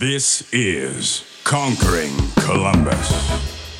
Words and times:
This 0.00 0.48
is 0.52 1.24
Conquering 1.42 2.12
Columbus. 2.36 3.10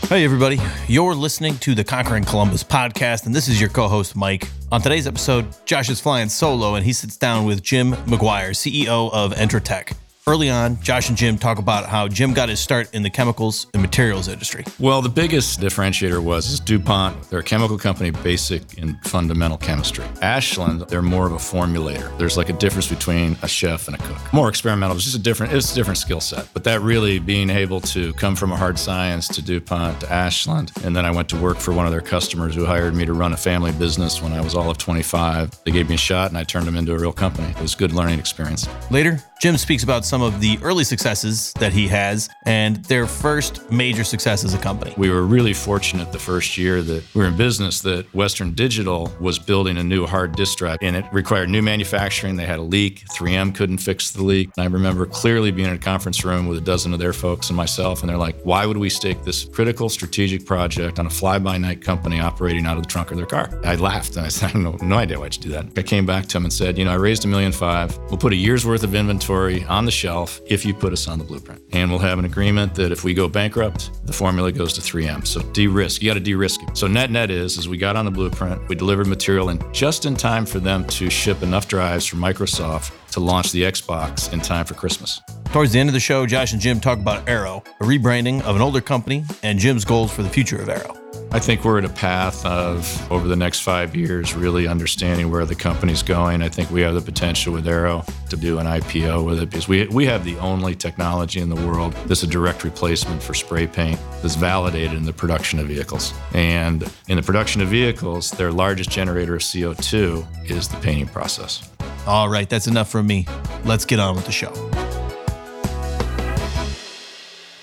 Hey, 0.09 0.25
everybody. 0.25 0.59
You're 0.89 1.15
listening 1.15 1.59
to 1.59 1.77
the 1.77 1.85
Conquering 1.85 2.25
Columbus 2.25 2.65
podcast, 2.65 3.27
and 3.27 3.33
this 3.33 3.47
is 3.47 3.61
your 3.61 3.71
co 3.71 3.87
host, 3.87 4.17
Mike. 4.17 4.49
On 4.73 4.83
today's 4.83 5.07
episode, 5.07 5.47
Josh 5.65 5.89
is 5.89 6.01
flying 6.01 6.29
solo, 6.29 6.75
and 6.75 6.85
he 6.85 6.93
sits 6.93 7.17
down 7.17 7.45
with 7.45 7.63
Jim 7.63 7.93
McGuire, 7.93 8.51
CEO 8.51 9.13
of 9.13 9.33
Entrotech. 9.35 9.93
Early 10.29 10.51
on, 10.51 10.79
Josh 10.83 11.09
and 11.09 11.17
Jim 11.17 11.39
talk 11.39 11.59
about 11.59 11.87
how 11.87 12.07
Jim 12.07 12.35
got 12.35 12.51
his 12.51 12.61
start 12.61 12.95
in 12.95 13.03
the 13.03 13.09
chemicals 13.09 13.67
and 13.73 13.81
materials 13.81 14.29
industry. 14.29 14.63
Well, 14.79 15.01
the 15.01 15.09
biggest 15.09 15.59
differentiator 15.59 16.23
was 16.23 16.51
is 16.51 16.61
DuPont. 16.61 17.31
They're 17.31 17.39
a 17.39 17.43
chemical 17.43 17.79
company, 17.79 18.11
basic 18.11 18.77
in 18.77 18.99
fundamental 19.05 19.57
chemistry. 19.57 20.05
Ashland, 20.21 20.83
they're 20.83 21.01
more 21.01 21.25
of 21.25 21.33
a 21.33 21.37
formulator. 21.37 22.15
There's 22.19 22.37
like 22.37 22.51
a 22.51 22.53
difference 22.53 22.89
between 22.89 23.39
a 23.41 23.49
chef 23.49 23.89
and 23.89 23.97
a 23.97 24.03
cook. 24.03 24.19
More 24.35 24.51
experimental. 24.51 24.97
It's 24.97 25.07
just 25.07 25.17
a 25.17 25.19
different. 25.19 25.55
It's 25.55 25.73
a 25.73 25.75
different 25.75 25.97
skill 25.97 26.21
set. 26.21 26.47
But 26.53 26.63
that 26.65 26.83
really 26.83 27.19
being 27.19 27.49
able 27.49 27.81
to 27.81 28.13
come 28.13 28.37
from 28.37 28.53
a 28.53 28.57
hard 28.57 28.79
science 28.79 29.29
to 29.29 29.41
DuPont 29.41 30.03
to 30.03 30.13
Ashland, 30.13 30.73
and 30.85 30.95
then 30.95 31.07
I 31.07 31.11
went 31.11 31.31
to 31.31 31.37
work 31.39 31.57
for 31.57 31.73
one 31.73 31.87
of 31.87 31.93
their 31.93 32.03
customers 32.03 32.55
who 32.55 32.67
hired 32.67 32.95
me 32.95 33.07
to 33.07 33.15
run 33.15 33.33
a 33.33 33.39
family 33.39 33.73
business 33.73 34.21
when 34.21 34.35
I 34.35 34.43
was 34.43 34.55
all 34.55 34.69
of 34.69 34.77
25. 34.77 35.65
They 35.65 35.71
gave 35.71 35.89
me 35.89 35.95
a 35.95 35.99
shot, 35.99 36.29
and 36.29 36.37
I 36.37 36.45
turned 36.45 36.67
them 36.67 36.77
into 36.77 36.93
a 36.93 36.99
real 36.99 37.15
company. 37.15 37.49
It 37.49 37.63
was 37.63 37.73
a 37.73 37.79
good 37.79 37.95
learning 37.95 38.19
experience. 38.19 38.69
Later, 38.91 39.25
Jim 39.41 39.57
speaks 39.57 39.85
about 39.85 40.05
some 40.05 40.18
of 40.23 40.41
the 40.41 40.59
early 40.63 40.85
successes 40.85 41.53
that 41.55 41.73
he 41.73 41.89
has 41.89 42.29
and 42.47 42.77
their 42.87 43.07
first 43.07 43.71
major 43.71 44.05
success 44.05 44.45
as 44.45 44.55
a 44.55 44.59
company. 44.59 44.95
We 44.97 45.11
were 45.11 45.23
really 45.23 45.53
fortunate 45.53 46.13
the 46.13 46.19
first 46.19 46.57
year 46.59 46.83
that 46.83 47.05
we 47.15 47.23
were 47.23 47.29
in 47.29 47.37
business 47.37 47.81
that 47.83 48.13
Western 48.15 48.53
Digital 48.55 49.13
was 49.21 49.39
building 49.39 49.77
a 49.79 49.85
new 49.85 50.07
hard 50.07 50.35
disk 50.35 50.59
drive 50.59 50.79
and 50.83 50.97
it 50.97 51.05
required 51.13 51.49
new 51.49 51.63
manufacturing. 51.63 52.37
They 52.37 52.47
had 52.47 52.59
a 52.59 52.63
leak. 52.63 53.05
3M 53.13 53.55
couldn't 53.55 53.79
fix 53.79 54.11
the 54.11 54.23
leak. 54.23 54.51
And 54.57 54.65
I 54.65 54.67
remember 54.67 55.07
clearly 55.07 55.51
being 55.51 55.69
in 55.69 55.75
a 55.75 55.79
conference 55.79 56.25
room 56.25 56.47
with 56.47 56.59
a 56.59 56.63
dozen 56.63 56.93
of 56.93 56.99
their 56.99 57.13
folks 57.13 57.49
and 57.51 57.57
myself, 57.57 58.01
and 58.01 58.11
they're 58.11 58.17
like, 58.17 58.41
why 58.43 58.67
would 58.67 58.77
we 58.77 58.91
stake 58.91 59.23
this 59.25 59.45
critical 59.45 59.89
strategic 59.89 60.47
project 60.47 60.99
on 60.99 61.07
a 61.07 61.11
fly 61.11 61.39
by 61.39 61.59
night 61.59 61.83
company 61.83 62.21
operating 62.21 62.67
out 62.67 62.77
of 62.77 62.83
the 62.83 62.89
trunk 62.89 63.11
of 63.11 63.17
their 63.17 63.27
car? 63.27 63.51
I 63.65 63.77
laughed 63.77 64.17
and 64.17 64.27
I 64.27 64.29
said, 64.29 64.47
I 64.47 64.49
have 64.51 64.61
no, 64.61 64.73
no 64.83 64.97
idea 64.97 65.19
why'd 65.19 65.37
you 65.37 65.43
do 65.43 65.49
that. 65.51 65.67
I 65.77 65.83
came 65.83 66.07
back 66.07 66.27
to 66.27 66.33
them 66.35 66.45
and 66.45 66.53
said, 66.53 66.79
you 66.79 66.85
know, 66.85 66.93
I 66.93 66.97
raised 66.97 67.25
a 67.25 67.29
million 67.29 67.53
five. 67.53 67.97
We'll 68.11 68.19
put 68.19 68.33
a 68.33 68.37
year's 68.37 68.65
worth 68.67 68.83
of 68.83 68.95
inventory 68.95 69.65
on 69.65 69.85
the 69.85 69.91
shelf 69.91 70.08
if 70.47 70.65
you 70.65 70.75
put 70.75 70.93
us 70.93 71.07
on 71.09 71.19
the 71.19 71.25
blueprint. 71.25 71.63
And 71.73 71.91
we'll 71.91 72.01
have 72.01 72.19
an 72.19 72.25
agreement 72.25 72.75
that 72.77 72.93
if 72.93 73.05
we 73.05 73.15
go 73.15 73.29
bankrupt, 73.29 74.07
the 74.07 74.13
formula 74.13 74.53
goes 74.53 74.73
to 74.75 74.81
3M. 74.81 75.27
So 75.27 75.41
de-risk. 75.53 76.03
You 76.03 76.11
got 76.11 76.15
to 76.15 76.21
de-risk 76.21 76.63
it. 76.63 76.77
So 76.77 76.87
net 76.87 77.11
net 77.11 77.31
is, 77.31 77.59
is 77.59 77.69
we 77.69 77.77
got 77.77 77.97
on 77.97 78.05
the 78.05 78.11
blueprint, 78.11 78.69
we 78.69 78.75
delivered 78.75 79.07
material 79.07 79.51
and 79.51 79.63
just 79.75 80.07
in 80.07 80.15
time 80.15 80.47
for 80.47 80.61
them 80.61 80.85
to 80.89 81.11
ship 81.11 81.43
enough 81.43 81.69
drives 81.69 82.07
from 82.07 82.21
Microsoft 82.21 82.93
to 83.13 83.21
launch 83.21 83.53
the 83.53 83.63
Xbox 83.63 84.33
in 84.33 84.41
time 84.41 84.65
for 84.65 84.75
Christmas. 84.75 85.21
Towards 85.53 85.73
the 85.73 85.81
end 85.81 85.89
of 85.89 85.95
the 85.95 86.01
show, 86.01 86.27
Josh 86.27 86.53
and 86.53 86.61
Jim 86.61 86.79
talk 86.79 86.99
about 86.99 87.27
Aero, 87.29 87.63
a 87.81 87.85
rebranding 87.85 88.43
of 88.43 88.55
an 88.55 88.63
older 88.63 88.83
company, 88.83 89.25
and 89.43 89.59
Jim's 89.59 89.85
goals 89.85 90.13
for 90.13 90.23
the 90.23 90.29
future 90.29 90.61
of 90.61 90.69
Aero. 90.69 90.95
I 91.31 91.39
think 91.39 91.63
we're 91.63 91.79
at 91.79 91.85
a 91.85 91.91
path 91.91 92.45
of, 92.47 93.13
over 93.13 93.29
the 93.29 93.37
next 93.37 93.61
five 93.61 93.95
years, 93.95 94.35
really 94.35 94.67
understanding 94.67 95.31
where 95.31 95.45
the 95.45 95.55
company's 95.55 96.03
going. 96.03 96.41
I 96.41 96.49
think 96.49 96.71
we 96.71 96.81
have 96.81 96.95
the 96.95 97.03
potential 97.03 97.53
with 97.53 97.69
Aero 97.69 98.03
to 98.31 98.37
do 98.37 98.59
an 98.59 98.67
IPO 98.67 99.27
with 99.27 99.43
it 99.43 99.51
because 99.51 99.69
we, 99.69 99.87
we 99.89 100.07
have 100.07 100.25
the 100.25 100.39
only 100.39 100.75
technology 100.75 101.41
in 101.41 101.51
the 101.51 101.67
world 101.67 101.93
that's 102.07 102.23
a 102.23 102.27
direct 102.27 102.65
replacement 102.65 103.23
for 103.23 103.35
spray 103.35 103.67
paint 103.67 104.01
that's 104.23 104.37
validated 104.37 104.97
in 104.97 105.05
the 105.05 105.13
production 105.13 105.59
of 105.59 105.67
vehicles. 105.67 106.15
And 106.33 106.91
in 107.09 107.17
the 107.17 107.23
production 107.23 107.61
of 107.61 107.69
vehicles, 107.69 108.31
their 108.31 108.51
largest 108.51 108.91
generator 108.91 109.35
of 109.35 109.43
CO2 109.43 110.51
is 110.51 110.69
the 110.69 110.79
painting 110.79 111.09
process. 111.09 111.69
All 112.09 112.31
right, 112.31 112.49
that's 112.49 112.67
enough 112.67 112.89
from 112.89 113.07
me. 113.07 113.27
Let's 113.67 113.85
get 113.85 114.01
on 114.01 114.17
with 114.17 114.25
the 114.25 114.33
show. 114.33 114.51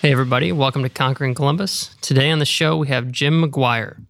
Hey, 0.04 0.12
everybody, 0.12 0.52
welcome 0.52 0.84
to 0.84 0.90
Conquering 0.90 1.34
Columbus. 1.34 1.96
Today 2.02 2.30
on 2.30 2.38
the 2.38 2.46
show, 2.46 2.78
we 2.78 2.88
have 2.90 3.12
Jim 3.12 3.42
McGuire. 3.42 4.06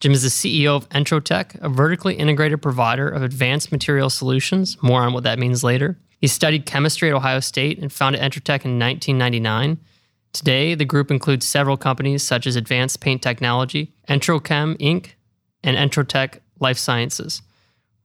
Jim 0.00 0.10
is 0.10 0.24
the 0.24 0.28
CEO 0.28 0.74
of 0.74 0.88
Entrotech, 0.88 1.56
a 1.62 1.68
vertically 1.68 2.16
integrated 2.16 2.60
provider 2.60 3.08
of 3.08 3.22
advanced 3.22 3.70
material 3.70 4.10
solutions. 4.10 4.76
More 4.82 5.02
on 5.02 5.12
what 5.12 5.22
that 5.22 5.38
means 5.38 5.62
later. 5.62 5.96
He 6.18 6.26
studied 6.26 6.66
chemistry 6.66 7.10
at 7.10 7.14
Ohio 7.14 7.38
State 7.38 7.78
and 7.78 7.92
founded 7.92 8.20
Entrotech 8.20 8.64
in 8.64 8.80
1999. 8.80 9.78
Today, 10.32 10.74
the 10.74 10.84
group 10.84 11.12
includes 11.12 11.46
several 11.46 11.76
companies 11.76 12.24
such 12.24 12.48
as 12.48 12.56
Advanced 12.56 13.00
Paint 13.00 13.22
Technology, 13.22 13.94
Entrochem 14.08 14.76
Inc., 14.78 15.10
and 15.62 15.76
Entrotech 15.76 16.40
Life 16.58 16.76
Sciences. 16.76 17.40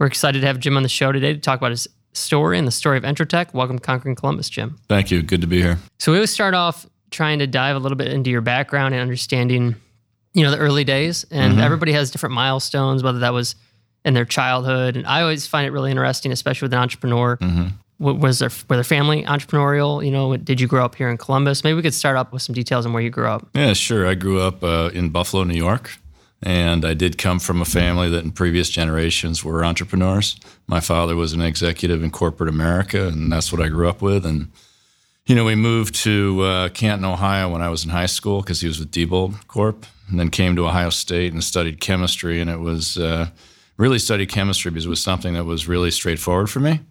We're 0.01 0.07
excited 0.07 0.39
to 0.41 0.47
have 0.47 0.59
Jim 0.59 0.77
on 0.77 0.81
the 0.81 0.89
show 0.89 1.11
today 1.11 1.31
to 1.31 1.39
talk 1.39 1.59
about 1.59 1.69
his 1.69 1.87
story 2.13 2.57
and 2.57 2.65
the 2.67 2.71
story 2.71 2.97
of 2.97 3.03
Entrotech. 3.03 3.53
Welcome 3.53 3.77
to 3.77 3.83
Conquering 3.85 4.15
Columbus, 4.15 4.49
Jim. 4.49 4.79
Thank 4.89 5.11
you. 5.11 5.21
Good 5.21 5.41
to 5.41 5.47
be 5.47 5.61
here. 5.61 5.77
So 5.99 6.11
we 6.11 6.17
always 6.17 6.31
start 6.31 6.55
off 6.55 6.87
trying 7.11 7.37
to 7.37 7.45
dive 7.45 7.75
a 7.75 7.79
little 7.79 7.95
bit 7.95 8.07
into 8.07 8.31
your 8.31 8.41
background 8.41 8.95
and 8.95 9.01
understanding, 9.03 9.75
you 10.33 10.43
know, 10.43 10.49
the 10.49 10.57
early 10.57 10.83
days. 10.83 11.23
And 11.29 11.59
Mhm. 11.59 11.61
everybody 11.61 11.91
has 11.91 12.09
different 12.09 12.33
milestones, 12.33 13.03
whether 13.03 13.19
that 13.19 13.31
was 13.31 13.53
in 14.03 14.15
their 14.15 14.25
childhood. 14.25 14.97
And 14.97 15.05
I 15.05 15.21
always 15.21 15.45
find 15.45 15.67
it 15.67 15.71
really 15.71 15.91
interesting, 15.91 16.31
especially 16.31 16.65
with 16.65 16.73
an 16.73 16.79
entrepreneur. 16.79 17.37
hmm 17.39 17.65
W- 17.99 18.19
Was 18.19 18.39
their 18.39 18.49
were 18.67 18.77
their 18.77 18.83
family 18.83 19.21
entrepreneurial? 19.25 20.03
You 20.03 20.09
know, 20.09 20.35
did 20.35 20.59
you 20.59 20.65
grow 20.65 20.83
up 20.83 20.95
here 20.95 21.09
in 21.11 21.17
Columbus? 21.17 21.63
Maybe 21.63 21.75
we 21.75 21.83
could 21.83 21.93
start 21.93 22.17
up 22.17 22.33
with 22.33 22.41
some 22.41 22.55
details 22.55 22.87
on 22.87 22.93
where 22.93 23.03
you 23.03 23.11
grew 23.11 23.27
up. 23.27 23.47
Yeah, 23.53 23.73
sure. 23.73 24.07
I 24.07 24.15
grew 24.15 24.41
up 24.41 24.63
uh, 24.63 24.89
in 24.95 25.09
Buffalo, 25.09 25.43
New 25.43 25.53
York, 25.53 25.91
and 26.43 26.83
I 26.85 26.93
did 26.93 27.17
come 27.17 27.39
from 27.39 27.61
a 27.61 27.65
family 27.65 28.09
that 28.09 28.23
in 28.23 28.31
previous 28.31 28.69
generations 28.69 29.43
were 29.43 29.63
entrepreneurs. 29.63 30.35
My 30.67 30.79
father 30.79 31.15
was 31.15 31.33
an 31.33 31.41
executive 31.41 32.03
in 32.03 32.11
corporate 32.11 32.49
America, 32.49 33.07
and 33.07 33.31
that's 33.31 33.51
what 33.51 33.61
I 33.61 33.69
grew 33.69 33.87
up 33.87 34.01
with. 34.01 34.25
And 34.25 34.51
you 35.27 35.35
know, 35.35 35.45
we 35.45 35.55
moved 35.55 35.95
to 35.95 36.41
uh, 36.41 36.69
Canton, 36.69 37.05
Ohio 37.05 37.49
when 37.49 37.61
I 37.61 37.69
was 37.69 37.83
in 37.83 37.91
high 37.91 38.07
school 38.07 38.41
because 38.41 38.61
he 38.61 38.67
was 38.67 38.79
with 38.79 38.91
Diebold 38.91 39.47
Corp, 39.47 39.85
and 40.09 40.19
then 40.19 40.29
came 40.29 40.55
to 40.55 40.67
Ohio 40.67 40.89
State 40.89 41.31
and 41.31 41.43
studied 41.43 41.79
chemistry. 41.79 42.41
And 42.41 42.49
it 42.49 42.59
was 42.59 42.97
uh, 42.97 43.27
really 43.77 43.99
studied 43.99 44.29
chemistry 44.29 44.71
because 44.71 44.87
it 44.87 44.89
was 44.89 45.03
something 45.03 45.33
that 45.35 45.45
was 45.45 45.67
really 45.67 45.91
straightforward 45.91 46.49
for 46.49 46.59
me. 46.59 46.81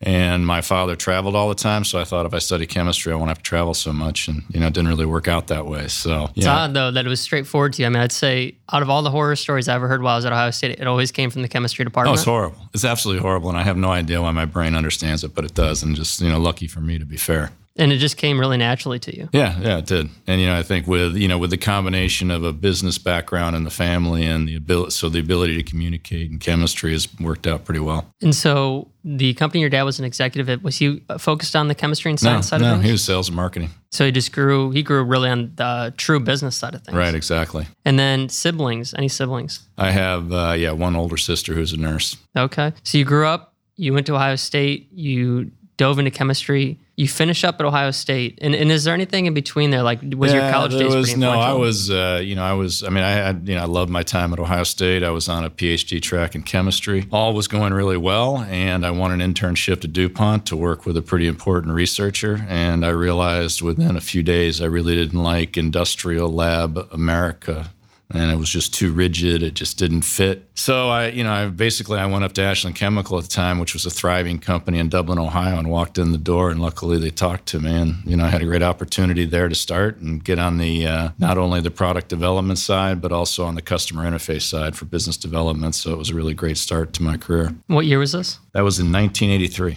And 0.00 0.46
my 0.46 0.60
father 0.60 0.94
traveled 0.94 1.34
all 1.34 1.48
the 1.48 1.56
time, 1.56 1.82
so 1.82 1.98
I 1.98 2.04
thought 2.04 2.24
if 2.24 2.32
I 2.32 2.38
study 2.38 2.66
chemistry, 2.66 3.12
I 3.12 3.16
won't 3.16 3.28
have 3.28 3.38
to 3.38 3.42
travel 3.42 3.74
so 3.74 3.92
much. 3.92 4.28
And 4.28 4.44
you 4.48 4.60
know, 4.60 4.68
it 4.68 4.72
didn't 4.72 4.88
really 4.88 5.06
work 5.06 5.26
out 5.26 5.48
that 5.48 5.66
way. 5.66 5.88
So 5.88 6.30
It's 6.36 6.46
odd 6.46 6.72
though 6.72 6.92
that 6.92 7.04
it 7.04 7.08
was 7.08 7.20
straightforward 7.20 7.72
to 7.74 7.82
you. 7.82 7.86
I 7.86 7.88
mean, 7.88 8.00
I'd 8.00 8.12
say 8.12 8.54
out 8.72 8.82
of 8.82 8.90
all 8.90 9.02
the 9.02 9.10
horror 9.10 9.34
stories 9.34 9.68
I 9.68 9.74
ever 9.74 9.88
heard 9.88 10.00
while 10.00 10.12
I 10.14 10.16
was 10.16 10.24
at 10.24 10.32
Ohio 10.32 10.52
State, 10.52 10.78
it 10.78 10.86
always 10.86 11.10
came 11.10 11.30
from 11.30 11.42
the 11.42 11.48
chemistry 11.48 11.84
department. 11.84 12.12
Oh, 12.12 12.14
it's 12.14 12.24
horrible. 12.24 12.58
It's 12.72 12.84
absolutely 12.84 13.22
horrible, 13.22 13.48
and 13.48 13.58
I 13.58 13.64
have 13.64 13.76
no 13.76 13.90
idea 13.90 14.22
why 14.22 14.30
my 14.30 14.44
brain 14.44 14.76
understands 14.76 15.24
it, 15.24 15.34
but 15.34 15.44
it 15.44 15.54
does. 15.54 15.82
And 15.82 15.96
just 15.96 16.20
you 16.20 16.28
know, 16.28 16.38
lucky 16.38 16.68
for 16.68 16.80
me 16.80 16.98
to 16.98 17.04
be 17.04 17.16
fair. 17.16 17.50
And 17.78 17.92
it 17.92 17.98
just 17.98 18.16
came 18.16 18.38
really 18.38 18.56
naturally 18.56 18.98
to 18.98 19.16
you. 19.16 19.28
Yeah, 19.32 19.58
yeah, 19.60 19.78
it 19.78 19.86
did. 19.86 20.10
And 20.26 20.40
you 20.40 20.48
know, 20.48 20.58
I 20.58 20.62
think 20.62 20.86
with 20.86 21.16
you 21.16 21.28
know 21.28 21.38
with 21.38 21.50
the 21.50 21.56
combination 21.56 22.30
of 22.30 22.44
a 22.44 22.52
business 22.52 22.98
background 22.98 23.56
and 23.56 23.64
the 23.64 23.70
family 23.70 24.26
and 24.26 24.48
the 24.48 24.56
ability, 24.56 24.90
so 24.90 25.08
the 25.08 25.20
ability 25.20 25.56
to 25.56 25.62
communicate 25.62 26.30
and 26.30 26.40
chemistry 26.40 26.92
has 26.92 27.08
worked 27.20 27.46
out 27.46 27.64
pretty 27.64 27.80
well. 27.80 28.12
And 28.20 28.34
so 28.34 28.90
the 29.04 29.32
company 29.34 29.60
your 29.60 29.70
dad 29.70 29.84
was 29.84 29.98
an 29.98 30.04
executive 30.04 30.50
at, 30.50 30.62
was 30.62 30.76
he 30.76 31.02
focused 31.18 31.56
on 31.56 31.68
the 31.68 31.74
chemistry 31.74 32.10
and 32.10 32.18
science 32.18 32.48
side 32.48 32.60
no, 32.60 32.66
of 32.66 32.72
things? 32.74 32.82
No, 32.82 32.86
he 32.86 32.92
was 32.92 33.04
sales 33.04 33.28
and 33.28 33.36
marketing. 33.36 33.70
so 33.90 34.04
he 34.04 34.12
just 34.12 34.32
grew, 34.32 34.70
he 34.70 34.82
grew 34.82 35.02
really 35.02 35.30
on 35.30 35.52
the 35.54 35.94
true 35.96 36.20
business 36.20 36.56
side 36.56 36.74
of 36.74 36.82
things. 36.82 36.96
Right, 36.96 37.14
exactly. 37.14 37.66
And 37.84 37.98
then 37.98 38.28
siblings, 38.28 38.92
any 38.94 39.08
siblings? 39.08 39.66
I 39.78 39.92
have 39.92 40.32
uh, 40.32 40.54
yeah 40.58 40.72
one 40.72 40.96
older 40.96 41.16
sister 41.16 41.54
who's 41.54 41.72
a 41.72 41.76
nurse. 41.76 42.16
Okay. 42.36 42.72
So 42.82 42.98
you 42.98 43.04
grew 43.04 43.26
up, 43.26 43.54
you 43.76 43.94
went 43.94 44.06
to 44.06 44.14
Ohio 44.14 44.36
State, 44.36 44.88
you 44.92 45.52
dove 45.76 45.98
into 45.98 46.10
chemistry, 46.10 46.78
you 46.98 47.06
finish 47.06 47.44
up 47.44 47.60
at 47.60 47.64
Ohio 47.64 47.92
State. 47.92 48.40
And, 48.42 48.56
and 48.56 48.72
is 48.72 48.82
there 48.82 48.92
anything 48.92 49.26
in 49.26 49.32
between 49.32 49.70
there? 49.70 49.84
Like, 49.84 50.00
was 50.02 50.32
your 50.32 50.42
Yeah, 50.42 50.50
college 50.52 50.72
there 50.72 50.80
days 50.82 50.94
was, 50.94 51.16
no 51.16 51.30
i 51.30 51.52
was 51.52 51.90
uh, 51.90 52.20
you 52.22 52.34
know 52.34 52.42
i 52.42 52.52
was 52.52 52.82
i 52.82 52.88
mean 52.88 53.04
i 53.04 53.10
had 53.10 53.48
you 53.48 53.54
know 53.54 53.62
i 53.62 53.66
loved 53.66 53.88
my 53.90 54.02
time 54.02 54.32
at 54.32 54.40
ohio 54.40 54.64
state 54.64 55.04
i 55.04 55.10
was 55.10 55.28
on 55.28 55.44
a 55.44 55.50
phd 55.50 56.02
track 56.02 56.34
in 56.34 56.42
chemistry 56.42 57.06
all 57.12 57.32
was 57.34 57.46
going 57.46 57.72
really 57.72 57.96
well 57.96 58.38
and 58.48 58.84
i 58.84 58.90
won 58.90 59.12
an 59.12 59.20
internship 59.20 59.80
to 59.80 59.88
dupont 59.88 60.44
to 60.46 60.56
work 60.56 60.84
with 60.86 60.96
a 60.96 61.02
pretty 61.02 61.26
important 61.26 61.72
researcher 61.74 62.44
and 62.48 62.84
i 62.84 62.88
realized 62.88 63.62
within 63.62 63.96
a 63.96 64.00
few 64.00 64.22
days 64.22 64.60
i 64.60 64.66
really 64.66 64.94
didn't 64.96 65.22
like 65.22 65.56
industrial 65.56 66.28
lab 66.28 66.78
america 66.92 67.70
and 68.12 68.30
it 68.30 68.36
was 68.36 68.48
just 68.48 68.74
too 68.74 68.92
rigid 68.92 69.42
it 69.42 69.54
just 69.54 69.78
didn't 69.78 70.02
fit. 70.02 70.48
So 70.54 70.88
i 70.88 71.08
you 71.08 71.24
know 71.24 71.32
i 71.32 71.46
basically 71.46 71.98
i 71.98 72.06
went 72.06 72.24
up 72.24 72.32
to 72.34 72.42
ashland 72.42 72.76
chemical 72.76 73.18
at 73.18 73.24
the 73.24 73.30
time 73.30 73.58
which 73.58 73.74
was 73.74 73.86
a 73.86 73.90
thriving 73.90 74.38
company 74.38 74.78
in 74.78 74.88
dublin 74.88 75.18
ohio 75.18 75.58
and 75.58 75.70
walked 75.70 75.98
in 75.98 76.12
the 76.12 76.18
door 76.18 76.50
and 76.50 76.60
luckily 76.60 76.98
they 76.98 77.10
talked 77.10 77.46
to 77.46 77.60
me 77.60 77.74
and 77.74 77.94
you 78.04 78.16
know 78.16 78.24
i 78.24 78.28
had 78.28 78.42
a 78.42 78.46
great 78.46 78.62
opportunity 78.62 79.24
there 79.24 79.48
to 79.48 79.54
start 79.54 79.98
and 79.98 80.24
get 80.24 80.38
on 80.38 80.58
the 80.58 80.86
uh, 80.86 81.10
not 81.18 81.38
only 81.38 81.60
the 81.60 81.70
product 81.70 82.08
development 82.08 82.58
side 82.58 83.00
but 83.00 83.12
also 83.12 83.44
on 83.44 83.54
the 83.54 83.62
customer 83.62 84.04
interface 84.04 84.42
side 84.42 84.76
for 84.76 84.84
business 84.84 85.16
development. 85.16 85.74
So 85.74 85.92
it 85.92 85.98
was 85.98 86.10
a 86.10 86.14
really 86.14 86.34
great 86.34 86.56
start 86.56 86.92
to 86.94 87.02
my 87.02 87.16
career. 87.16 87.54
What 87.66 87.86
year 87.86 87.98
was 87.98 88.12
this? 88.12 88.38
that 88.52 88.62
was 88.62 88.78
in 88.78 88.90
1983 88.90 89.76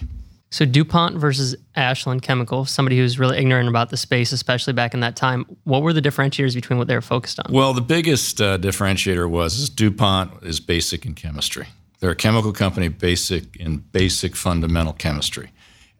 So 0.52 0.66
DuPont 0.66 1.16
versus 1.16 1.56
Ashland 1.76 2.20
Chemical, 2.20 2.66
somebody 2.66 2.98
who's 2.98 3.18
really 3.18 3.38
ignorant 3.38 3.70
about 3.70 3.88
the 3.88 3.96
space, 3.96 4.32
especially 4.32 4.74
back 4.74 4.92
in 4.92 5.00
that 5.00 5.16
time. 5.16 5.46
What 5.64 5.80
were 5.80 5.94
the 5.94 6.02
differentiators 6.02 6.54
between 6.54 6.78
what 6.78 6.88
they 6.88 6.94
were 6.94 7.00
focused 7.00 7.40
on? 7.40 7.50
Well, 7.50 7.72
the 7.72 7.80
biggest 7.80 8.38
uh, 8.38 8.58
differentiator 8.58 9.28
was 9.30 9.58
is 9.58 9.70
DuPont 9.70 10.42
is 10.42 10.60
basic 10.60 11.06
in 11.06 11.14
chemistry. 11.14 11.68
They're 12.00 12.10
a 12.10 12.16
chemical 12.16 12.52
company 12.52 12.88
basic 12.88 13.56
in 13.56 13.78
basic 13.78 14.36
fundamental 14.36 14.92
chemistry. 14.92 15.52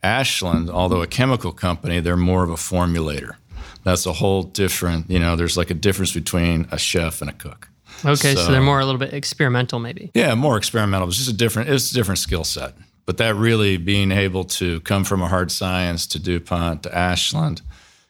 Ashland, 0.03 0.69
although 0.69 1.01
a 1.01 1.07
chemical 1.07 1.53
company, 1.53 2.01
they're 2.01 2.17
more 2.19 2.45
of 2.45 2.51
a 2.51 2.57
formulator. 2.57 3.37
That's 3.85 4.05
a 4.05 4.13
whole 4.13 4.43
different, 4.43 5.11
you 5.11 5.19
know, 5.19 5.35
there's 5.35 5.57
like 5.57 5.71
a 5.71 5.75
difference 5.75 6.13
between 6.13 6.69
a 6.71 6.79
chef 6.79 7.23
and 7.23 7.31
a 7.31 7.33
cook. 7.33 7.71
Okay, 8.05 8.35
so, 8.35 8.45
so 8.45 8.53
they're 8.53 8.61
more 8.61 8.81
a 8.81 8.85
little 8.85 8.99
bit 8.99 9.15
experimental, 9.15 9.79
maybe. 9.79 10.11
Yeah, 10.13 10.35
more 10.35 10.59
experimental. 10.59 11.09
It's 11.09 11.17
just 11.17 11.31
a 11.31 11.33
different, 11.33 11.71
it's 11.71 11.91
a 11.91 11.95
different 11.95 12.19
skill 12.19 12.45
set. 12.45 12.75
But 13.05 13.19
that 13.19 13.35
really 13.35 13.77
being 13.77 14.13
able 14.13 14.45
to 14.45 14.81
come 14.81 15.05
from 15.05 15.23
a 15.23 15.29
hard 15.29 15.51
science 15.51 16.07
to 16.09 16.19
DuPont 16.19 16.85
to 16.85 16.97
Ashland, 16.97 17.63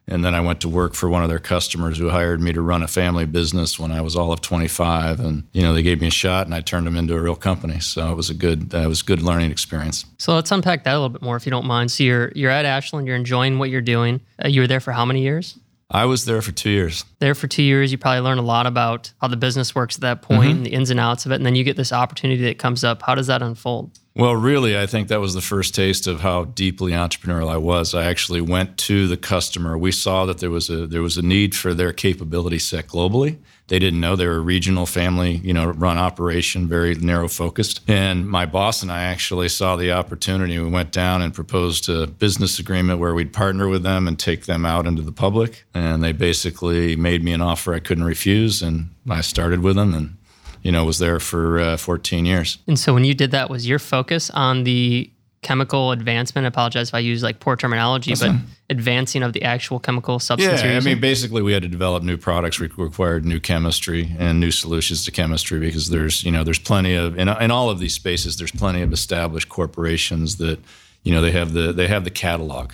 and 0.08 0.24
then 0.24 0.34
I 0.34 0.40
went 0.40 0.60
to 0.62 0.68
work 0.68 0.94
for 0.94 1.08
one 1.08 1.22
of 1.22 1.28
their 1.28 1.38
customers 1.38 1.96
who 1.96 2.10
hired 2.10 2.40
me 2.40 2.52
to 2.52 2.60
run 2.60 2.82
a 2.82 2.88
family 2.88 3.24
business 3.24 3.78
when 3.78 3.92
I 3.92 4.00
was 4.00 4.16
all 4.16 4.32
of 4.32 4.40
25. 4.40 5.20
And, 5.20 5.44
you 5.52 5.62
know, 5.62 5.72
they 5.72 5.82
gave 5.82 6.00
me 6.00 6.08
a 6.08 6.10
shot 6.10 6.46
and 6.46 6.54
I 6.54 6.60
turned 6.60 6.86
them 6.86 6.96
into 6.96 7.14
a 7.14 7.20
real 7.20 7.36
company. 7.36 7.78
So 7.78 8.10
it 8.10 8.16
was 8.16 8.28
a 8.28 8.34
good, 8.34 8.74
uh, 8.74 8.78
it 8.78 8.88
was 8.88 9.00
a 9.02 9.04
good 9.04 9.22
learning 9.22 9.52
experience. 9.52 10.04
So 10.18 10.34
let's 10.34 10.50
unpack 10.50 10.84
that 10.84 10.92
a 10.92 10.98
little 10.98 11.08
bit 11.08 11.22
more 11.22 11.36
if 11.36 11.46
you 11.46 11.50
don't 11.50 11.66
mind. 11.66 11.92
So 11.92 12.02
you're, 12.02 12.32
you're 12.34 12.50
at 12.50 12.64
Ashland, 12.64 13.06
you're 13.06 13.16
enjoying 13.16 13.58
what 13.58 13.70
you're 13.70 13.80
doing. 13.80 14.20
Uh, 14.44 14.48
you 14.48 14.62
were 14.62 14.66
there 14.66 14.80
for 14.80 14.92
how 14.92 15.04
many 15.04 15.22
years? 15.22 15.58
I 15.88 16.06
was 16.06 16.24
there 16.24 16.40
for 16.42 16.52
two 16.52 16.70
years. 16.70 17.04
There 17.20 17.34
for 17.34 17.46
two 17.46 17.62
years, 17.62 17.92
you 17.92 17.98
probably 17.98 18.20
learn 18.20 18.38
a 18.38 18.42
lot 18.42 18.66
about 18.66 19.12
how 19.20 19.28
the 19.28 19.36
business 19.36 19.74
works 19.74 19.96
at 19.96 20.00
that 20.00 20.22
point, 20.22 20.54
mm-hmm. 20.54 20.62
the 20.64 20.72
ins 20.72 20.90
and 20.90 20.98
outs 20.98 21.26
of 21.26 21.32
it, 21.32 21.36
and 21.36 21.46
then 21.46 21.54
you 21.54 21.64
get 21.64 21.76
this 21.76 21.92
opportunity 21.92 22.42
that 22.44 22.58
comes 22.58 22.82
up. 22.82 23.02
How 23.02 23.14
does 23.14 23.26
that 23.26 23.42
unfold? 23.42 23.98
Well, 24.14 24.36
really, 24.36 24.78
I 24.78 24.84
think 24.84 25.08
that 25.08 25.22
was 25.22 25.32
the 25.32 25.40
first 25.40 25.74
taste 25.74 26.06
of 26.06 26.20
how 26.20 26.44
deeply 26.44 26.92
entrepreneurial 26.92 27.48
I 27.48 27.56
was. 27.56 27.94
I 27.94 28.04
actually 28.04 28.42
went 28.42 28.76
to 28.78 29.08
the 29.08 29.16
customer. 29.16 29.78
We 29.78 29.90
saw 29.90 30.26
that 30.26 30.36
there 30.38 30.50
was 30.50 30.68
a 30.68 30.86
there 30.86 31.00
was 31.00 31.16
a 31.16 31.22
need 31.22 31.54
for 31.54 31.72
their 31.72 31.94
capability 31.94 32.58
set 32.58 32.88
globally. 32.88 33.38
They 33.68 33.78
didn't 33.78 34.00
know 34.00 34.14
they 34.14 34.26
were 34.26 34.36
a 34.36 34.40
regional 34.40 34.84
family, 34.84 35.36
you 35.36 35.54
know, 35.54 35.70
run 35.70 35.96
operation, 35.96 36.68
very 36.68 36.94
narrow 36.94 37.26
focused. 37.26 37.80
And 37.88 38.28
my 38.28 38.44
boss 38.44 38.82
and 38.82 38.92
I 38.92 39.04
actually 39.04 39.48
saw 39.48 39.76
the 39.76 39.92
opportunity. 39.92 40.58
We 40.58 40.68
went 40.68 40.92
down 40.92 41.22
and 41.22 41.32
proposed 41.32 41.88
a 41.88 42.06
business 42.06 42.58
agreement 42.58 42.98
where 42.98 43.14
we'd 43.14 43.32
partner 43.32 43.66
with 43.66 43.82
them 43.82 44.06
and 44.06 44.18
take 44.18 44.44
them 44.44 44.66
out 44.66 44.86
into 44.86 45.00
the 45.00 45.12
public. 45.12 45.64
And 45.72 46.02
they 46.02 46.12
basically 46.12 46.96
made 46.96 47.24
me 47.24 47.32
an 47.32 47.40
offer 47.40 47.72
I 47.72 47.78
couldn't 47.78 48.04
refuse, 48.04 48.60
and 48.60 48.90
I 49.08 49.22
started 49.22 49.62
with 49.62 49.76
them 49.76 49.94
and 49.94 50.16
you 50.62 50.70
know, 50.70 50.84
was 50.84 50.98
there 50.98 51.18
for 51.18 51.58
uh, 51.58 51.76
14 51.76 52.24
years. 52.24 52.58
And 52.66 52.78
so 52.78 52.94
when 52.94 53.04
you 53.04 53.14
did 53.14 53.32
that, 53.32 53.50
was 53.50 53.66
your 53.66 53.78
focus 53.78 54.30
on 54.30 54.64
the 54.64 55.10
chemical 55.42 55.90
advancement? 55.90 56.44
I 56.44 56.48
apologize 56.48 56.88
if 56.88 56.94
I 56.94 57.00
use 57.00 57.22
like 57.22 57.40
poor 57.40 57.56
terminology, 57.56 58.14
but 58.14 58.30
advancing 58.70 59.22
of 59.24 59.32
the 59.32 59.42
actual 59.42 59.80
chemical 59.80 60.20
substance. 60.20 60.62
Yeah, 60.62 60.76
I 60.76 60.80
mean, 60.80 61.00
basically, 61.00 61.42
we 61.42 61.52
had 61.52 61.62
to 61.62 61.68
develop 61.68 62.04
new 62.04 62.16
products. 62.16 62.60
We 62.60 62.68
required 62.76 63.24
new 63.24 63.40
chemistry 63.40 64.14
and 64.18 64.38
new 64.38 64.52
solutions 64.52 65.04
to 65.04 65.10
chemistry 65.10 65.58
because 65.58 65.90
there's, 65.90 66.22
you 66.22 66.30
know, 66.30 66.44
there's 66.44 66.60
plenty 66.60 66.94
of 66.94 67.18
in, 67.18 67.28
in 67.28 67.50
all 67.50 67.68
of 67.68 67.80
these 67.80 67.94
spaces. 67.94 68.36
There's 68.36 68.52
plenty 68.52 68.82
of 68.82 68.92
established 68.92 69.48
corporations 69.48 70.36
that, 70.36 70.60
you 71.02 71.12
know, 71.12 71.20
they 71.20 71.32
have 71.32 71.52
the 71.52 71.72
they 71.72 71.88
have 71.88 72.04
the 72.04 72.10
catalog. 72.10 72.72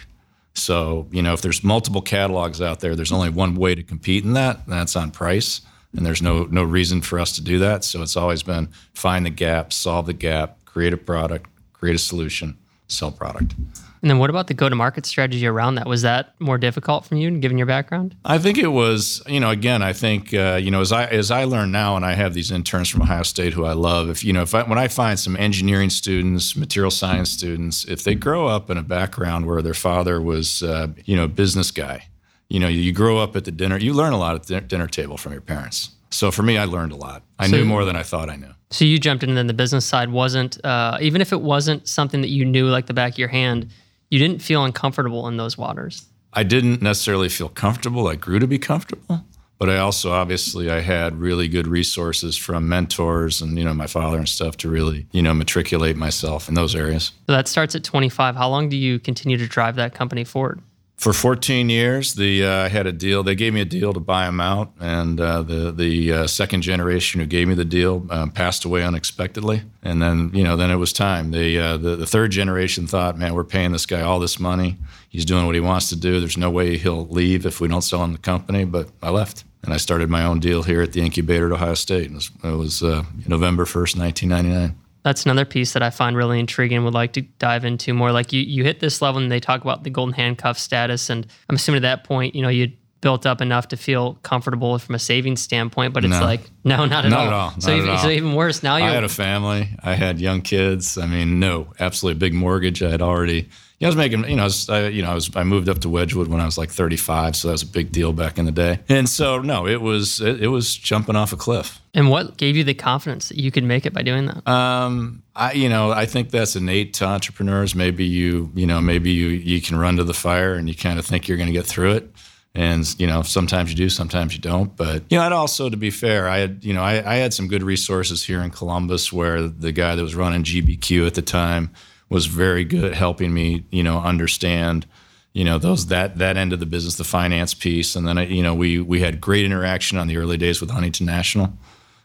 So, 0.54 1.06
you 1.12 1.22
know, 1.22 1.34
if 1.34 1.40
there's 1.40 1.62
multiple 1.62 2.02
catalogs 2.02 2.60
out 2.60 2.80
there, 2.80 2.96
there's 2.96 3.12
only 3.12 3.30
one 3.30 3.54
way 3.54 3.76
to 3.76 3.82
compete 3.82 4.24
in 4.24 4.32
that, 4.32 4.56
and 4.64 4.72
that's 4.72 4.96
on 4.96 5.12
price 5.12 5.62
and 5.96 6.04
there's 6.04 6.22
no 6.22 6.44
no 6.44 6.62
reason 6.62 7.00
for 7.02 7.18
us 7.18 7.32
to 7.32 7.42
do 7.42 7.58
that. 7.58 7.84
So 7.84 8.02
it's 8.02 8.16
always 8.16 8.42
been 8.42 8.68
find 8.94 9.24
the 9.26 9.30
gap, 9.30 9.72
solve 9.72 10.06
the 10.06 10.12
gap, 10.12 10.64
create 10.64 10.92
a 10.92 10.98
product, 10.98 11.50
create 11.72 11.96
a 11.96 11.98
solution, 11.98 12.56
sell 12.86 13.10
product. 13.10 13.54
And 14.00 14.10
then 14.10 14.18
what 14.18 14.30
about 14.30 14.46
the 14.46 14.54
go 14.54 14.68
to 14.68 14.76
market 14.76 15.06
strategy 15.06 15.46
around 15.46 15.74
that? 15.74 15.86
Was 15.86 16.02
that 16.02 16.34
more 16.38 16.58
difficult 16.58 17.04
from 17.04 17.16
you 17.16 17.30
given 17.38 17.58
your 17.58 17.66
background? 17.66 18.14
I 18.24 18.38
think 18.38 18.58
it 18.58 18.68
was, 18.68 19.22
you 19.26 19.40
know, 19.40 19.50
again, 19.50 19.82
I 19.82 19.92
think, 19.92 20.32
uh, 20.32 20.58
you 20.62 20.70
know, 20.70 20.80
as 20.80 20.92
I, 20.92 21.06
as 21.06 21.30
I 21.30 21.44
learn 21.44 21.72
now 21.72 21.96
and 21.96 22.04
I 22.04 22.12
have 22.12 22.34
these 22.34 22.50
interns 22.50 22.88
from 22.88 23.02
Ohio 23.02 23.24
State 23.24 23.54
who 23.54 23.64
I 23.64 23.72
love, 23.72 24.08
if, 24.08 24.22
you 24.22 24.32
know, 24.32 24.42
if 24.42 24.54
I, 24.54 24.62
when 24.62 24.78
I 24.78 24.88
find 24.88 25.18
some 25.18 25.36
engineering 25.36 25.90
students, 25.90 26.54
material 26.54 26.90
science 26.90 27.30
students, 27.30 27.84
if 27.86 28.04
they 28.04 28.14
grow 28.14 28.46
up 28.46 28.70
in 28.70 28.78
a 28.78 28.82
background 28.82 29.46
where 29.46 29.62
their 29.62 29.74
father 29.74 30.20
was, 30.20 30.62
uh, 30.62 30.88
you 31.04 31.16
know, 31.16 31.24
a 31.24 31.28
business 31.28 31.72
guy, 31.72 32.07
you 32.48 32.58
know, 32.60 32.68
you 32.68 32.92
grow 32.92 33.18
up 33.18 33.36
at 33.36 33.44
the 33.44 33.50
dinner, 33.50 33.78
you 33.78 33.92
learn 33.92 34.12
a 34.12 34.18
lot 34.18 34.34
at 34.34 34.44
the 34.44 34.60
dinner 34.60 34.86
table 34.86 35.16
from 35.16 35.32
your 35.32 35.40
parents. 35.40 35.90
So 36.10 36.30
for 36.30 36.42
me, 36.42 36.56
I 36.56 36.64
learned 36.64 36.92
a 36.92 36.96
lot. 36.96 37.22
I 37.38 37.46
so, 37.46 37.56
knew 37.56 37.64
more 37.64 37.84
than 37.84 37.96
I 37.96 38.02
thought 38.02 38.30
I 38.30 38.36
knew. 38.36 38.52
So 38.70 38.84
you 38.84 38.98
jumped 38.98 39.22
in, 39.22 39.30
and 39.30 39.38
then 39.38 39.46
the 39.46 39.54
business 39.54 39.84
side 39.84 40.10
wasn't, 40.10 40.62
uh, 40.64 40.98
even 41.00 41.20
if 41.20 41.32
it 41.32 41.40
wasn't 41.40 41.86
something 41.86 42.20
that 42.22 42.28
you 42.28 42.44
knew 42.44 42.66
like 42.68 42.86
the 42.86 42.94
back 42.94 43.12
of 43.12 43.18
your 43.18 43.28
hand, 43.28 43.68
you 44.10 44.18
didn't 44.18 44.40
feel 44.40 44.64
uncomfortable 44.64 45.28
in 45.28 45.36
those 45.36 45.58
waters. 45.58 46.06
I 46.32 46.42
didn't 46.42 46.82
necessarily 46.82 47.28
feel 47.28 47.48
comfortable. 47.48 48.08
I 48.08 48.14
grew 48.14 48.38
to 48.38 48.46
be 48.46 48.58
comfortable, 48.58 49.24
but 49.58 49.68
I 49.68 49.78
also 49.78 50.12
obviously 50.12 50.70
I 50.70 50.80
had 50.80 51.18
really 51.18 51.48
good 51.48 51.66
resources 51.66 52.36
from 52.36 52.68
mentors 52.68 53.40
and 53.40 53.58
you 53.58 53.64
know 53.64 53.74
my 53.74 53.86
father 53.86 54.18
and 54.18 54.28
stuff 54.28 54.56
to 54.58 54.68
really 54.68 55.06
you 55.10 55.22
know 55.22 55.34
matriculate 55.34 55.96
myself 55.96 56.48
in 56.48 56.54
those 56.54 56.74
areas. 56.74 57.12
So 57.26 57.32
that 57.32 57.48
starts 57.48 57.74
at 57.74 57.82
25. 57.82 58.36
How 58.36 58.48
long 58.48 58.68
do 58.68 58.76
you 58.76 58.98
continue 58.98 59.36
to 59.38 59.46
drive 59.46 59.76
that 59.76 59.94
company 59.94 60.24
forward? 60.24 60.60
For 60.98 61.12
14 61.12 61.70
years, 61.70 62.14
the 62.14 62.44
uh, 62.44 62.64
I 62.64 62.68
had 62.68 62.88
a 62.88 62.92
deal. 62.92 63.22
They 63.22 63.36
gave 63.36 63.54
me 63.54 63.60
a 63.60 63.64
deal 63.64 63.92
to 63.92 64.00
buy 64.00 64.26
them 64.26 64.40
out, 64.40 64.72
and 64.80 65.20
uh, 65.20 65.42
the 65.42 65.70
the 65.70 66.12
uh, 66.12 66.26
second 66.26 66.62
generation 66.62 67.20
who 67.20 67.26
gave 67.26 67.46
me 67.46 67.54
the 67.54 67.64
deal 67.64 68.04
um, 68.10 68.32
passed 68.32 68.64
away 68.64 68.82
unexpectedly. 68.82 69.62
And 69.84 70.02
then 70.02 70.32
you 70.34 70.42
know, 70.42 70.56
then 70.56 70.72
it 70.72 70.76
was 70.76 70.92
time. 70.92 71.30
The, 71.30 71.56
uh, 71.56 71.76
the 71.76 71.94
the 71.94 72.06
third 72.06 72.32
generation 72.32 72.88
thought, 72.88 73.16
man, 73.16 73.34
we're 73.34 73.44
paying 73.44 73.70
this 73.70 73.86
guy 73.86 74.00
all 74.00 74.18
this 74.18 74.40
money. 74.40 74.76
He's 75.08 75.24
doing 75.24 75.46
what 75.46 75.54
he 75.54 75.60
wants 75.60 75.88
to 75.90 75.96
do. 75.96 76.18
There's 76.18 76.36
no 76.36 76.50
way 76.50 76.76
he'll 76.76 77.06
leave 77.06 77.46
if 77.46 77.60
we 77.60 77.68
don't 77.68 77.82
sell 77.82 78.02
him 78.02 78.12
the 78.12 78.18
company. 78.18 78.64
But 78.64 78.88
I 79.00 79.10
left, 79.10 79.44
and 79.62 79.72
I 79.72 79.76
started 79.76 80.10
my 80.10 80.24
own 80.24 80.40
deal 80.40 80.64
here 80.64 80.82
at 80.82 80.94
the 80.94 81.00
incubator 81.00 81.46
at 81.46 81.52
Ohio 81.52 81.74
State. 81.74 82.10
It 82.10 82.14
was, 82.14 82.30
it 82.42 82.56
was 82.56 82.82
uh, 82.82 83.04
November 83.24 83.64
1st, 83.64 83.98
1999 84.00 84.76
that's 85.08 85.24
another 85.24 85.46
piece 85.46 85.72
that 85.72 85.82
I 85.82 85.88
find 85.88 86.16
really 86.16 86.38
intriguing. 86.38 86.84
Would 86.84 86.92
like 86.92 87.14
to 87.14 87.22
dive 87.22 87.64
into 87.64 87.94
more. 87.94 88.12
Like 88.12 88.32
you, 88.32 88.42
you 88.42 88.62
hit 88.62 88.80
this 88.80 89.00
level, 89.00 89.22
and 89.22 89.32
they 89.32 89.40
talk 89.40 89.62
about 89.62 89.82
the 89.82 89.90
golden 89.90 90.12
handcuff 90.12 90.58
status, 90.58 91.08
and 91.08 91.26
I'm 91.48 91.56
assuming 91.56 91.78
at 91.78 91.82
that 91.82 92.04
point, 92.04 92.34
you 92.34 92.42
know, 92.42 92.50
you 92.50 92.72
built 93.00 93.24
up 93.24 93.40
enough 93.40 93.68
to 93.68 93.76
feel 93.76 94.14
comfortable 94.22 94.78
from 94.78 94.94
a 94.94 94.98
savings 94.98 95.40
standpoint. 95.40 95.94
But 95.94 96.04
it's 96.04 96.12
no. 96.12 96.20
like, 96.20 96.42
no, 96.62 96.84
not 96.84 97.06
at 97.06 97.10
not 97.10 97.20
all. 97.20 97.26
At 97.26 97.32
all. 97.32 97.50
So, 97.58 97.70
not 97.70 97.76
even, 97.76 97.88
at 97.88 97.92
all. 97.92 98.02
so 98.02 98.08
even 98.10 98.34
worse. 98.34 98.62
Now 98.62 98.76
you 98.76 98.84
I 98.84 98.90
had 98.90 99.04
a 99.04 99.08
family. 99.08 99.70
I 99.82 99.94
had 99.94 100.20
young 100.20 100.42
kids. 100.42 100.98
I 100.98 101.06
mean, 101.06 101.40
no, 101.40 101.72
absolutely 101.80 102.18
big 102.18 102.34
mortgage. 102.34 102.82
I 102.82 102.90
had 102.90 103.00
already 103.00 103.48
I 103.86 103.88
was 103.88 103.96
making, 103.96 104.28
you 104.28 104.36
know, 104.36 104.42
I 104.42 104.46
was, 104.46 104.68
I, 104.68 104.88
you 104.88 105.02
know, 105.02 105.10
I 105.10 105.14
was, 105.14 105.30
I 105.36 105.44
moved 105.44 105.68
up 105.68 105.78
to 105.80 105.88
Wedgewood 105.88 106.26
when 106.26 106.40
I 106.40 106.44
was 106.44 106.58
like 106.58 106.70
35, 106.70 107.36
so 107.36 107.48
that 107.48 107.52
was 107.52 107.62
a 107.62 107.66
big 107.66 107.92
deal 107.92 108.12
back 108.12 108.36
in 108.36 108.44
the 108.44 108.52
day. 108.52 108.80
And 108.88 109.08
so, 109.08 109.40
no, 109.40 109.68
it 109.68 109.80
was, 109.80 110.20
it, 110.20 110.42
it 110.42 110.48
was 110.48 110.76
jumping 110.76 111.14
off 111.14 111.32
a 111.32 111.36
cliff. 111.36 111.80
And 111.94 112.10
what 112.10 112.36
gave 112.36 112.56
you 112.56 112.64
the 112.64 112.74
confidence 112.74 113.28
that 113.28 113.38
you 113.38 113.52
could 113.52 113.62
make 113.62 113.86
it 113.86 113.92
by 113.92 114.02
doing 114.02 114.26
that? 114.26 114.48
Um, 114.48 115.22
I, 115.36 115.52
you 115.52 115.68
know, 115.68 115.92
I 115.92 116.06
think 116.06 116.30
that's 116.30 116.56
innate 116.56 116.94
to 116.94 117.04
entrepreneurs. 117.04 117.76
Maybe 117.76 118.04
you, 118.04 118.50
you 118.54 118.66
know, 118.66 118.80
maybe 118.80 119.12
you, 119.12 119.28
you 119.28 119.60
can 119.60 119.78
run 119.78 119.96
to 119.96 120.04
the 120.04 120.14
fire 120.14 120.54
and 120.54 120.68
you 120.68 120.74
kind 120.74 120.98
of 120.98 121.06
think 121.06 121.28
you're 121.28 121.38
going 121.38 121.48
to 121.48 121.52
get 121.52 121.66
through 121.66 121.92
it. 121.92 122.12
And 122.54 122.92
you 122.98 123.06
know, 123.06 123.22
sometimes 123.22 123.70
you 123.70 123.76
do, 123.76 123.88
sometimes 123.88 124.34
you 124.34 124.40
don't. 124.40 124.74
But 124.76 125.04
you 125.10 125.18
know, 125.18 125.22
I'd 125.22 125.32
also, 125.32 125.70
to 125.70 125.76
be 125.76 125.90
fair, 125.90 126.28
I 126.28 126.38
had 126.38 126.64
you 126.64 126.74
know, 126.74 126.82
I, 126.82 126.94
I 127.08 127.16
had 127.16 127.32
some 127.32 127.46
good 127.46 127.62
resources 127.62 128.24
here 128.24 128.40
in 128.40 128.50
Columbus, 128.50 129.12
where 129.12 129.46
the 129.46 129.70
guy 129.70 129.94
that 129.94 130.02
was 130.02 130.16
running 130.16 130.42
GBQ 130.42 131.06
at 131.06 131.14
the 131.14 131.22
time 131.22 131.70
was 132.08 132.26
very 132.26 132.64
good 132.64 132.84
at 132.84 132.94
helping 132.94 133.34
me, 133.34 133.64
you 133.70 133.82
know, 133.82 134.00
understand, 134.00 134.86
you 135.32 135.44
know, 135.44 135.58
those 135.58 135.86
that 135.86 136.18
that 136.18 136.36
end 136.36 136.52
of 136.52 136.60
the 136.60 136.66
business, 136.66 136.96
the 136.96 137.04
finance 137.04 137.54
piece, 137.54 137.94
and 137.94 138.06
then 138.06 138.18
you 138.30 138.42
know 138.42 138.54
we 138.54 138.80
we 138.80 139.00
had 139.00 139.20
great 139.20 139.44
interaction 139.44 139.98
on 139.98 140.08
the 140.08 140.16
early 140.16 140.36
days 140.36 140.60
with 140.60 140.70
Huntington 140.70 141.06
National, 141.06 141.52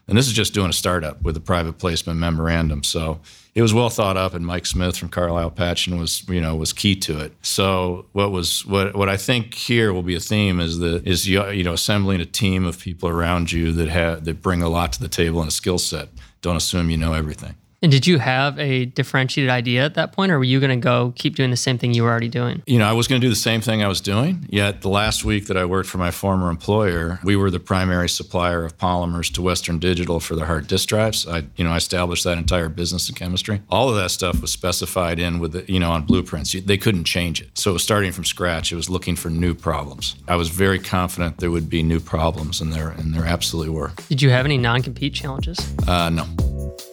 and 0.06 0.16
this 0.16 0.26
is 0.26 0.32
just 0.32 0.54
doing 0.54 0.70
a 0.70 0.74
startup 0.74 1.22
with 1.22 1.36
a 1.36 1.40
private 1.40 1.78
placement 1.78 2.18
memorandum, 2.18 2.84
so 2.84 3.20
it 3.54 3.62
was 3.62 3.72
well 3.72 3.88
thought 3.88 4.16
up, 4.16 4.34
and 4.34 4.44
Mike 4.44 4.66
Smith 4.66 4.96
from 4.96 5.08
Carlile 5.08 5.50
Patchen 5.50 5.98
was 5.98 6.28
you 6.28 6.40
know 6.40 6.54
was 6.54 6.72
key 6.72 6.96
to 6.96 7.20
it. 7.20 7.32
So 7.42 8.06
what 8.12 8.30
was 8.30 8.66
what 8.66 8.94
what 8.94 9.08
I 9.08 9.16
think 9.16 9.54
here 9.54 9.92
will 9.92 10.02
be 10.02 10.16
a 10.16 10.20
theme 10.20 10.60
is 10.60 10.78
the 10.78 11.02
is 11.08 11.26
you 11.26 11.62
know 11.62 11.72
assembling 11.72 12.20
a 12.20 12.26
team 12.26 12.64
of 12.66 12.78
people 12.78 13.08
around 13.08 13.52
you 13.52 13.72
that 13.72 13.88
have 13.88 14.24
that 14.24 14.42
bring 14.42 14.62
a 14.62 14.68
lot 14.68 14.92
to 14.94 15.00
the 15.00 15.08
table 15.08 15.40
and 15.40 15.48
a 15.48 15.52
skill 15.52 15.78
set. 15.78 16.08
Don't 16.42 16.56
assume 16.56 16.90
you 16.90 16.98
know 16.98 17.14
everything. 17.14 17.54
And 17.84 17.92
did 17.92 18.06
you 18.06 18.16
have 18.16 18.58
a 18.58 18.86
differentiated 18.86 19.50
idea 19.50 19.84
at 19.84 19.92
that 19.92 20.12
point, 20.12 20.32
or 20.32 20.38
were 20.38 20.44
you 20.44 20.58
going 20.58 20.70
to 20.70 20.82
go 20.82 21.12
keep 21.16 21.36
doing 21.36 21.50
the 21.50 21.56
same 21.56 21.76
thing 21.76 21.92
you 21.92 22.04
were 22.04 22.08
already 22.08 22.30
doing? 22.30 22.62
You 22.66 22.78
know, 22.78 22.88
I 22.88 22.94
was 22.94 23.06
going 23.06 23.20
to 23.20 23.26
do 23.26 23.28
the 23.28 23.36
same 23.36 23.60
thing 23.60 23.84
I 23.84 23.88
was 23.88 24.00
doing. 24.00 24.46
Yet 24.48 24.80
the 24.80 24.88
last 24.88 25.22
week 25.22 25.48
that 25.48 25.58
I 25.58 25.66
worked 25.66 25.90
for 25.90 25.98
my 25.98 26.10
former 26.10 26.48
employer, 26.48 27.20
we 27.22 27.36
were 27.36 27.50
the 27.50 27.60
primary 27.60 28.08
supplier 28.08 28.64
of 28.64 28.78
polymers 28.78 29.30
to 29.34 29.42
Western 29.42 29.78
Digital 29.78 30.18
for 30.18 30.34
their 30.34 30.46
hard 30.46 30.66
disk 30.66 30.88
drives. 30.88 31.28
I, 31.28 31.44
you 31.56 31.64
know, 31.64 31.72
I 31.72 31.76
established 31.76 32.24
that 32.24 32.38
entire 32.38 32.70
business 32.70 33.10
in 33.10 33.16
chemistry. 33.16 33.60
All 33.68 33.90
of 33.90 33.96
that 33.96 34.10
stuff 34.10 34.40
was 34.40 34.50
specified 34.50 35.18
in 35.18 35.38
with, 35.38 35.52
the, 35.52 35.70
you 35.70 35.78
know, 35.78 35.90
on 35.90 36.06
blueprints. 36.06 36.54
They 36.58 36.78
couldn't 36.78 37.04
change 37.04 37.42
it. 37.42 37.50
So 37.52 37.68
it 37.68 37.74
was 37.74 37.82
starting 37.82 38.12
from 38.12 38.24
scratch. 38.24 38.72
It 38.72 38.76
was 38.76 38.88
looking 38.88 39.14
for 39.14 39.28
new 39.28 39.52
problems. 39.52 40.16
I 40.26 40.36
was 40.36 40.48
very 40.48 40.78
confident 40.78 41.36
there 41.36 41.50
would 41.50 41.68
be 41.68 41.82
new 41.82 42.00
problems, 42.00 42.62
and 42.62 42.72
there 42.72 42.88
and 42.88 43.14
there 43.14 43.26
absolutely 43.26 43.74
were. 43.74 43.92
Did 44.08 44.22
you 44.22 44.30
have 44.30 44.46
any 44.46 44.56
non-compete 44.56 45.12
challenges? 45.12 45.58
Uh, 45.86 46.08
no. 46.08 46.26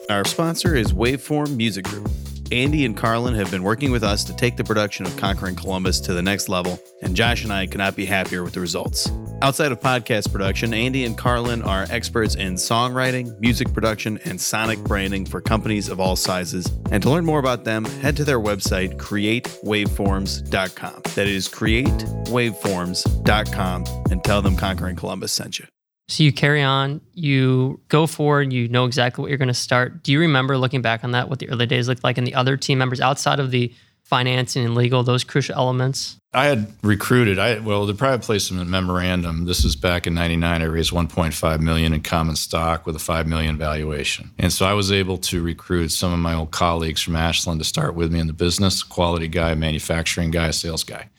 Our 0.10 0.26
sponsor 0.26 0.76
is 0.76 0.94
Waveform 0.94 1.56
Music 1.56 1.86
Group. 1.86 2.10
Andy 2.52 2.84
and 2.84 2.98
Carlin 2.98 3.34
have 3.36 3.50
been 3.50 3.64
working 3.64 3.92
with 3.92 4.04
us 4.04 4.26
to 4.26 4.36
take 4.36 4.58
the 4.58 4.64
production 4.64 5.06
of 5.06 5.16
Conquering 5.16 5.56
Columbus 5.56 6.02
to 6.02 6.14
the 6.14 6.22
next 6.22 6.50
level, 6.50 6.78
and 7.02 7.16
Josh 7.16 7.46
and 7.46 7.54
I 7.54 7.66
cannot 7.66 7.96
be 7.96 8.06
happier 8.06 8.44
with 8.44 8.52
the 8.54 8.60
results. 8.60 9.10
Outside 9.42 9.72
of 9.72 9.80
podcast 9.80 10.34
production, 10.34 10.74
Andy 10.74 11.06
and 11.06 11.18
Carlin 11.18 11.62
are 11.62 11.86
experts 11.90 12.36
in 12.36 12.56
songwriting, 12.56 13.40
music 13.40 13.74
production, 13.74 14.20
and 14.26 14.42
sonic 14.42 14.80
branding 14.80 15.26
for 15.26 15.40
companies 15.40 15.88
of 15.88 16.02
all 16.02 16.18
sizes. 16.18 16.66
And 16.92 17.02
to 17.04 17.10
learn 17.10 17.24
more 17.24 17.40
about 17.40 17.64
them, 17.64 17.86
head 17.86 18.18
to 18.18 18.26
their 18.26 18.42
website, 18.42 18.98
createwaveforms.com. 18.98 21.02
That 21.16 21.28
is 21.28 21.48
createwaveforms.com 21.48 23.86
and 24.12 24.24
tell 24.26 24.42
them 24.42 24.58
Conquering 24.58 24.98
Columbus 24.98 25.32
sent 25.32 25.60
you. 25.60 25.68
So 26.12 26.24
you 26.24 26.34
carry 26.34 26.62
on, 26.62 27.00
you 27.14 27.80
go 27.88 28.06
forward, 28.06 28.52
you 28.52 28.68
know 28.68 28.84
exactly 28.84 29.22
what 29.22 29.30
you're 29.30 29.38
going 29.38 29.48
to 29.48 29.54
start. 29.54 30.04
Do 30.04 30.12
you 30.12 30.20
remember 30.20 30.58
looking 30.58 30.82
back 30.82 31.06
on 31.06 31.12
that, 31.12 31.30
what 31.30 31.40
the 31.40 31.50
early 31.50 31.66
days 31.66 31.88
looked 31.88 32.04
like 32.04 32.18
and 32.18 32.28
the 32.28 32.36
other 32.36 32.58
team 32.58 32.80
members 32.80 33.00
outside 33.00 33.40
of 33.40 33.50
the 33.52 33.74
financing 34.04 34.66
and 34.66 34.76
legal, 34.76 35.04
those 35.04 35.24
crucial 35.24 35.56
elements? 35.56 36.18
I 36.34 36.48
had 36.48 36.68
recruited. 36.84 37.40
I 37.40 37.60
well, 37.60 37.86
the 37.86 37.94
private 37.94 38.24
placement 38.26 38.70
memorandum. 38.70 39.46
This 39.46 39.64
is 39.64 39.78
back 39.78 40.06
in 40.06 40.14
'99. 40.14 40.62
I 40.62 40.66
raised 40.66 40.92
1.5 40.92 41.60
million 41.62 41.94
in 41.94 42.02
common 42.02 42.36
stock 42.36 42.86
with 42.86 42.98
a 42.98 43.00
5 43.00 43.26
million 43.26 43.58
valuation, 43.58 44.32
and 44.38 44.52
so 44.52 44.66
I 44.66 44.74
was 44.74 44.92
able 44.92 45.18
to 45.18 45.42
recruit 45.42 45.94
some 45.94 46.12
of 46.12 46.20
my 46.20 46.34
old 46.34 46.52
colleagues 46.52 47.02
from 47.02 47.16
Ashland 47.16 47.62
to 47.62 47.66
start 47.66 47.96
with 47.96 48.12
me 48.12 48.20
in 48.20 48.28
the 48.28 48.34
business. 48.34 48.84
Quality 48.84 49.30
guy, 49.30 49.56
manufacturing 49.56 50.32
guy, 50.32 50.52
sales 50.52 50.84
guy. 50.84 51.10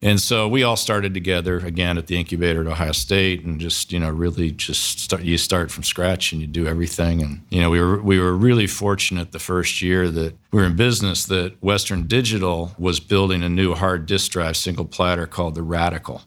And 0.00 0.20
so 0.20 0.46
we 0.46 0.62
all 0.62 0.76
started 0.76 1.12
together 1.12 1.58
again 1.58 1.98
at 1.98 2.06
the 2.06 2.16
incubator 2.16 2.60
at 2.60 2.68
Ohio 2.68 2.92
State, 2.92 3.44
and 3.44 3.60
just 3.60 3.92
you 3.92 3.98
know 3.98 4.10
really 4.10 4.52
just 4.52 5.00
start. 5.00 5.22
You 5.22 5.36
start 5.36 5.72
from 5.72 5.82
scratch 5.82 6.30
and 6.30 6.40
you 6.40 6.46
do 6.46 6.68
everything. 6.68 7.20
And 7.20 7.40
you 7.50 7.60
know 7.60 7.68
we 7.68 7.80
were 7.80 8.00
we 8.00 8.20
were 8.20 8.34
really 8.34 8.68
fortunate 8.68 9.32
the 9.32 9.40
first 9.40 9.82
year 9.82 10.08
that 10.08 10.36
we 10.52 10.60
were 10.60 10.66
in 10.66 10.76
business 10.76 11.24
that 11.26 11.60
Western 11.60 12.06
Digital 12.06 12.74
was 12.78 13.00
building 13.00 13.42
a 13.42 13.48
new 13.48 13.74
hard 13.74 14.06
disk 14.06 14.30
drive 14.30 14.56
single 14.56 14.84
platter 14.84 15.26
called 15.26 15.56
the 15.56 15.62
Radical. 15.62 16.22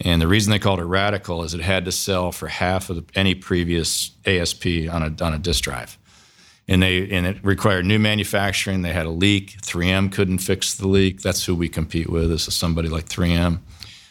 And 0.00 0.20
the 0.20 0.26
reason 0.26 0.50
they 0.50 0.58
called 0.58 0.80
it 0.80 0.84
Radical 0.84 1.44
is 1.44 1.52
it 1.54 1.60
had 1.60 1.84
to 1.84 1.92
sell 1.92 2.32
for 2.32 2.48
half 2.48 2.90
of 2.90 2.96
the, 2.96 3.04
any 3.14 3.34
previous 3.34 4.12
ASP 4.24 4.66
on 4.90 5.02
a 5.02 5.24
on 5.24 5.34
a 5.34 5.38
disk 5.38 5.64
drive 5.64 5.98
and 6.68 6.82
they 6.82 7.08
and 7.10 7.26
it 7.26 7.44
required 7.44 7.84
new 7.84 7.98
manufacturing. 7.98 8.82
They 8.82 8.92
had 8.92 9.06
a 9.06 9.10
leak. 9.10 9.58
3M 9.62 10.12
couldn't 10.12 10.38
fix 10.38 10.74
the 10.74 10.88
leak. 10.88 11.20
That's 11.22 11.44
who 11.44 11.54
we 11.54 11.68
compete 11.68 12.08
with. 12.08 12.28
This 12.28 12.48
is 12.48 12.54
somebody 12.54 12.88
like 12.88 13.08
3M. 13.08 13.60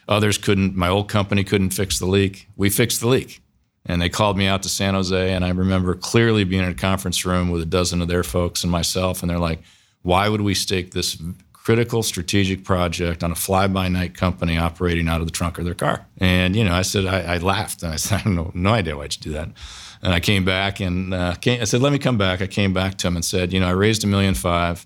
Others 0.08 0.38
couldn't. 0.40 0.76
My 0.76 0.90
old 0.90 1.10
company 1.10 1.44
couldn't 1.44 1.72
fix 1.72 2.00
the 2.00 2.06
leak. 2.06 2.48
We 2.56 2.70
fixed 2.70 3.02
the 3.02 3.08
leak, 3.08 3.42
and 3.86 4.02
they 4.02 4.10
called 4.10 4.38
me 4.38 4.48
out 4.48 4.64
to 4.64 4.70
San 4.70 4.94
Jose. 4.94 5.34
And 5.34 5.46
I 5.46 5.50
remember 5.50 5.96
clearly 5.96 6.44
being 6.44 6.64
in 6.64 6.70
a 6.70 6.76
conference 6.76 7.26
room 7.26 7.50
with 7.50 7.62
a 7.62 7.66
dozen 7.66 8.02
of 8.02 8.08
their 8.08 8.24
folks 8.24 8.64
and 8.64 8.72
myself, 8.72 9.22
and 9.22 9.30
they're 9.30 9.40
like, 9.40 9.62
"Why 10.02 10.28
would 10.28 10.42
we 10.42 10.54
stake 10.54 10.92
this?" 10.92 11.22
critical 11.64 12.02
strategic 12.02 12.64
project 12.64 13.24
on 13.24 13.32
a 13.32 13.36
fly-by-night 13.36 14.16
company 14.16 14.58
operating 14.58 15.08
out 15.08 15.22
of 15.22 15.28
the 15.28 15.32
trunk 15.32 15.60
of 15.60 15.66
their 15.66 15.76
car. 15.76 16.08
And 16.18 16.56
you 16.56 16.64
know, 16.64 16.74
I 16.74 16.82
said 16.82 17.06
I, 17.06 17.36
I 17.36 17.38
laughed 17.38 17.84
and 17.84 17.94
I 17.94 17.98
said 17.98 18.16
I 18.16 18.18
have 18.20 18.34
no, 18.34 18.52
no 18.56 18.72
idea 18.72 18.98
why'd 18.98 19.16
you 19.16 19.22
do 19.22 19.32
that. 19.34 19.50
And 20.04 20.14
I 20.14 20.20
came 20.20 20.44
back 20.44 20.80
and 20.80 21.14
uh, 21.14 21.36
came, 21.36 21.62
I 21.62 21.66
said, 21.66 21.82
let 21.82 21.92
me 21.92 22.00
come 22.00 22.18
back. 22.18 22.42
I 22.42 22.48
came 22.48 22.74
back 22.74 22.98
to 23.00 23.08
him 23.08 23.16
and 23.16 23.24
said, 23.24 23.54
you 23.54 23.60
know, 23.60 23.68
I 23.68 23.72
raised 23.72 24.04
a 24.04 24.08
million 24.08 24.34
five. 24.34 24.86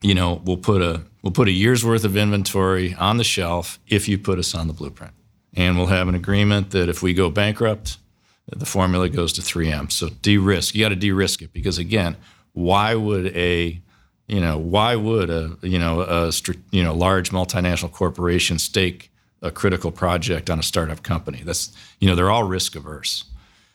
You 0.00 0.14
know, 0.14 0.40
we'll 0.44 0.56
put 0.56 0.80
a 0.80 1.02
we'll 1.22 1.32
put 1.32 1.48
a 1.48 1.52
year's 1.52 1.84
worth 1.84 2.04
of 2.04 2.16
inventory 2.16 2.94
on 2.94 3.16
the 3.16 3.24
shelf 3.24 3.78
if 3.88 4.08
you 4.08 4.16
put 4.16 4.38
us 4.38 4.54
on 4.54 4.68
the 4.68 4.72
blueprint, 4.72 5.12
and 5.54 5.76
we'll 5.76 5.86
have 5.86 6.06
an 6.06 6.14
agreement 6.14 6.70
that 6.70 6.88
if 6.88 7.02
we 7.02 7.14
go 7.14 7.30
bankrupt, 7.30 7.98
the 8.46 8.64
formula 8.64 9.08
goes 9.08 9.32
to 9.34 9.42
3M. 9.42 9.90
So 9.90 10.08
de-risk. 10.08 10.74
You 10.74 10.84
got 10.84 10.90
to 10.90 10.96
de-risk 10.96 11.42
it 11.42 11.52
because 11.52 11.78
again, 11.78 12.16
why 12.52 12.94
would 12.94 13.36
a 13.36 13.80
you 14.28 14.40
know 14.40 14.56
why 14.56 14.96
would 14.96 15.30
a 15.30 15.56
you 15.62 15.78
know 15.78 16.00
a 16.02 16.32
you 16.70 16.82
know 16.82 16.94
large 16.94 17.30
multinational 17.30 17.90
corporation 17.90 18.58
stake 18.58 19.10
a 19.42 19.50
critical 19.50 19.92
project 19.92 20.48
on 20.48 20.58
a 20.58 20.62
startup 20.62 21.02
company? 21.02 21.42
That's 21.44 21.76
you 21.98 22.08
know 22.08 22.14
they're 22.14 22.30
all 22.30 22.44
risk 22.44 22.76
averse. 22.76 23.24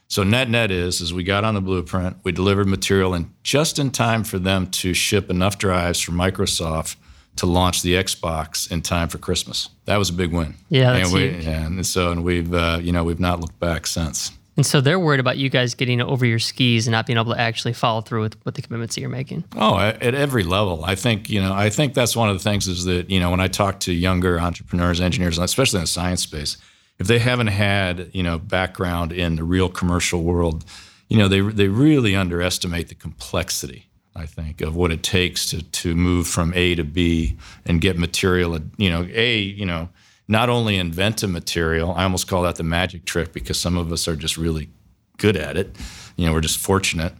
So 0.07 0.23
net 0.23 0.49
net 0.49 0.69
is 0.69 1.01
is 1.01 1.13
we 1.13 1.23
got 1.23 1.43
on 1.43 1.55
the 1.55 1.61
blueprint, 1.61 2.17
we 2.23 2.31
delivered 2.31 2.67
material 2.67 3.13
and 3.13 3.33
just 3.43 3.79
in 3.79 3.91
time 3.91 4.23
for 4.23 4.37
them 4.37 4.67
to 4.71 4.93
ship 4.93 5.29
enough 5.29 5.57
drives 5.57 5.99
for 5.99 6.11
Microsoft 6.11 6.97
to 7.37 7.45
launch 7.45 7.81
the 7.81 7.93
Xbox 7.95 8.71
in 8.71 8.81
time 8.81 9.09
for 9.09 9.17
Christmas. 9.17 9.69
That 9.85 9.97
was 9.97 10.09
a 10.09 10.13
big 10.13 10.31
win. 10.31 10.55
Yeah, 10.69 10.93
and 10.93 11.11
we 11.11 11.29
huge. 11.29 11.45
and 11.45 11.85
so 11.85 12.11
and 12.11 12.23
we've 12.23 12.53
uh, 12.53 12.79
you 12.81 12.91
know 12.91 13.03
we've 13.03 13.19
not 13.19 13.39
looked 13.39 13.59
back 13.59 13.87
since. 13.87 14.31
And 14.55 14.65
so 14.65 14.81
they're 14.81 14.99
worried 14.99 15.19
about 15.19 15.37
you 15.37 15.49
guys 15.49 15.73
getting 15.73 15.99
over 15.99 16.25
your 16.25 16.37
skis 16.37 16.85
and 16.85 16.91
not 16.91 17.07
being 17.07 17.17
able 17.17 17.33
to 17.33 17.39
actually 17.39 17.73
follow 17.73 18.01
through 18.01 18.21
with, 18.21 18.45
with 18.45 18.53
the 18.53 18.61
commitments 18.61 18.93
that 18.95 19.01
you're 19.01 19.09
making. 19.09 19.43
Oh, 19.55 19.79
at, 19.79 20.01
at 20.03 20.13
every 20.13 20.43
level. 20.43 20.85
I 20.85 20.93
think, 20.93 21.29
you 21.29 21.41
know, 21.41 21.53
I 21.53 21.71
think 21.71 21.95
that's 21.95 22.15
one 22.15 22.29
of 22.29 22.37
the 22.37 22.43
things 22.43 22.67
is 22.67 22.85
that, 22.85 23.09
you 23.09 23.19
know, 23.19 23.31
when 23.31 23.39
I 23.39 23.47
talk 23.47 23.79
to 23.81 23.91
younger 23.91 24.39
entrepreneurs, 24.39 25.01
engineers, 25.01 25.39
especially 25.39 25.79
in 25.79 25.83
the 25.85 25.87
science 25.87 26.21
space, 26.21 26.57
if 27.03 27.07
they 27.07 27.19
haven't 27.19 27.47
had 27.47 28.09
you 28.13 28.23
know 28.23 28.39
background 28.39 29.11
in 29.11 29.35
the 29.35 29.43
real 29.43 29.67
commercial 29.67 30.23
world, 30.23 30.63
you 31.09 31.17
know 31.17 31.27
they 31.27 31.41
they 31.41 31.67
really 31.67 32.15
underestimate 32.15 32.87
the 32.87 32.95
complexity. 32.95 33.89
I 34.15 34.25
think 34.25 34.61
of 34.61 34.73
what 34.73 34.89
it 34.89 35.03
takes 35.03 35.49
to 35.49 35.61
to 35.61 35.95
move 35.95 36.27
from 36.27 36.53
A 36.55 36.75
to 36.75 36.83
B 36.85 37.37
and 37.65 37.81
get 37.81 37.97
material. 37.97 38.57
You 38.77 38.89
know, 38.89 39.05
A 39.11 39.37
you 39.37 39.65
know 39.65 39.89
not 40.29 40.47
only 40.49 40.77
invent 40.77 41.21
a 41.23 41.27
material. 41.27 41.91
I 41.91 42.03
almost 42.03 42.29
call 42.29 42.43
that 42.43 42.55
the 42.55 42.63
magic 42.63 43.03
trick 43.03 43.33
because 43.33 43.59
some 43.59 43.77
of 43.77 43.91
us 43.91 44.07
are 44.07 44.15
just 44.15 44.37
really 44.37 44.69
good 45.17 45.35
at 45.35 45.57
it. 45.57 45.75
You 46.15 46.25
know, 46.25 46.31
we're 46.31 46.39
just 46.39 46.57
fortunate. 46.57 47.13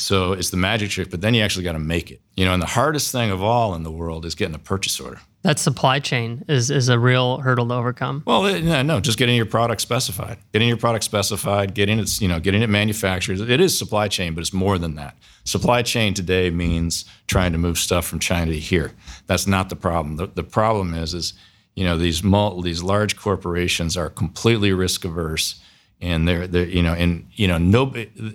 So 0.00 0.32
it's 0.32 0.50
the 0.50 0.56
magic 0.56 0.90
trick, 0.90 1.10
but 1.10 1.20
then 1.20 1.34
you 1.34 1.42
actually 1.42 1.64
got 1.64 1.72
to 1.72 1.78
make 1.78 2.10
it. 2.10 2.20
You 2.36 2.44
know, 2.44 2.54
and 2.54 2.62
the 2.62 2.66
hardest 2.66 3.12
thing 3.12 3.30
of 3.30 3.42
all 3.42 3.74
in 3.74 3.82
the 3.82 3.90
world 3.90 4.24
is 4.24 4.34
getting 4.34 4.54
a 4.54 4.58
purchase 4.58 4.98
order. 4.98 5.20
That 5.42 5.58
supply 5.58 6.00
chain 6.00 6.44
is 6.48 6.70
is 6.70 6.88
a 6.88 6.98
real 6.98 7.38
hurdle 7.38 7.68
to 7.68 7.74
overcome. 7.74 8.22
Well, 8.26 8.42
no, 8.60 8.82
no, 8.82 9.00
just 9.00 9.18
getting 9.18 9.36
your 9.36 9.46
product 9.46 9.80
specified, 9.80 10.38
getting 10.52 10.68
your 10.68 10.76
product 10.76 11.04
specified, 11.04 11.74
getting 11.74 11.98
it, 11.98 12.20
you 12.20 12.28
know, 12.28 12.40
getting 12.40 12.62
it 12.62 12.68
manufactured. 12.68 13.40
It 13.40 13.60
is 13.60 13.78
supply 13.78 14.08
chain, 14.08 14.34
but 14.34 14.40
it's 14.40 14.52
more 14.52 14.78
than 14.78 14.96
that. 14.96 15.16
Supply 15.44 15.82
chain 15.82 16.12
today 16.12 16.50
means 16.50 17.04
trying 17.26 17.52
to 17.52 17.58
move 17.58 17.78
stuff 17.78 18.06
from 18.06 18.18
China 18.18 18.52
to 18.52 18.58
here. 18.58 18.92
That's 19.26 19.46
not 19.46 19.70
the 19.70 19.76
problem. 19.76 20.16
The, 20.16 20.26
the 20.26 20.44
problem 20.44 20.94
is, 20.94 21.14
is 21.14 21.34
you 21.74 21.84
know, 21.84 21.96
these 21.96 22.22
mul- 22.22 22.60
these 22.60 22.82
large 22.82 23.16
corporations 23.16 23.96
are 23.96 24.10
completely 24.10 24.72
risk 24.72 25.04
averse 25.04 25.60
and 26.02 26.26
they're, 26.26 26.46
they're 26.46 26.66
you 26.66 26.82
know 26.82 26.94
and 26.94 27.26
you 27.32 27.46
know 27.46 27.58
no 27.58 27.92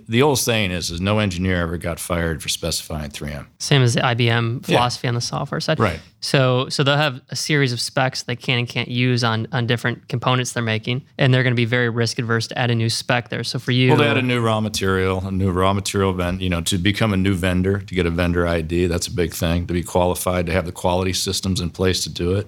the 0.08 0.22
old 0.22 0.38
saying 0.38 0.70
is 0.70 0.90
is 0.90 1.00
no 1.00 1.18
engineer 1.18 1.60
ever 1.62 1.76
got 1.76 1.98
fired 1.98 2.42
for 2.42 2.48
specifying 2.48 3.10
3m 3.10 3.46
same 3.58 3.82
as 3.82 3.94
the 3.94 4.00
ibm 4.00 4.64
philosophy 4.64 5.06
yeah. 5.06 5.10
on 5.10 5.14
the 5.14 5.20
software 5.20 5.60
side. 5.60 5.78
Right. 5.78 6.00
So 6.20 6.68
so 6.68 6.82
they'll 6.82 6.96
have 6.96 7.20
a 7.30 7.36
series 7.36 7.72
of 7.72 7.80
specs 7.80 8.22
they 8.22 8.36
can 8.36 8.58
and 8.58 8.68
can't 8.68 8.88
use 8.88 9.24
on 9.24 9.46
on 9.52 9.66
different 9.66 10.08
components 10.08 10.52
they're 10.52 10.62
making 10.62 11.04
and 11.18 11.32
they're 11.32 11.42
going 11.42 11.52
to 11.52 11.56
be 11.56 11.64
very 11.64 11.88
risk 11.88 12.18
adverse 12.18 12.46
to 12.48 12.58
add 12.58 12.70
a 12.70 12.74
new 12.74 12.88
spec 12.88 13.28
there. 13.28 13.44
So 13.44 13.58
for 13.58 13.72
you 13.72 13.90
well 13.90 13.98
they 13.98 14.08
add 14.08 14.16
a 14.16 14.22
new 14.22 14.40
raw 14.40 14.60
material 14.60 15.26
a 15.26 15.30
new 15.30 15.50
raw 15.50 15.72
material 15.72 16.12
vend 16.12 16.40
you 16.40 16.48
know 16.48 16.60
to 16.62 16.78
become 16.78 17.12
a 17.12 17.16
new 17.16 17.34
vendor 17.34 17.80
to 17.80 17.94
get 17.94 18.06
a 18.06 18.10
vendor 18.10 18.46
id 18.46 18.86
that's 18.86 19.06
a 19.06 19.12
big 19.12 19.34
thing 19.34 19.66
to 19.66 19.72
be 19.72 19.82
qualified 19.82 20.46
to 20.46 20.52
have 20.52 20.66
the 20.66 20.72
quality 20.72 21.12
systems 21.12 21.60
in 21.60 21.70
place 21.70 22.02
to 22.04 22.10
do 22.10 22.34
it 22.34 22.46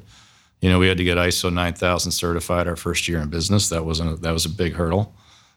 you 0.61 0.69
know, 0.69 0.79
we 0.79 0.88
had 0.88 0.99
to 0.99 1.05
get 1.05 1.19
ISO 1.19 1.53
9000 1.53 2.12
certified 2.12 2.67
our 2.67 2.77
first 2.77 3.09
year 3.09 3.19
in 3.21 3.29
business. 3.29 3.69
That 3.69 3.85
wasn't 3.85 4.12
a, 4.12 4.17
that 4.17 4.33
was 4.33 4.45
a 4.45 4.50
big 4.50 4.75
hurdle. 4.75 5.15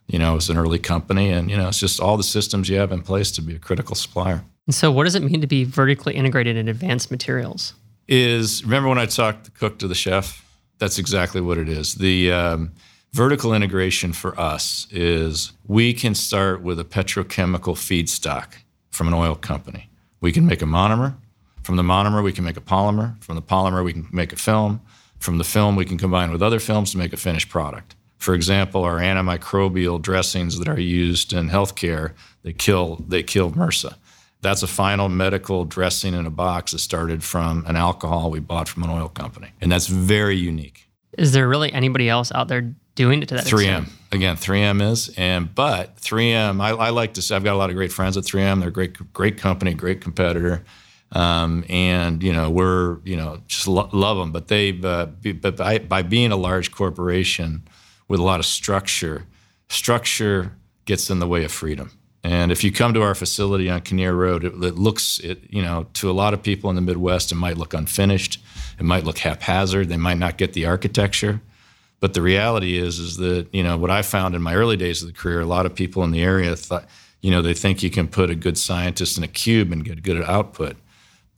You 0.08 0.20
know, 0.20 0.34
it 0.34 0.36
was 0.36 0.50
an 0.50 0.58
early 0.58 0.80
company, 0.80 1.30
and 1.30 1.50
you 1.50 1.58
know, 1.58 1.70
it's 1.70 1.80
just 1.80 2.00
all 2.00 2.18
the 2.18 2.24
systems 2.24 2.70
you 2.70 2.78
have 2.78 2.92
in 2.92 3.02
place 3.02 3.32
to 3.32 3.42
be 3.42 3.56
a 3.56 3.60
critical 3.60 3.96
supplier. 3.96 4.44
And 4.68 4.76
so, 4.76 4.92
what 4.92 5.06
does 5.06 5.16
it 5.16 5.24
mean 5.24 5.42
to 5.42 5.48
be 5.48 5.64
vertically 5.64 6.16
integrated 6.16 6.58
in 6.58 6.68
advanced 6.68 7.12
materials? 7.12 7.74
Is 8.08 8.64
remember 8.64 8.90
when 8.90 8.98
I 8.98 9.06
talked 9.06 9.46
the 9.46 9.52
cook 9.52 9.80
to 9.80 9.88
the 9.88 9.96
chef? 9.96 10.46
That's 10.80 10.98
exactly 10.98 11.42
what 11.42 11.58
it 11.58 11.70
is. 11.70 11.96
The 11.96 12.32
um, 12.32 12.72
vertical 13.14 13.54
integration 13.54 14.14
for 14.14 14.38
us 14.40 14.88
is 14.92 15.54
we 15.66 15.94
can 15.94 16.16
start 16.16 16.62
with 16.62 16.80
a 16.80 16.84
petrochemical 16.84 17.76
feedstock 17.76 18.54
from 18.90 19.08
an 19.08 19.14
oil 19.14 19.36
company. 19.36 19.90
We 20.20 20.32
can 20.32 20.46
make 20.46 20.62
a 20.62 20.66
monomer. 20.66 21.16
From 21.64 21.76
the 21.76 21.84
monomer, 21.84 22.24
we 22.24 22.32
can 22.32 22.44
make 22.44 22.58
a 22.58 22.62
polymer. 22.62 23.22
From 23.24 23.36
the 23.36 23.42
polymer, 23.42 23.84
we 23.84 23.94
can 23.94 24.08
make 24.12 24.34
a 24.34 24.36
film. 24.36 24.82
From 25.20 25.38
the 25.38 25.44
film, 25.44 25.76
we 25.76 25.86
can 25.86 25.98
combine 25.98 26.32
with 26.32 26.42
other 26.42 26.60
films 26.60 26.92
to 26.92 26.98
make 26.98 27.14
a 27.14 27.18
finished 27.18 27.50
product. 27.50 27.96
For 28.18 28.34
example, 28.34 28.84
our 28.84 28.98
antimicrobial 28.98 30.02
dressings 30.02 30.60
that 30.60 30.68
are 30.68 30.80
used 30.80 31.34
in 31.34 31.50
healthcare, 31.50 32.14
they 32.44 32.54
kill 32.54 33.04
they 33.08 33.24
kill 33.24 33.52
MRSA. 33.52 33.96
That's 34.42 34.64
a 34.64 34.68
final 34.68 35.10
medical 35.10 35.66
dressing 35.66 36.14
in 36.16 36.26
a 36.26 36.32
box 36.32 36.72
that 36.72 36.80
started 36.80 37.24
from 37.24 37.64
an 37.68 37.76
alcohol 37.76 38.32
we 38.32 38.40
bought 38.40 38.68
from 38.68 38.84
an 38.84 38.90
oil 38.90 39.10
company. 39.10 39.50
And 39.62 39.72
that's 39.72 39.88
very 39.88 40.36
unique. 40.36 40.88
Is 41.18 41.32
there 41.32 41.48
really 41.48 41.72
anybody 41.72 42.10
else 42.10 42.32
out 42.32 42.48
there 42.48 42.74
doing 42.96 43.22
it 43.22 43.30
to 43.30 43.36
that 43.36 43.46
3M. 43.46 43.82
Extent? 43.82 43.90
Again, 44.12 44.36
3M 44.36 44.92
is. 44.92 45.14
And 45.18 45.54
but 45.54 45.98
3M, 45.98 46.62
I, 46.62 46.70
I 46.72 46.90
like 46.90 47.14
to 47.16 47.22
say 47.22 47.36
I've 47.36 47.44
got 47.44 47.54
a 47.54 47.58
lot 47.58 47.70
of 47.70 47.76
great 47.76 47.92
friends 47.92 48.18
at 48.18 48.24
3M. 48.24 48.60
They're 48.60 48.70
a 48.70 48.72
great, 48.72 49.14
great 49.14 49.38
company, 49.38 49.74
great 49.74 50.02
competitor. 50.02 50.64
Um, 51.14 51.66
and 51.68 52.24
you 52.24 52.32
know 52.32 52.50
we're 52.50 53.00
you 53.04 53.18
know 53.18 53.42
just 53.48 53.68
lo- 53.68 53.90
love 53.92 54.18
them, 54.18 54.32
but 54.32 54.48
they 54.48 54.80
uh, 54.82 55.08
be, 55.08 55.34
but 55.34 55.58
by, 55.58 55.80
by 55.80 56.04
being 56.04 56.32
a 56.32 56.38
large 56.38 56.72
corporation 56.72 57.64
with 58.08 58.20
a 58.20 58.24
lot 58.24 58.40
of 58.40 58.46
structure, 58.46 59.26
structure 59.70 60.54
gets 60.86 61.10
in 61.10 61.20
the 61.20 61.28
way 61.28 61.44
of 61.44 61.52
freedom. 61.52 61.92
And 62.24 62.52
if 62.52 62.64
you 62.64 62.72
come 62.72 62.94
to 62.94 63.02
our 63.02 63.16
facility 63.16 63.70
on 63.70 63.82
Kinnear 63.82 64.14
Road, 64.14 64.44
it, 64.44 64.54
it, 64.64 64.76
looks, 64.76 65.20
it, 65.20 65.40
you 65.50 65.62
know, 65.62 65.88
to 65.94 66.10
a 66.10 66.14
lot 66.14 66.34
of 66.36 66.44
people 66.44 66.70
in 66.70 66.76
the 66.76 66.82
Midwest, 66.82 67.32
it 67.32 67.36
might 67.36 67.58
look 67.58 67.74
unfinished. 67.74 68.40
It 68.80 68.84
might 68.84 69.06
look 69.06 69.18
haphazard. 69.18 69.90
They 69.90 69.98
might 69.98 70.20
not 70.20 70.38
get 70.38 70.54
the 70.54 70.66
architecture. 70.66 71.42
But 72.00 72.14
the 72.14 72.22
reality 72.22 72.78
is, 72.78 73.00
is 73.00 73.18
that 73.18 73.48
you 73.54 73.64
know 73.64 73.78
what 73.78 73.92
I 73.92 74.02
found 74.02 74.36
in 74.36 74.42
my 74.42 74.56
early 74.56 74.76
days 74.76 75.02
of 75.02 75.08
the 75.08 75.14
career, 75.14 75.40
a 75.40 75.46
lot 75.46 75.66
of 75.66 75.76
people 75.76 76.04
in 76.04 76.12
the 76.12 76.22
area 76.22 76.56
thought, 76.56 76.86
you 77.22 77.30
know, 77.30 77.44
they 77.44 77.54
think 77.54 77.84
you 77.84 77.92
can 77.92 78.08
put 78.08 78.32
a 78.32 78.36
good 78.36 78.58
scientist 78.58 79.18
in 79.18 79.24
a 79.24 79.28
cube 79.28 79.72
and 79.72 79.86
get 79.86 80.02
good 80.02 80.24
output. 80.24 80.78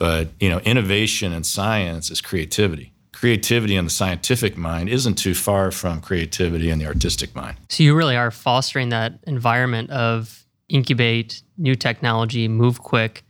But 0.04 0.28
you 0.42 0.50
know, 0.50 0.60
innovation 0.66 1.32
and 1.32 1.46
science 1.46 2.12
is 2.12 2.20
creativity. 2.20 2.92
Creativity 3.14 3.78
in 3.78 3.86
the 3.86 3.90
scientific 3.90 4.58
mind 4.58 4.90
isn't 4.90 5.16
too 5.16 5.34
far 5.34 5.72
from 5.72 6.02
creativity 6.02 6.70
in 6.70 6.78
the 6.78 6.86
artistic 6.86 7.34
mind. 7.34 7.56
So 7.70 7.84
you 7.84 7.96
really 7.96 8.18
are 8.18 8.30
fostering 8.30 8.90
that 8.90 9.20
environment 9.26 9.92
of 9.92 10.44
incubate 10.68 11.42
new 11.58 11.76
technology, 11.76 12.50
move 12.50 12.82
quick, 12.82 13.24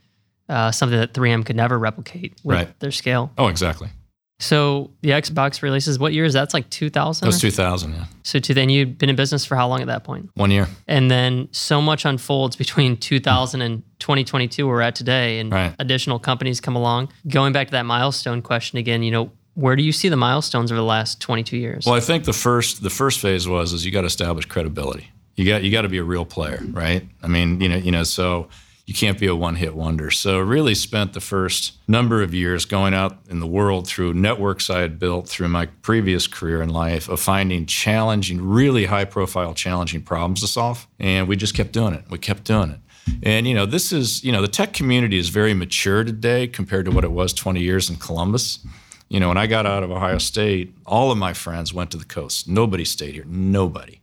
uh, 0.50 0.72
something 0.72 0.98
that 0.98 1.13
3M 1.13 1.46
could 1.46 1.56
never 1.56 1.77
replicate 1.77 2.34
with 2.44 2.56
Right. 2.58 2.80
their 2.80 2.89
scale. 2.89 3.32
Oh, 3.38 3.50
exactly. 3.50 3.89
So 4.44 4.92
the 5.02 5.10
Xbox 5.12 5.62
releases, 5.62 5.98
what 5.98 6.12
year 6.12 6.26
is 6.26 6.34
that? 6.34 6.42
That's 6.42 6.54
like 6.54 6.70
2000? 6.70 7.26
That 7.26 7.28
was 7.28 7.40
2000. 7.40 7.94
Yeah, 7.94 8.06
so 8.24 8.40
to 8.40 8.54
then 8.54 8.70
you'd 8.70 8.98
been 8.98 9.10
in 9.10 9.16
business 9.16 9.46
for 9.46 9.56
how 9.56 9.68
long 9.70 9.80
at 9.82 9.88
that 9.88 10.04
point? 10.04 10.30
one 10.36 10.52
year. 10.52 10.68
And 10.88 11.10
then 11.10 11.48
so 11.52 11.82
much 11.82 12.04
unfolds 12.06 12.56
between 12.56 12.98
2000 12.98 13.62
and 13.62 13.84
2022, 14.00 14.68
where 14.68 14.76
we're 14.76 14.82
at 14.82 14.96
today, 14.96 15.40
and 15.40 15.52
Right. 15.52 15.74
additional 15.80 16.20
companies 16.20 16.60
come 16.60 16.76
along. 16.76 17.10
Going 17.28 17.54
back 17.54 17.68
to 17.68 17.72
that 17.72 17.86
milestone 17.86 18.42
question 18.42 18.78
again, 18.78 19.02
you 19.02 19.12
know, 19.12 19.32
where 19.56 19.76
do 19.76 19.84
you 19.84 19.92
see 19.92 20.10
the 20.10 20.18
milestones 20.18 20.72
over 20.72 20.80
the 20.80 20.86
last 20.86 21.22
22 21.22 21.58
years? 21.58 21.86
Well, 21.86 21.96
I 21.96 22.00
think 22.00 22.26
the 22.26 22.34
first 22.34 22.84
the 22.84 22.90
first 22.90 23.20
phase 23.20 23.48
was 23.48 23.72
is 23.72 23.86
you 23.86 23.92
got 23.92 24.02
to 24.02 24.08
establish 24.08 24.46
credibility. 24.46 25.08
You 25.36 25.46
got 25.48 25.64
you 25.64 25.72
got 25.72 25.84
to 25.84 25.90
be 25.90 26.00
a 26.00 26.04
real 26.04 26.26
player, 26.26 26.62
right? 26.72 27.08
I 27.22 27.28
mean, 27.28 27.62
you 27.62 27.70
know, 27.70 27.78
you 27.78 27.92
know, 27.92 28.04
so 28.04 28.50
you 28.86 28.94
can't 28.94 29.18
be 29.18 29.28
a 29.28 29.36
one 29.36 29.56
hit 29.56 29.75
wonder. 29.75 30.12
So 30.12 30.40
really 30.40 30.75
spent 30.75 31.13
the 31.13 31.22
first 31.22 31.74
number 31.88 32.22
of 32.22 32.34
years 32.34 32.66
going 32.66 32.94
out 32.94 33.18
in 33.30 33.40
the 33.40 33.48
world 33.48 33.88
through 33.88 34.13
networks 34.13 34.70
I 34.70 34.80
had 34.80 35.00
built 35.00 35.28
through 35.28 35.48
my 35.48 35.68
previous 35.68 36.28
career 36.28 36.62
in 36.62 36.70
life 36.70 37.08
of 37.08 37.20
finding 37.20 37.66
challenging, 37.66 38.42
really 38.42 38.86
high 38.86 39.06
profile, 39.06 39.54
challenging 39.54 40.02
problems 40.02 40.42
to 40.42 40.48
solve, 40.48 40.88
and 41.00 41.28
we 41.28 41.38
just 41.38 41.56
kept 41.56 41.72
doing 41.72 41.94
it. 41.94 42.04
We 42.10 42.18
kept 42.18 42.44
doing 42.44 42.72
it. 42.72 42.80
And 43.22 43.48
you 43.48 43.54
know, 43.54 43.66
this 43.66 43.92
is 43.92 44.24
you 44.24 44.32
know, 44.32 44.42
the 44.42 44.48
tech 44.48 44.74
community 44.74 45.18
is 45.18 45.30
very 45.30 45.54
mature 45.54 46.04
today 46.04 46.48
compared 46.48 46.86
to 46.86 46.92
what 46.92 47.04
it 47.04 47.12
was 47.12 47.34
20 47.34 47.62
years 47.62 47.90
in 47.90 47.96
Columbus. 47.96 48.60
You 49.10 49.20
know, 49.20 49.28
when 49.28 49.38
I 49.38 49.48
got 49.48 49.66
out 49.66 49.84
of 49.84 49.92
Ohio 49.92 50.18
State, 50.18 50.74
all 50.86 51.12
of 51.12 51.18
my 51.18 51.34
friends 51.34 51.74
went 51.74 51.92
to 51.92 51.98
the 51.98 52.06
coast. 52.06 52.48
Nobody 52.48 52.84
stayed 52.84 53.13
here. 53.13 53.25
Nobody. 53.28 54.00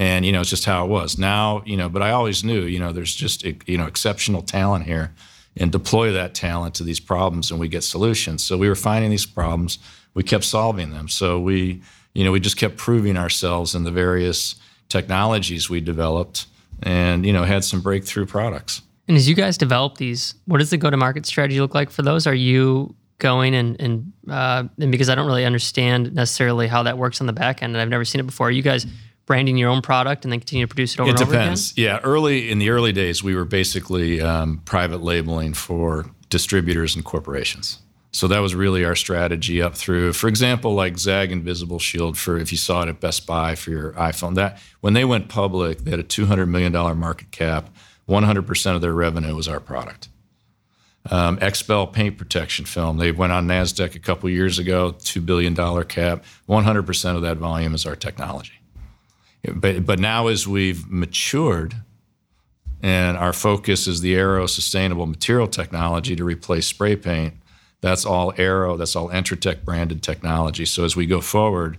And 0.00 0.24
you 0.24 0.32
know, 0.32 0.40
it's 0.40 0.48
just 0.48 0.64
how 0.64 0.86
it 0.86 0.88
was. 0.88 1.18
Now, 1.18 1.62
you 1.66 1.76
know, 1.76 1.90
but 1.90 2.00
I 2.00 2.12
always 2.12 2.42
knew, 2.42 2.62
you 2.62 2.78
know, 2.78 2.90
there's 2.90 3.14
just 3.14 3.44
you 3.44 3.76
know 3.76 3.84
exceptional 3.84 4.40
talent 4.40 4.86
here, 4.86 5.12
and 5.58 5.70
deploy 5.70 6.10
that 6.12 6.34
talent 6.34 6.74
to 6.76 6.84
these 6.84 6.98
problems, 6.98 7.50
and 7.50 7.60
we 7.60 7.68
get 7.68 7.84
solutions. 7.84 8.42
So 8.42 8.56
we 8.56 8.66
were 8.66 8.74
finding 8.74 9.10
these 9.10 9.26
problems, 9.26 9.78
we 10.14 10.22
kept 10.22 10.44
solving 10.44 10.88
them. 10.88 11.06
So 11.08 11.38
we, 11.38 11.82
you 12.14 12.24
know, 12.24 12.32
we 12.32 12.40
just 12.40 12.56
kept 12.56 12.78
proving 12.78 13.18
ourselves 13.18 13.74
in 13.74 13.84
the 13.84 13.90
various 13.90 14.54
technologies 14.88 15.68
we 15.68 15.82
developed, 15.82 16.46
and 16.82 17.26
you 17.26 17.34
know, 17.34 17.44
had 17.44 17.62
some 17.62 17.82
breakthrough 17.82 18.24
products. 18.24 18.80
And 19.06 19.18
as 19.18 19.28
you 19.28 19.34
guys 19.34 19.58
develop 19.58 19.98
these, 19.98 20.34
what 20.46 20.58
does 20.60 20.70
the 20.70 20.78
go-to-market 20.78 21.26
strategy 21.26 21.60
look 21.60 21.74
like 21.74 21.90
for 21.90 22.00
those? 22.00 22.26
Are 22.26 22.34
you 22.34 22.94
going 23.18 23.54
and 23.54 23.78
and, 23.78 24.12
uh, 24.30 24.64
and 24.78 24.90
because 24.90 25.10
I 25.10 25.14
don't 25.14 25.26
really 25.26 25.44
understand 25.44 26.14
necessarily 26.14 26.68
how 26.68 26.84
that 26.84 26.96
works 26.96 27.20
on 27.20 27.26
the 27.26 27.34
back 27.34 27.62
end, 27.62 27.74
and 27.74 27.82
I've 27.82 27.90
never 27.90 28.06
seen 28.06 28.20
it 28.20 28.26
before. 28.26 28.48
Are 28.48 28.50
you 28.50 28.62
guys 28.62 28.86
branding 29.30 29.56
your 29.56 29.70
own 29.70 29.80
product 29.80 30.24
and 30.24 30.32
then 30.32 30.40
continue 30.40 30.66
to 30.66 30.68
produce 30.68 30.94
it 30.94 30.98
over 31.00 31.08
It 31.08 31.12
and 31.12 31.22
over 31.22 31.30
again? 31.30 31.42
depends. 31.44 31.78
Yeah, 31.78 32.00
early 32.02 32.50
in 32.50 32.58
the 32.58 32.70
early 32.70 32.90
days, 32.90 33.22
we 33.22 33.36
were 33.36 33.44
basically 33.44 34.20
um, 34.20 34.60
private 34.64 35.04
labeling 35.04 35.54
for 35.54 36.10
distributors 36.30 36.96
and 36.96 37.04
corporations. 37.04 37.78
So 38.10 38.26
that 38.26 38.40
was 38.40 38.56
really 38.56 38.84
our 38.84 38.96
strategy 38.96 39.62
up 39.62 39.76
through, 39.76 40.14
for 40.14 40.26
example, 40.26 40.74
like 40.74 40.94
ZAGG 40.98 41.30
Invisible 41.30 41.78
Shield 41.78 42.18
for 42.18 42.38
if 42.38 42.50
you 42.50 42.58
saw 42.58 42.82
it 42.82 42.88
at 42.88 42.98
Best 42.98 43.24
Buy 43.24 43.54
for 43.54 43.70
your 43.70 43.92
iPhone. 43.92 44.34
That 44.34 44.58
when 44.80 44.94
they 44.94 45.04
went 45.04 45.28
public, 45.28 45.84
they 45.84 45.92
had 45.92 46.00
a 46.00 46.02
two 46.16 46.26
hundred 46.26 46.46
million 46.46 46.72
dollar 46.72 46.96
market 46.96 47.30
cap. 47.30 47.70
One 48.06 48.24
hundred 48.24 48.48
percent 48.48 48.74
of 48.74 48.82
their 48.82 48.94
revenue 48.94 49.36
was 49.36 49.46
our 49.46 49.60
product. 49.60 50.08
Um, 51.08 51.38
XPEL 51.38 51.92
paint 51.92 52.18
protection 52.18 52.64
film. 52.64 52.98
They 52.98 53.12
went 53.12 53.32
on 53.32 53.46
Nasdaq 53.46 53.94
a 53.94 54.00
couple 54.00 54.28
years 54.28 54.58
ago, 54.58 54.96
two 54.98 55.20
billion 55.20 55.54
dollar 55.54 55.84
cap. 55.84 56.24
One 56.46 56.64
hundred 56.64 56.86
percent 56.86 57.14
of 57.14 57.22
that 57.22 57.36
volume 57.36 57.76
is 57.76 57.86
our 57.86 57.94
technology. 57.94 58.59
But 59.42 59.86
but 59.86 59.98
now 59.98 60.26
as 60.26 60.46
we've 60.46 60.88
matured, 60.90 61.74
and 62.82 63.16
our 63.16 63.32
focus 63.32 63.86
is 63.86 64.00
the 64.00 64.14
Aero 64.14 64.46
sustainable 64.46 65.06
material 65.06 65.46
technology 65.46 66.16
to 66.16 66.24
replace 66.24 66.66
spray 66.66 66.96
paint. 66.96 67.34
That's 67.80 68.04
all 68.04 68.32
Aero. 68.36 68.76
That's 68.76 68.94
all 68.94 69.08
Entrotech 69.08 69.64
branded 69.64 70.02
technology. 70.02 70.66
So 70.66 70.84
as 70.84 70.96
we 70.96 71.06
go 71.06 71.20
forward, 71.20 71.78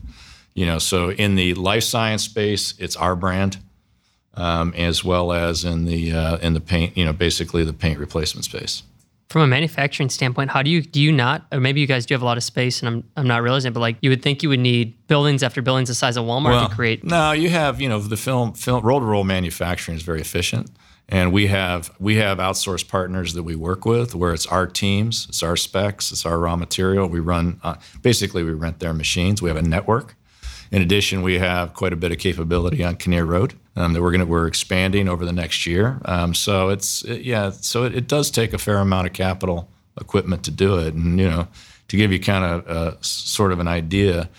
you 0.54 0.66
know, 0.66 0.80
so 0.80 1.12
in 1.12 1.36
the 1.36 1.54
life 1.54 1.84
science 1.84 2.24
space, 2.24 2.74
it's 2.80 2.96
our 2.96 3.16
brand, 3.16 3.58
um, 4.34 4.74
as 4.76 5.04
well 5.04 5.32
as 5.32 5.64
in 5.64 5.86
the 5.86 6.12
uh, 6.12 6.38
in 6.38 6.54
the 6.54 6.62
paint, 6.62 6.98
you 6.98 7.06
know, 7.06 7.14
basically 7.14 7.64
the 7.64 7.74
paint 7.74 8.00
replacement 8.00 8.46
space. 8.46 8.84
From 9.32 9.44
a 9.44 9.48
manufacturing 9.48 10.10
standpoint, 10.10 10.52
how 10.52 10.62
do 10.62 10.70
you 10.70 10.82
do 10.82 11.00
you 11.00 11.10
not, 11.10 11.46
or 11.54 11.62
maybe 11.62 11.80
you 11.80 11.88
guys 11.88 12.06
do 12.06 12.14
have 12.14 12.22
a 12.22 12.26
lot 12.26 12.36
of 12.36 12.44
space, 12.44 12.82
and 12.82 12.90
I'm 12.90 13.04
I'm 13.16 13.28
not 13.28 13.42
realizing 13.42 13.70
it, 13.72 13.74
but 13.74 13.80
like 13.80 13.96
you 14.02 14.10
would 14.10 14.22
think 14.22 14.44
you 14.44 14.50
would 14.50 14.60
need 14.60 15.08
buildings 15.08 15.42
after 15.42 15.62
buildings 15.62 15.88
the 15.88 15.96
size 15.96 16.18
of 16.18 16.26
Walmart 16.26 16.68
to 16.68 16.76
create. 16.76 17.06
No, 17.06 17.32
you 17.32 17.50
have 17.50 17.80
you 17.80 17.88
know 17.88 18.00
the 18.00 18.18
film 18.18 18.52
film 18.52 18.84
roll 18.84 19.00
to 19.00 19.06
roll 19.06 19.24
manufacturing 19.24 19.96
is 19.96 20.04
very 20.04 20.20
efficient, 20.20 20.70
and 21.08 21.32
we 21.32 21.48
have 21.48 21.92
we 21.98 22.18
have 22.18 22.40
outsourced 22.40 22.90
partners 22.90 23.34
that 23.34 23.44
we 23.44 23.56
work 23.56 23.86
with 23.86 24.16
where 24.16 24.34
it's 24.34 24.48
our 24.48 24.68
teams, 24.68 25.28
it's 25.30 25.42
our 25.44 25.56
specs, 25.56 26.12
it's 26.12 26.26
our 26.26 26.38
raw 26.38 26.58
material. 26.58 27.08
We 27.08 27.22
run 27.22 27.58
uh, 27.64 27.76
basically 28.02 28.44
we 28.44 28.52
rent 28.52 28.80
their 28.80 28.94
machines. 28.94 29.42
We 29.42 29.48
have 29.48 29.58
a 29.58 29.62
network. 29.62 30.18
In 30.72 30.82
addition, 30.82 31.22
we 31.22 31.38
have 31.40 31.74
quite 31.74 31.92
a 31.94 31.98
bit 31.98 32.12
of 32.12 32.18
capability 32.18 32.84
on 32.84 32.96
Kinnear 32.96 33.26
Road 33.26 33.54
um, 33.76 33.94
that 33.94 34.02
we're 34.02 34.12
going 34.12 34.22
to 34.22 34.26
we're 34.26 34.48
expanding 34.48 35.10
over 35.10 35.26
the 35.26 35.34
next 35.34 35.66
year. 35.66 36.00
Um, 36.06 36.34
so 36.34 36.70
it's 36.70 37.04
it- 37.04 37.24
yeah, 37.24 37.52
so 37.52 37.84
it, 37.84 37.94
it 37.96 38.08
does 38.08 38.32
take 38.32 38.54
a 38.54 38.58
fair 38.58 38.78
amount 38.78 39.08
of 39.08 39.14
capital 39.14 39.70
equipment 40.00 40.44
to 40.46 40.52
do 40.52 40.78
it, 40.80 40.94
and 40.94 41.20
you 41.20 41.28
know 41.30 41.48
to 41.90 41.98
give 41.98 42.12
you 42.14 42.20
kind 42.20 42.46
of 42.46 42.68
uh, 42.70 42.96
s- 43.00 43.08
sort 43.08 43.52
of 43.52 43.60
an 43.60 43.68
idea 43.68 44.30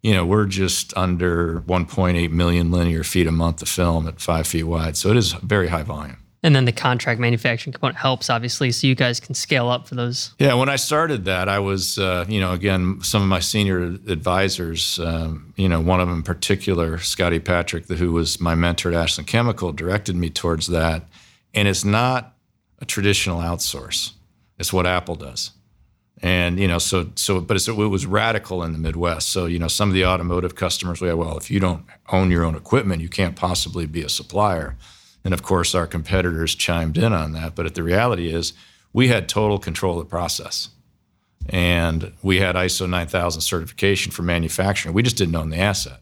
you 0.00 0.14
know, 0.14 0.24
we're 0.24 0.46
just 0.46 0.96
under 0.96 1.60
1.8 1.62 2.30
million 2.30 2.70
linear 2.70 3.02
feet 3.02 3.26
a 3.26 3.32
month 3.32 3.60
of 3.62 3.68
film 3.68 4.06
at 4.06 4.20
five 4.20 4.46
feet 4.46 4.62
wide. 4.62 4.96
So 4.96 5.10
it 5.10 5.16
is 5.16 5.32
very 5.32 5.66
high 5.66 5.82
volume. 5.82 6.18
And 6.42 6.54
then 6.54 6.66
the 6.66 6.72
contract 6.72 7.18
manufacturing 7.18 7.72
component 7.72 7.98
helps, 7.98 8.30
obviously, 8.30 8.70
so 8.70 8.86
you 8.86 8.94
guys 8.94 9.18
can 9.18 9.34
scale 9.34 9.68
up 9.68 9.88
for 9.88 9.96
those. 9.96 10.34
Yeah, 10.38 10.54
when 10.54 10.68
I 10.68 10.76
started 10.76 11.24
that, 11.24 11.48
I 11.48 11.58
was, 11.58 11.98
uh, 11.98 12.26
you 12.28 12.38
know, 12.38 12.52
again, 12.52 13.00
some 13.02 13.22
of 13.22 13.28
my 13.28 13.40
senior 13.40 13.82
advisors, 13.82 15.00
um, 15.00 15.52
you 15.56 15.68
know, 15.68 15.80
one 15.80 16.00
of 16.00 16.06
them 16.06 16.18
in 16.18 16.22
particular, 16.22 16.98
Scotty 16.98 17.40
Patrick, 17.40 17.88
who 17.88 18.12
was 18.12 18.40
my 18.40 18.54
mentor 18.54 18.90
at 18.90 18.94
Ashland 18.94 19.26
Chemical, 19.26 19.72
directed 19.72 20.14
me 20.14 20.30
towards 20.30 20.68
that. 20.68 21.02
And 21.54 21.66
it's 21.66 21.84
not 21.84 22.36
a 22.78 22.84
traditional 22.84 23.40
outsource, 23.40 24.12
it's 24.58 24.72
what 24.72 24.86
Apple 24.86 25.16
does. 25.16 25.50
And 26.20 26.58
you 26.58 26.66
know, 26.66 26.78
so 26.78 27.10
so, 27.14 27.40
but 27.40 27.56
it 27.56 27.72
was 27.72 28.06
radical 28.06 28.62
in 28.64 28.72
the 28.72 28.78
Midwest. 28.78 29.30
So 29.30 29.46
you 29.46 29.58
know, 29.58 29.68
some 29.68 29.88
of 29.88 29.94
the 29.94 30.04
automotive 30.04 30.54
customers, 30.54 31.00
we 31.00 31.08
had, 31.08 31.16
well, 31.16 31.36
if 31.36 31.50
you 31.50 31.60
don't 31.60 31.84
own 32.10 32.30
your 32.30 32.44
own 32.44 32.56
equipment, 32.56 33.02
you 33.02 33.08
can't 33.08 33.36
possibly 33.36 33.86
be 33.86 34.02
a 34.02 34.08
supplier. 34.08 34.76
And 35.24 35.34
of 35.34 35.42
course, 35.42 35.74
our 35.74 35.86
competitors 35.86 36.54
chimed 36.54 36.96
in 36.96 37.12
on 37.12 37.32
that. 37.32 37.54
But 37.54 37.74
the 37.74 37.82
reality 37.82 38.32
is, 38.32 38.52
we 38.92 39.08
had 39.08 39.28
total 39.28 39.58
control 39.58 39.98
of 39.98 40.06
the 40.06 40.10
process, 40.10 40.70
and 41.48 42.12
we 42.22 42.40
had 42.40 42.54
ISO 42.54 42.88
9000 42.88 43.42
certification 43.42 44.12
for 44.12 44.22
manufacturing. 44.22 44.94
We 44.94 45.02
just 45.02 45.16
didn't 45.16 45.36
own 45.36 45.50
the 45.50 45.58
asset, 45.58 46.00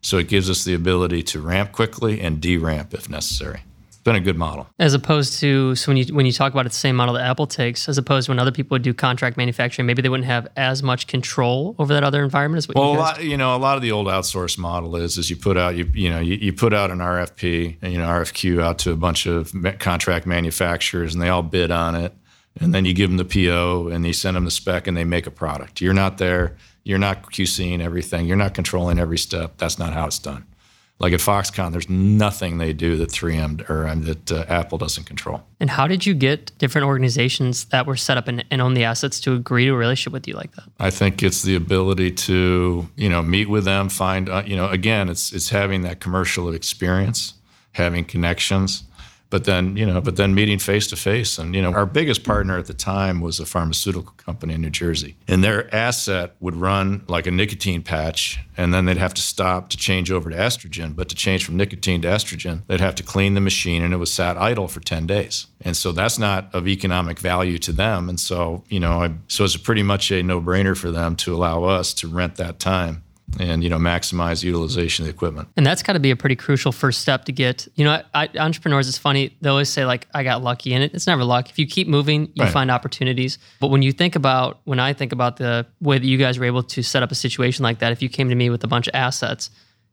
so 0.00 0.16
it 0.18 0.28
gives 0.28 0.48
us 0.48 0.64
the 0.64 0.74
ability 0.74 1.22
to 1.24 1.40
ramp 1.40 1.72
quickly 1.72 2.20
and 2.20 2.40
de-ramp 2.40 2.94
if 2.94 3.08
necessary. 3.08 3.62
Been 4.04 4.16
a 4.16 4.20
good 4.20 4.36
model. 4.36 4.68
As 4.80 4.94
opposed 4.94 5.38
to, 5.40 5.76
so 5.76 5.88
when 5.88 5.96
you 5.96 6.12
when 6.12 6.26
you 6.26 6.32
talk 6.32 6.52
about 6.52 6.66
it, 6.66 6.70
the 6.70 6.74
same 6.74 6.96
model 6.96 7.14
that 7.14 7.24
Apple 7.24 7.46
takes, 7.46 7.88
as 7.88 7.98
opposed 7.98 8.26
to 8.26 8.32
when 8.32 8.40
other 8.40 8.50
people 8.50 8.74
would 8.74 8.82
do 8.82 8.92
contract 8.92 9.36
manufacturing, 9.36 9.86
maybe 9.86 10.02
they 10.02 10.08
wouldn't 10.08 10.26
have 10.26 10.48
as 10.56 10.82
much 10.82 11.06
control 11.06 11.76
over 11.78 11.94
that 11.94 12.02
other 12.02 12.24
environment 12.24 12.58
as 12.58 12.66
what 12.66 12.76
Well, 12.76 12.94
you 12.94 12.94
a 12.94 12.96
guys 12.96 13.16
lot, 13.18 13.24
you 13.24 13.36
know, 13.36 13.54
a 13.54 13.58
lot 13.58 13.76
of 13.76 13.82
the 13.82 13.92
old 13.92 14.08
outsource 14.08 14.58
model 14.58 14.96
is 14.96 15.18
is 15.18 15.30
you 15.30 15.36
put 15.36 15.56
out 15.56 15.76
you 15.76 15.88
you 15.94 16.10
know 16.10 16.18
you, 16.18 16.34
you 16.34 16.52
put 16.52 16.72
out 16.72 16.90
an 16.90 16.98
RFP, 16.98 17.76
and 17.80 17.92
you 17.92 17.98
know, 17.98 18.06
RFQ 18.06 18.60
out 18.60 18.80
to 18.80 18.90
a 18.90 18.96
bunch 18.96 19.26
of 19.26 19.54
contract 19.78 20.26
manufacturers, 20.26 21.14
and 21.14 21.22
they 21.22 21.28
all 21.28 21.44
bid 21.44 21.70
on 21.70 21.94
it, 21.94 22.12
and 22.60 22.74
then 22.74 22.84
you 22.84 22.94
give 22.94 23.08
them 23.08 23.18
the 23.18 23.24
PO, 23.24 23.88
and 23.88 24.04
you 24.04 24.12
send 24.12 24.36
them 24.36 24.44
the 24.44 24.50
spec, 24.50 24.88
and 24.88 24.96
they 24.96 25.04
make 25.04 25.28
a 25.28 25.30
product. 25.30 25.80
You're 25.80 25.94
not 25.94 26.18
there. 26.18 26.56
You're 26.84 26.98
not 26.98 27.30
QCing 27.30 27.80
everything. 27.80 28.26
You're 28.26 28.36
not 28.36 28.54
controlling 28.54 28.98
every 28.98 29.18
step. 29.18 29.58
That's 29.58 29.78
not 29.78 29.92
how 29.92 30.06
it's 30.06 30.18
done. 30.18 30.46
Like 31.02 31.12
at 31.12 31.18
Foxconn, 31.18 31.72
there's 31.72 31.90
nothing 31.90 32.58
they 32.58 32.72
do 32.72 32.96
that 32.96 33.10
3M 33.10 33.68
or 33.68 33.88
um, 33.88 34.04
that 34.04 34.30
uh, 34.30 34.44
Apple 34.48 34.78
doesn't 34.78 35.02
control. 35.04 35.42
And 35.58 35.68
how 35.68 35.88
did 35.88 36.06
you 36.06 36.14
get 36.14 36.56
different 36.58 36.86
organizations 36.86 37.64
that 37.66 37.86
were 37.86 37.96
set 37.96 38.16
up 38.16 38.28
and, 38.28 38.44
and 38.52 38.62
own 38.62 38.74
the 38.74 38.84
assets 38.84 39.18
to 39.22 39.34
agree 39.34 39.64
to 39.64 39.72
a 39.72 39.76
relationship 39.76 40.12
with 40.12 40.28
you 40.28 40.34
like 40.34 40.54
that? 40.54 40.64
I 40.78 40.90
think 40.90 41.20
it's 41.24 41.42
the 41.42 41.56
ability 41.56 42.12
to, 42.12 42.88
you 42.94 43.08
know, 43.08 43.20
meet 43.20 43.48
with 43.48 43.64
them, 43.64 43.88
find, 43.88 44.28
uh, 44.28 44.44
you 44.46 44.54
know, 44.54 44.68
again, 44.68 45.08
it's 45.08 45.32
it's 45.32 45.50
having 45.50 45.82
that 45.82 45.98
commercial 45.98 46.54
experience, 46.54 47.34
having 47.72 48.04
connections, 48.04 48.84
but 49.32 49.44
then 49.44 49.78
you 49.78 49.86
know 49.86 49.98
but 49.98 50.16
then 50.16 50.34
meeting 50.34 50.58
face 50.58 50.86
to 50.88 50.94
face. 50.94 51.38
And 51.38 51.54
you 51.54 51.62
know 51.62 51.72
our 51.72 51.86
biggest 51.86 52.20
hmm. 52.20 52.30
partner 52.32 52.58
at 52.58 52.66
the 52.66 52.74
time 52.74 53.22
was 53.22 53.40
a 53.40 53.46
pharmaceutical 53.46 54.12
company 54.18 54.52
in 54.54 54.60
new 54.60 54.70
jersey. 54.70 55.16
And 55.26 55.42
their 55.42 55.74
asset 55.74 56.36
would 56.38 56.54
run 56.54 57.02
like 57.08 57.26
a 57.26 57.30
nicotine 57.30 57.82
patch 57.82 58.38
and 58.58 58.74
then 58.74 58.84
they'd 58.84 58.98
have 58.98 59.14
to 59.14 59.22
stop 59.22 59.70
to 59.70 59.78
change 59.78 60.12
over 60.12 60.28
to 60.28 60.36
estrogen. 60.36 60.94
But 60.94 61.08
to 61.08 61.14
change 61.14 61.46
from 61.46 61.56
nicotine 61.56 62.02
to 62.02 62.08
estrogen 62.08 62.66
they'd 62.66 62.80
have 62.80 62.94
to 62.96 63.02
clean 63.02 63.32
the 63.32 63.40
machine 63.40 63.82
and 63.82 63.94
it 63.94 63.96
was 63.96 64.12
sat 64.12 64.36
idle 64.36 64.68
for 64.68 64.80
10 64.80 65.06
days. 65.06 65.46
And 65.62 65.74
so 65.76 65.92
that's 65.92 66.18
not 66.18 66.54
of 66.54 66.68
economic 66.68 67.18
value 67.18 67.56
to 67.58 67.72
them. 67.72 68.10
And 68.10 68.20
so 68.20 68.64
you 68.68 68.80
know 68.80 69.02
I, 69.02 69.14
so 69.28 69.44
it's 69.44 69.56
pretty 69.56 69.82
much 69.82 70.12
a 70.12 70.22
no-brainer 70.22 70.76
for 70.76 70.90
them 70.90 71.16
to 71.16 71.34
allow 71.34 71.64
us 71.64 71.94
to 71.94 72.06
rent 72.06 72.36
that 72.36 72.58
time 72.58 73.01
and 73.38 73.62
you 73.62 73.70
know 73.70 73.78
maximize 73.78 74.42
utilization 74.42 75.04
of 75.04 75.06
the 75.06 75.14
equipment. 75.14 75.48
And 75.56 75.66
that's 75.66 75.82
got 75.82 75.94
to 75.94 76.00
be 76.00 76.10
a 76.10 76.16
pretty 76.16 76.36
crucial 76.36 76.72
first 76.72 77.00
step 77.00 77.24
to 77.26 77.32
get. 77.32 77.68
You 77.74 77.84
know, 77.84 78.02
I, 78.14 78.28
entrepreneurs. 78.36 78.88
It's 78.88 78.98
funny 78.98 79.36
they 79.40 79.48
always 79.48 79.68
say 79.68 79.84
like 79.84 80.06
I 80.14 80.22
got 80.22 80.42
lucky, 80.42 80.74
and 80.74 80.84
it, 80.84 80.94
it's 80.94 81.06
never 81.06 81.24
luck. 81.24 81.50
If 81.50 81.58
you 81.58 81.66
keep 81.66 81.88
moving, 81.88 82.32
you 82.34 82.44
right. 82.44 82.52
find 82.52 82.70
opportunities. 82.70 83.38
But 83.60 83.68
when 83.68 83.82
you 83.82 83.92
think 83.92 84.16
about 84.16 84.60
when 84.64 84.80
I 84.80 84.92
think 84.92 85.12
about 85.12 85.36
the 85.36 85.66
way 85.80 85.98
that 85.98 86.06
you 86.06 86.18
guys 86.18 86.38
were 86.38 86.46
able 86.46 86.62
to 86.62 86.82
set 86.82 87.02
up 87.02 87.10
a 87.10 87.16
situation 87.16 87.62
like 87.62 87.78
that, 87.80 87.92
if 87.92 88.02
you 88.02 88.08
came 88.08 88.28
to 88.28 88.34
me 88.34 88.50
with 88.50 88.64
a 88.64 88.68
bunch 88.68 88.88
of 88.88 88.94
assets 88.94 89.50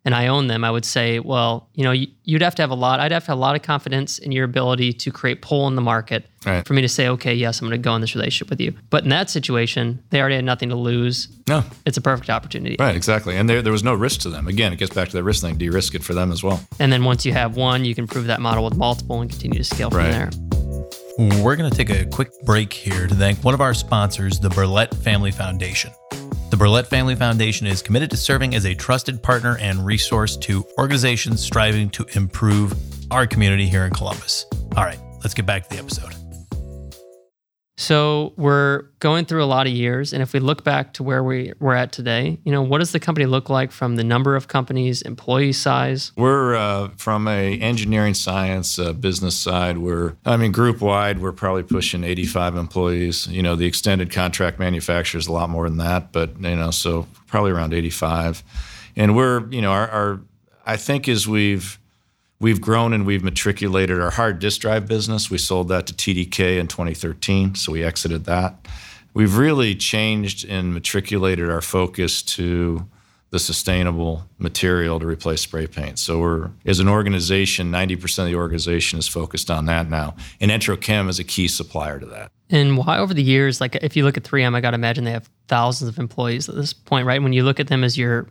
and 0.09 0.15
I 0.15 0.25
own 0.25 0.47
them, 0.47 0.63
I 0.63 0.71
would 0.71 0.85
say, 0.85 1.19
well, 1.19 1.69
you 1.75 1.83
know, 1.83 1.91
you'd 1.91 2.41
have 2.41 2.55
to 2.55 2.63
have 2.63 2.71
a 2.71 2.75
lot. 2.75 2.99
I'd 2.99 3.11
have 3.11 3.25
to 3.25 3.27
have 3.27 3.37
a 3.37 3.39
lot 3.39 3.55
of 3.55 3.61
confidence 3.61 4.17
in 4.17 4.31
your 4.31 4.43
ability 4.43 4.91
to 4.93 5.11
create 5.11 5.43
pull 5.43 5.67
in 5.67 5.75
the 5.75 5.83
market 5.83 6.27
right. 6.47 6.67
for 6.67 6.73
me 6.73 6.81
to 6.81 6.89
say, 6.89 7.07
okay, 7.09 7.35
yes, 7.35 7.61
I'm 7.61 7.67
going 7.67 7.79
to 7.79 7.83
go 7.83 7.93
in 7.93 8.01
this 8.01 8.15
relationship 8.15 8.49
with 8.49 8.59
you. 8.59 8.73
But 8.89 9.03
in 9.03 9.11
that 9.11 9.29
situation, 9.29 10.03
they 10.09 10.19
already 10.19 10.33
had 10.33 10.45
nothing 10.45 10.69
to 10.69 10.75
lose. 10.75 11.27
No, 11.47 11.63
it's 11.85 11.97
a 11.97 12.01
perfect 12.01 12.31
opportunity. 12.31 12.75
Right, 12.79 12.95
exactly. 12.95 13.37
And 13.37 13.47
there, 13.47 13.61
there 13.61 13.71
was 13.71 13.83
no 13.83 13.93
risk 13.93 14.21
to 14.21 14.31
them. 14.31 14.47
Again, 14.47 14.73
it 14.73 14.77
gets 14.77 14.95
back 14.95 15.09
to 15.09 15.17
that 15.17 15.23
risk 15.23 15.43
thing. 15.43 15.59
De-risk 15.59 15.93
it 15.93 16.03
for 16.03 16.15
them 16.15 16.31
as 16.31 16.41
well. 16.41 16.59
And 16.79 16.91
then 16.91 17.03
once 17.03 17.23
you 17.23 17.33
have 17.33 17.55
one, 17.55 17.85
you 17.85 17.93
can 17.93 18.07
prove 18.07 18.25
that 18.25 18.41
model 18.41 18.63
with 18.63 18.77
multiple 18.77 19.21
and 19.21 19.29
continue 19.29 19.59
to 19.59 19.63
scale 19.63 19.91
right. 19.91 20.31
from 20.31 21.27
there. 21.27 21.43
We're 21.43 21.55
going 21.55 21.69
to 21.69 21.77
take 21.77 21.91
a 21.91 22.05
quick 22.05 22.31
break 22.45 22.73
here 22.73 23.05
to 23.05 23.13
thank 23.13 23.43
one 23.43 23.53
of 23.53 23.61
our 23.61 23.75
sponsors, 23.75 24.39
the 24.39 24.49
Burlett 24.49 24.91
Family 24.95 25.29
Foundation. 25.29 25.91
The 26.49 26.57
Burlett 26.57 26.87
Family 26.87 27.13
Foundation 27.13 27.67
is 27.67 27.83
committed 27.83 28.09
to 28.09 28.17
serving 28.17 28.55
as 28.55 28.65
a 28.65 28.73
trusted 28.73 29.21
partner 29.21 29.57
and 29.59 29.85
resource 29.85 30.35
to 30.37 30.65
organizations 30.79 31.41
striving 31.41 31.91
to 31.91 32.07
improve 32.15 32.73
our 33.11 33.27
community 33.27 33.67
here 33.67 33.85
in 33.85 33.91
Columbus. 33.91 34.47
All 34.75 34.83
right, 34.83 34.99
let's 35.21 35.35
get 35.35 35.45
back 35.45 35.67
to 35.67 35.69
the 35.69 35.77
episode. 35.77 36.18
So 37.79 38.33
we're 38.35 38.81
going 38.99 39.23
through 39.23 39.41
a 39.41 39.47
lot 39.47 39.65
of 39.65 39.71
years, 39.71 40.11
and 40.11 40.21
if 40.21 40.33
we 40.33 40.41
look 40.41 40.65
back 40.65 40.91
to 40.95 41.03
where 41.03 41.23
we, 41.23 41.53
we're 41.59 41.75
at 41.75 41.93
today, 41.93 42.37
you 42.43 42.51
know, 42.51 42.61
what 42.61 42.79
does 42.79 42.91
the 42.91 42.99
company 42.99 43.25
look 43.25 43.49
like 43.49 43.71
from 43.71 43.95
the 43.95 44.03
number 44.03 44.35
of 44.35 44.49
companies, 44.49 45.01
employee 45.01 45.53
size? 45.53 46.11
We're 46.17 46.57
uh, 46.57 46.89
from 46.97 47.29
a 47.29 47.57
engineering 47.57 48.15
science 48.15 48.77
uh, 48.79 48.91
business 48.91 49.37
side. 49.37 49.77
We're, 49.77 50.17
I 50.25 50.35
mean, 50.35 50.51
group 50.51 50.81
wide, 50.81 51.19
we're 51.19 51.31
probably 51.31 51.63
pushing 51.63 52.03
85 52.03 52.57
employees. 52.57 53.27
You 53.27 53.43
know, 53.43 53.55
the 53.55 53.65
extended 53.65 54.11
contract 54.11 54.59
manufacturer 54.59 55.17
is 55.17 55.27
a 55.27 55.31
lot 55.31 55.49
more 55.49 55.69
than 55.69 55.77
that, 55.77 56.11
but 56.11 56.37
you 56.37 56.57
know, 56.57 56.71
so 56.71 57.07
probably 57.27 57.51
around 57.51 57.73
85. 57.73 58.43
And 58.97 59.15
we're, 59.15 59.49
you 59.51 59.61
know, 59.61 59.71
our, 59.71 59.87
our 59.87 60.21
I 60.65 60.75
think 60.75 61.07
as 61.07 61.29
we've 61.29 61.79
We've 62.41 62.61
grown 62.61 62.93
and 62.93 63.05
we've 63.05 63.23
matriculated 63.23 63.99
our 63.99 64.11
hard 64.11 64.39
disk 64.39 64.61
drive 64.61 64.87
business. 64.87 65.29
We 65.29 65.37
sold 65.37 65.67
that 65.67 65.87
to 65.87 65.93
TDK 65.93 66.57
in 66.57 66.67
2013, 66.67 67.55
so 67.55 67.73
we 67.73 67.83
exited 67.83 68.23
that. 68.25 68.65
We've 69.13 69.35
really 69.35 69.75
changed 69.75 70.47
and 70.47 70.73
matriculated 70.73 71.49
our 71.49 71.61
focus 71.61 72.21
to 72.23 72.87
the 73.31 73.39
sustainable 73.39 74.23
material 74.37 74.99
to 74.99 75.05
replace 75.05 75.41
spray 75.41 75.67
paint. 75.67 75.99
So 75.99 76.19
we're 76.19 76.49
as 76.65 76.79
an 76.79 76.87
organization, 76.87 77.71
90% 77.71 78.19
of 78.19 78.25
the 78.27 78.35
organization 78.35 78.97
is 78.97 79.07
focused 79.07 79.51
on 79.51 79.65
that 79.65 79.89
now. 79.89 80.15
And 80.39 80.49
Entrochem 80.49 81.09
is 81.09 81.19
a 81.19 81.25
key 81.25 81.47
supplier 81.49 81.99
to 81.99 82.05
that. 82.07 82.31
And 82.49 82.77
why 82.77 82.97
over 82.97 83.13
the 83.13 83.21
years, 83.21 83.59
like 83.59 83.75
if 83.75 83.97
you 83.97 84.03
look 84.05 84.17
at 84.17 84.23
3M, 84.23 84.55
I 84.55 84.61
gotta 84.61 84.75
imagine 84.75 85.03
they 85.03 85.11
have 85.11 85.29
thousands 85.47 85.89
of 85.89 85.99
employees 85.99 86.47
at 86.47 86.55
this 86.55 86.73
point, 86.73 87.05
right? 87.05 87.21
When 87.21 87.33
you 87.33 87.43
look 87.43 87.59
at 87.59 87.67
them 87.67 87.83
as 87.83 87.97
your 87.97 88.27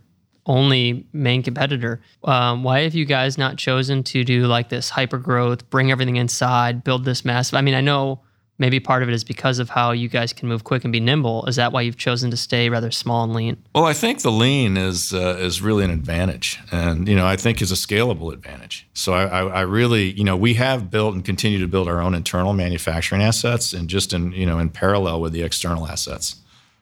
only 0.49 1.05
main 1.13 1.43
competitor. 1.43 2.01
Um, 2.23 2.63
why 2.63 2.81
have 2.81 2.95
you 2.95 3.05
guys 3.05 3.37
not 3.37 3.57
chosen 3.57 4.03
to 4.05 4.25
do 4.25 4.47
like 4.47 4.69
this 4.69 4.89
hyper 4.89 5.19
growth, 5.19 5.69
bring 5.69 5.91
everything 5.91 6.17
inside, 6.17 6.83
build 6.83 7.05
this 7.05 7.23
massive? 7.23 7.55
I 7.55 7.61
mean, 7.61 7.75
I 7.75 7.81
know 7.81 8.19
maybe 8.57 8.79
part 8.79 9.03
of 9.03 9.09
it 9.09 9.13
is 9.13 9.23
because 9.23 9.59
of 9.59 9.69
how 9.69 9.91
you 9.91 10.09
guys 10.09 10.33
can 10.33 10.49
move 10.49 10.63
quick 10.63 10.83
and 10.83 10.91
be 10.91 10.99
nimble. 10.99 11.45
Is 11.45 11.55
that 11.57 11.71
why 11.71 11.81
you've 11.81 11.97
chosen 11.97 12.31
to 12.31 12.37
stay 12.37 12.67
rather 12.67 12.89
small 12.89 13.23
and 13.23 13.33
lean? 13.33 13.63
Well, 13.75 13.85
I 13.85 13.93
think 13.93 14.23
the 14.23 14.31
lean 14.31 14.75
is 14.75 15.13
uh, 15.13 15.37
is 15.39 15.61
really 15.61 15.85
an 15.85 15.91
advantage, 15.91 16.59
and 16.71 17.07
you 17.07 17.15
know, 17.15 17.27
I 17.27 17.35
think 17.35 17.61
is 17.61 17.71
a 17.71 17.75
scalable 17.75 18.33
advantage. 18.33 18.87
So 18.93 19.13
I, 19.13 19.25
I, 19.25 19.47
I, 19.47 19.61
really, 19.61 20.11
you 20.11 20.23
know, 20.23 20.35
we 20.35 20.55
have 20.55 20.89
built 20.89 21.13
and 21.13 21.23
continue 21.23 21.59
to 21.59 21.67
build 21.67 21.87
our 21.87 22.01
own 22.01 22.15
internal 22.15 22.53
manufacturing 22.53 23.21
assets, 23.21 23.71
and 23.71 23.87
just 23.87 24.13
in 24.13 24.31
you 24.31 24.47
know 24.47 24.57
in 24.57 24.71
parallel 24.71 25.21
with 25.21 25.31
the 25.31 25.43
external 25.43 25.87
assets, 25.87 26.37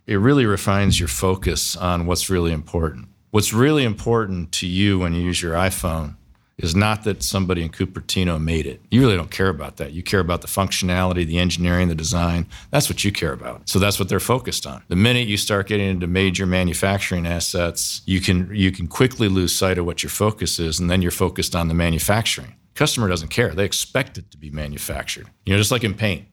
it 0.05 0.15
really 0.15 0.45
refines 0.45 0.99
your 0.99 1.09
focus 1.09 1.75
on 1.75 2.05
what's 2.05 2.29
really 2.29 2.53
important. 2.53 3.09
What's 3.31 3.53
really 3.53 3.83
important 3.83 4.51
to 4.53 4.67
you 4.67 4.99
when 4.99 5.13
you 5.13 5.21
use 5.21 5.41
your 5.41 5.53
iPhone 5.53 6.15
is 6.57 6.75
not 6.75 7.03
that 7.03 7.21
somebody 7.21 7.61
in 7.61 7.69
Cupertino 7.69 8.41
made 8.41 8.65
it. 8.65 8.81
You 8.89 9.01
really 9.01 9.15
don't 9.15 9.29
care 9.29 9.49
about 9.49 9.77
that. 9.77 9.91
You 9.91 10.01
care 10.01 10.19
about 10.19 10.41
the 10.41 10.47
functionality, 10.47 11.25
the 11.25 11.37
engineering, 11.37 11.87
the 11.87 11.95
design. 11.95 12.47
That's 12.71 12.89
what 12.89 13.03
you 13.03 13.11
care 13.11 13.33
about. 13.33 13.69
So 13.69 13.77
that's 13.77 13.99
what 13.99 14.09
they're 14.09 14.19
focused 14.19 14.65
on. 14.65 14.83
The 14.87 14.95
minute 14.95 15.27
you 15.27 15.37
start 15.37 15.67
getting 15.67 15.87
into 15.87 16.07
major 16.07 16.47
manufacturing 16.47 17.27
assets, 17.27 18.01
you 18.05 18.21
can 18.21 18.49
you 18.53 18.71
can 18.71 18.87
quickly 18.87 19.27
lose 19.27 19.55
sight 19.55 19.77
of 19.77 19.85
what 19.85 20.01
your 20.01 20.09
focus 20.09 20.57
is 20.57 20.79
and 20.79 20.89
then 20.89 21.01
you're 21.01 21.11
focused 21.11 21.55
on 21.55 21.67
the 21.67 21.73
manufacturing. 21.73 22.55
Customer 22.73 23.07
doesn't 23.07 23.29
care. 23.29 23.53
They 23.53 23.65
expect 23.65 24.17
it 24.17 24.31
to 24.31 24.37
be 24.37 24.49
manufactured. 24.49 25.27
You 25.45 25.53
know, 25.53 25.59
just 25.59 25.71
like 25.71 25.83
in 25.83 25.93
paint. 25.93 26.27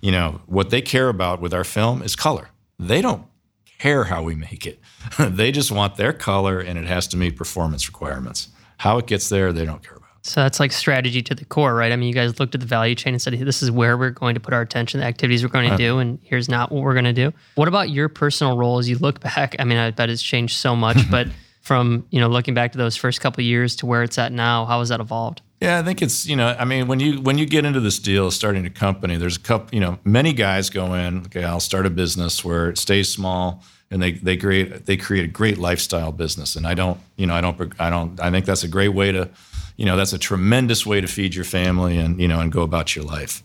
You 0.00 0.12
know, 0.12 0.40
what 0.46 0.70
they 0.70 0.82
care 0.82 1.08
about 1.08 1.40
with 1.40 1.52
our 1.52 1.64
film 1.64 2.02
is 2.02 2.16
color. 2.16 2.48
They 2.78 3.02
don't 3.02 3.24
care 3.80 4.04
how 4.04 4.22
we 4.22 4.34
make 4.34 4.66
it. 4.66 4.80
they 5.18 5.50
just 5.50 5.72
want 5.72 5.96
their 5.96 6.12
color 6.12 6.60
and 6.60 6.78
it 6.78 6.86
has 6.86 7.08
to 7.08 7.16
meet 7.16 7.36
performance 7.36 7.88
requirements. 7.88 8.48
How 8.78 8.98
it 8.98 9.06
gets 9.06 9.28
there, 9.28 9.52
they 9.52 9.64
don't 9.64 9.82
care 9.82 9.96
about. 9.96 10.08
So 10.22 10.42
that's 10.42 10.60
like 10.60 10.70
strategy 10.70 11.22
to 11.22 11.34
the 11.34 11.46
core, 11.46 11.74
right? 11.74 11.90
I 11.90 11.96
mean, 11.96 12.08
you 12.08 12.14
guys 12.14 12.38
looked 12.38 12.54
at 12.54 12.60
the 12.60 12.66
value 12.66 12.94
chain 12.94 13.14
and 13.14 13.22
said, 13.22 13.34
hey, 13.34 13.42
this 13.42 13.62
is 13.62 13.70
where 13.70 13.96
we're 13.96 14.10
going 14.10 14.34
to 14.34 14.40
put 14.40 14.52
our 14.52 14.60
attention, 14.60 15.00
the 15.00 15.06
activities 15.06 15.42
we're 15.42 15.48
going 15.48 15.64
to 15.64 15.70
uh-huh. 15.70 15.78
do, 15.78 15.98
and 15.98 16.18
here's 16.22 16.48
not 16.48 16.70
what 16.70 16.82
we're 16.82 16.92
going 16.92 17.06
to 17.06 17.12
do. 17.14 17.32
What 17.54 17.68
about 17.68 17.88
your 17.88 18.10
personal 18.10 18.58
role 18.58 18.78
as 18.78 18.88
you 18.88 18.98
look 18.98 19.20
back? 19.20 19.56
I 19.58 19.64
mean, 19.64 19.78
I 19.78 19.90
bet 19.92 20.10
it's 20.10 20.22
changed 20.22 20.56
so 20.56 20.76
much, 20.76 20.98
but 21.10 21.28
from, 21.62 22.06
you 22.10 22.20
know, 22.20 22.28
looking 22.28 22.52
back 22.52 22.72
to 22.72 22.78
those 22.78 22.96
first 22.96 23.22
couple 23.22 23.42
years 23.42 23.76
to 23.76 23.86
where 23.86 24.02
it's 24.02 24.18
at 24.18 24.30
now, 24.30 24.66
how 24.66 24.80
has 24.80 24.90
that 24.90 25.00
evolved? 25.00 25.40
Yeah, 25.60 25.78
I 25.78 25.82
think 25.82 26.00
it's 26.00 26.26
you 26.26 26.36
know, 26.36 26.56
I 26.58 26.64
mean, 26.64 26.86
when 26.86 27.00
you 27.00 27.20
when 27.20 27.36
you 27.36 27.44
get 27.44 27.66
into 27.66 27.80
this 27.80 27.98
deal, 27.98 28.30
starting 28.30 28.64
a 28.64 28.70
company, 28.70 29.16
there's 29.16 29.36
a 29.36 29.40
couple, 29.40 29.74
you 29.74 29.80
know, 29.80 29.98
many 30.04 30.32
guys 30.32 30.70
go 30.70 30.94
in. 30.94 31.18
Okay, 31.26 31.44
I'll 31.44 31.60
start 31.60 31.84
a 31.84 31.90
business 31.90 32.42
where 32.42 32.70
it 32.70 32.78
stays 32.78 33.12
small 33.12 33.62
and 33.90 34.02
they 34.02 34.12
they 34.12 34.38
create 34.38 34.86
they 34.86 34.96
create 34.96 35.24
a 35.24 35.28
great 35.28 35.58
lifestyle 35.58 36.12
business. 36.12 36.56
And 36.56 36.66
I 36.66 36.72
don't 36.72 36.98
you 37.16 37.26
know 37.26 37.34
I 37.34 37.42
don't 37.42 37.72
I 37.78 37.90
don't 37.90 38.18
I 38.20 38.30
think 38.30 38.46
that's 38.46 38.64
a 38.64 38.68
great 38.68 38.88
way 38.88 39.12
to 39.12 39.28
you 39.76 39.84
know 39.84 39.98
that's 39.98 40.14
a 40.14 40.18
tremendous 40.18 40.86
way 40.86 41.00
to 41.00 41.06
feed 41.06 41.34
your 41.34 41.44
family 41.44 41.98
and 41.98 42.18
you 42.18 42.28
know 42.28 42.40
and 42.40 42.50
go 42.50 42.62
about 42.62 42.96
your 42.96 43.04
life. 43.04 43.42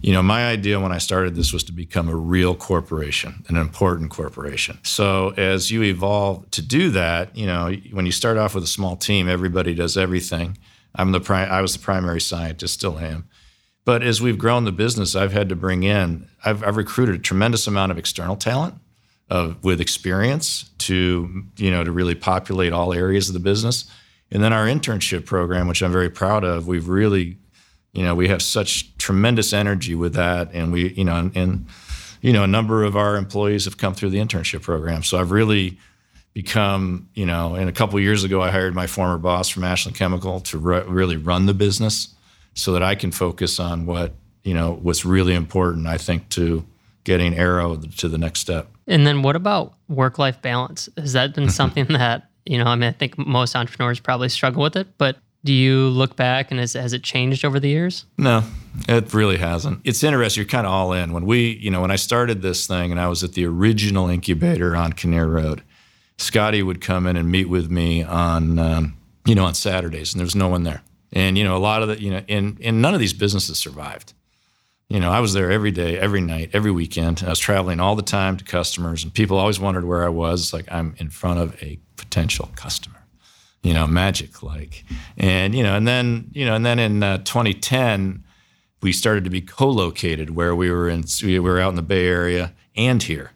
You 0.00 0.12
know, 0.12 0.22
my 0.22 0.46
idea 0.46 0.78
when 0.80 0.92
I 0.92 0.98
started 0.98 1.34
this 1.34 1.52
was 1.52 1.64
to 1.64 1.72
become 1.72 2.08
a 2.08 2.14
real 2.14 2.54
corporation, 2.54 3.44
an 3.48 3.56
important 3.56 4.10
corporation. 4.10 4.78
So 4.84 5.30
as 5.36 5.72
you 5.72 5.82
evolve 5.82 6.48
to 6.52 6.62
do 6.62 6.90
that, 6.90 7.36
you 7.36 7.46
know, 7.46 7.72
when 7.90 8.06
you 8.06 8.12
start 8.12 8.36
off 8.36 8.54
with 8.54 8.62
a 8.62 8.68
small 8.68 8.96
team, 8.96 9.28
everybody 9.28 9.74
does 9.74 9.96
everything. 9.96 10.56
I'm 10.94 11.12
the 11.12 11.20
pri- 11.20 11.46
I 11.46 11.60
was 11.60 11.72
the 11.72 11.78
primary 11.78 12.20
scientist, 12.20 12.74
still 12.74 12.98
am. 12.98 13.28
But 13.84 14.02
as 14.02 14.22
we've 14.22 14.38
grown 14.38 14.64
the 14.64 14.72
business, 14.72 15.16
I've 15.16 15.32
had 15.32 15.48
to 15.48 15.56
bring 15.56 15.82
in, 15.82 16.28
I've, 16.44 16.62
I've 16.62 16.76
recruited 16.76 17.16
a 17.16 17.18
tremendous 17.18 17.66
amount 17.66 17.90
of 17.90 17.98
external 17.98 18.36
talent 18.36 18.74
of 19.28 19.62
with 19.64 19.80
experience 19.80 20.70
to 20.78 21.44
you 21.56 21.70
know 21.70 21.82
to 21.84 21.90
really 21.90 22.14
populate 22.14 22.72
all 22.72 22.92
areas 22.92 23.28
of 23.28 23.34
the 23.34 23.40
business. 23.40 23.90
And 24.30 24.42
then 24.42 24.52
our 24.52 24.66
internship 24.66 25.26
program, 25.26 25.68
which 25.68 25.82
I'm 25.82 25.92
very 25.92 26.08
proud 26.08 26.42
of, 26.42 26.66
we've 26.66 26.88
really, 26.88 27.36
you 27.92 28.02
know, 28.02 28.14
we 28.14 28.28
have 28.28 28.40
such 28.40 28.96
tremendous 28.96 29.52
energy 29.52 29.94
with 29.94 30.14
that, 30.14 30.50
and 30.54 30.72
we, 30.72 30.94
you 30.94 31.04
know, 31.04 31.16
and, 31.16 31.36
and 31.36 31.66
you 32.22 32.32
know, 32.32 32.42
a 32.42 32.46
number 32.46 32.82
of 32.82 32.96
our 32.96 33.16
employees 33.16 33.66
have 33.66 33.76
come 33.76 33.94
through 33.94 34.10
the 34.10 34.18
internship 34.18 34.62
program. 34.62 35.02
So 35.02 35.18
I've 35.18 35.32
really 35.32 35.78
become, 36.34 37.08
you 37.14 37.26
know, 37.26 37.54
and 37.54 37.68
a 37.68 37.72
couple 37.72 37.98
years 38.00 38.24
ago, 38.24 38.42
I 38.42 38.50
hired 38.50 38.74
my 38.74 38.86
former 38.86 39.18
boss 39.18 39.48
from 39.48 39.64
Ashland 39.64 39.96
Chemical 39.96 40.40
to 40.40 40.58
re- 40.58 40.82
really 40.82 41.16
run 41.16 41.46
the 41.46 41.54
business, 41.54 42.14
so 42.54 42.72
that 42.72 42.82
I 42.82 42.94
can 42.94 43.10
focus 43.12 43.58
on 43.58 43.86
what 43.86 44.12
you 44.44 44.54
know 44.54 44.78
what's 44.82 45.04
really 45.04 45.34
important. 45.34 45.86
I 45.86 45.98
think 45.98 46.28
to 46.30 46.64
getting 47.04 47.34
Aero 47.34 47.76
to 47.76 48.08
the 48.08 48.18
next 48.18 48.40
step. 48.40 48.68
And 48.86 49.06
then 49.06 49.22
what 49.22 49.36
about 49.36 49.74
work 49.88 50.18
life 50.18 50.40
balance? 50.42 50.88
Has 50.96 51.12
that 51.12 51.34
been 51.34 51.50
something 51.60 51.86
that, 51.88 52.28
you 52.44 52.58
know, 52.58 52.64
I 52.64 52.74
mean, 52.74 52.88
I 52.88 52.92
think 52.92 53.18
most 53.18 53.56
entrepreneurs 53.56 54.00
probably 54.00 54.28
struggle 54.28 54.62
with 54.62 54.76
it, 54.76 54.86
but 54.98 55.16
do 55.44 55.52
you 55.52 55.88
look 55.88 56.14
back 56.14 56.50
and 56.50 56.60
has, 56.60 56.74
has 56.74 56.92
it 56.92 57.02
changed 57.02 57.44
over 57.44 57.58
the 57.58 57.68
years? 57.68 58.04
No, 58.16 58.44
it 58.88 59.12
really 59.12 59.38
hasn't. 59.38 59.80
It's 59.82 60.04
interesting. 60.04 60.40
You're 60.40 60.48
kind 60.48 60.66
of 60.66 60.72
all 60.72 60.92
in. 60.92 61.12
When 61.12 61.26
we, 61.26 61.58
you 61.60 61.70
know, 61.70 61.80
when 61.80 61.90
I 61.90 61.96
started 61.96 62.42
this 62.42 62.66
thing 62.66 62.92
and 62.92 63.00
I 63.00 63.08
was 63.08 63.24
at 63.24 63.32
the 63.32 63.44
original 63.46 64.08
incubator 64.08 64.76
on 64.76 64.92
Kinnear 64.92 65.26
Road, 65.26 65.62
Scotty 66.18 66.62
would 66.62 66.80
come 66.80 67.06
in 67.06 67.16
and 67.16 67.30
meet 67.30 67.48
with 67.48 67.70
me 67.70 68.02
on, 68.02 68.58
um, 68.58 68.96
you 69.26 69.34
know, 69.34 69.44
on 69.44 69.54
Saturdays, 69.54 70.12
and 70.12 70.20
there 70.20 70.26
was 70.26 70.36
no 70.36 70.48
one 70.48 70.62
there. 70.62 70.82
And 71.12 71.36
you 71.36 71.44
know, 71.44 71.56
a 71.56 71.58
lot 71.58 71.82
of 71.82 71.88
the 71.88 72.00
you 72.00 72.10
know, 72.10 72.22
and 72.28 72.58
and 72.62 72.80
none 72.80 72.94
of 72.94 73.00
these 73.00 73.12
businesses 73.12 73.58
survived. 73.58 74.14
You 74.88 75.00
know, 75.00 75.10
I 75.10 75.20
was 75.20 75.32
there 75.32 75.50
every 75.50 75.70
day, 75.70 75.98
every 75.98 76.20
night, 76.20 76.50
every 76.52 76.70
weekend. 76.70 77.22
I 77.24 77.30
was 77.30 77.38
traveling 77.38 77.80
all 77.80 77.96
the 77.96 78.02
time 78.02 78.36
to 78.36 78.44
customers, 78.44 79.04
and 79.04 79.12
people 79.12 79.38
always 79.38 79.60
wondered 79.60 79.84
where 79.84 80.04
I 80.04 80.08
was. 80.08 80.52
Like 80.52 80.70
I'm 80.70 80.94
in 80.98 81.10
front 81.10 81.40
of 81.40 81.62
a 81.62 81.78
potential 81.96 82.50
customer. 82.56 82.98
You 83.62 83.74
know, 83.74 83.86
magic 83.86 84.42
like, 84.42 84.84
and 85.16 85.54
you 85.54 85.62
know, 85.62 85.76
and 85.76 85.86
then 85.86 86.30
you 86.32 86.44
know, 86.44 86.54
and 86.54 86.66
then 86.66 86.78
in 86.78 87.02
uh, 87.02 87.18
2010, 87.18 88.24
we 88.82 88.92
started 88.92 89.24
to 89.24 89.30
be 89.30 89.40
co-located 89.40 90.30
where 90.30 90.54
we 90.54 90.70
were 90.70 90.88
in. 90.88 91.04
We 91.22 91.38
were 91.38 91.60
out 91.60 91.70
in 91.70 91.76
the 91.76 91.82
Bay 91.82 92.06
Area 92.06 92.54
and 92.74 93.02
here, 93.02 93.32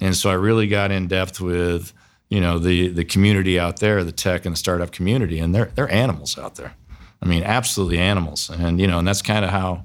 and 0.00 0.16
so 0.16 0.30
I 0.30 0.34
really 0.34 0.68
got 0.68 0.90
in 0.90 1.06
depth 1.08 1.40
with 1.40 1.92
you 2.28 2.40
know 2.40 2.58
the 2.58 2.88
the 2.88 3.04
community 3.04 3.58
out 3.58 3.80
there, 3.80 4.04
the 4.04 4.12
tech 4.12 4.44
and 4.44 4.54
the 4.54 4.58
startup 4.58 4.92
community, 4.92 5.38
and 5.38 5.54
they're 5.54 5.70
they're 5.74 5.90
animals 5.90 6.38
out 6.38 6.56
there. 6.56 6.74
I 7.20 7.26
mean, 7.26 7.42
absolutely 7.42 7.98
animals, 7.98 8.50
and 8.50 8.80
you 8.80 8.86
know, 8.86 8.98
and 8.98 9.08
that's 9.08 9.22
kind 9.22 9.44
of 9.44 9.50
how 9.50 9.84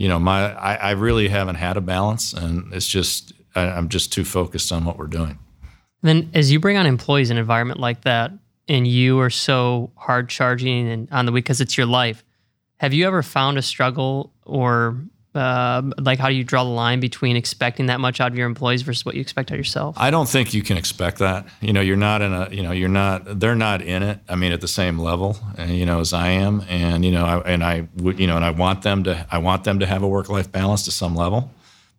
you 0.00 0.08
know, 0.08 0.18
my 0.18 0.54
I, 0.54 0.74
I 0.76 0.90
really 0.92 1.28
haven't 1.28 1.56
had 1.56 1.76
a 1.76 1.82
balance, 1.82 2.32
and 2.32 2.72
it's 2.72 2.88
just 2.88 3.34
I, 3.54 3.66
I'm 3.66 3.90
just 3.90 4.10
too 4.10 4.24
focused 4.24 4.72
on 4.72 4.86
what 4.86 4.96
we're 4.96 5.06
doing. 5.06 5.38
Then, 6.00 6.30
as 6.32 6.50
you 6.50 6.58
bring 6.58 6.78
on 6.78 6.86
employees 6.86 7.30
in 7.30 7.36
an 7.36 7.40
environment 7.42 7.80
like 7.80 8.00
that, 8.04 8.32
and 8.66 8.86
you 8.86 9.20
are 9.20 9.28
so 9.28 9.90
hard 9.96 10.30
charging 10.30 10.88
and 10.88 11.06
on 11.12 11.26
the 11.26 11.32
week 11.32 11.44
because 11.44 11.60
it's 11.60 11.76
your 11.76 11.86
life, 11.86 12.24
have 12.78 12.94
you 12.94 13.06
ever 13.06 13.22
found 13.22 13.58
a 13.58 13.62
struggle 13.62 14.32
or 14.46 14.96
uh, 15.34 15.82
like 15.98 16.18
how 16.18 16.28
do 16.28 16.34
you 16.34 16.42
draw 16.42 16.64
the 16.64 16.70
line 16.70 16.98
between 16.98 17.36
expecting 17.36 17.86
that 17.86 18.00
much 18.00 18.20
out 18.20 18.32
of 18.32 18.38
your 18.38 18.46
employees 18.46 18.82
versus 18.82 19.04
what 19.04 19.14
you 19.14 19.20
expect 19.20 19.50
out 19.50 19.54
of 19.54 19.58
yourself? 19.58 19.96
I 19.98 20.10
don't 20.10 20.28
think 20.28 20.52
you 20.52 20.62
can 20.62 20.76
expect 20.76 21.18
that. 21.18 21.46
You 21.60 21.72
know, 21.72 21.80
you're 21.80 21.96
not 21.96 22.20
in 22.22 22.32
a, 22.32 22.48
you 22.50 22.62
know, 22.62 22.72
you're 22.72 22.88
not, 22.88 23.38
they're 23.38 23.54
not 23.54 23.80
in 23.82 24.02
it. 24.02 24.18
I 24.28 24.34
mean, 24.34 24.52
at 24.52 24.60
the 24.60 24.68
same 24.68 24.98
level, 24.98 25.36
you 25.66 25.86
know, 25.86 26.00
as 26.00 26.12
I 26.12 26.28
am. 26.28 26.64
And, 26.68 27.04
you 27.04 27.12
know, 27.12 27.24
I, 27.24 27.38
and 27.40 27.62
I 27.62 27.88
would, 27.96 28.18
you 28.18 28.26
know, 28.26 28.36
and 28.36 28.44
I 28.44 28.50
want 28.50 28.82
them 28.82 29.04
to, 29.04 29.26
I 29.30 29.38
want 29.38 29.64
them 29.64 29.78
to 29.78 29.86
have 29.86 30.02
a 30.02 30.08
work 30.08 30.28
life 30.28 30.50
balance 30.50 30.84
to 30.86 30.90
some 30.90 31.14
level. 31.14 31.50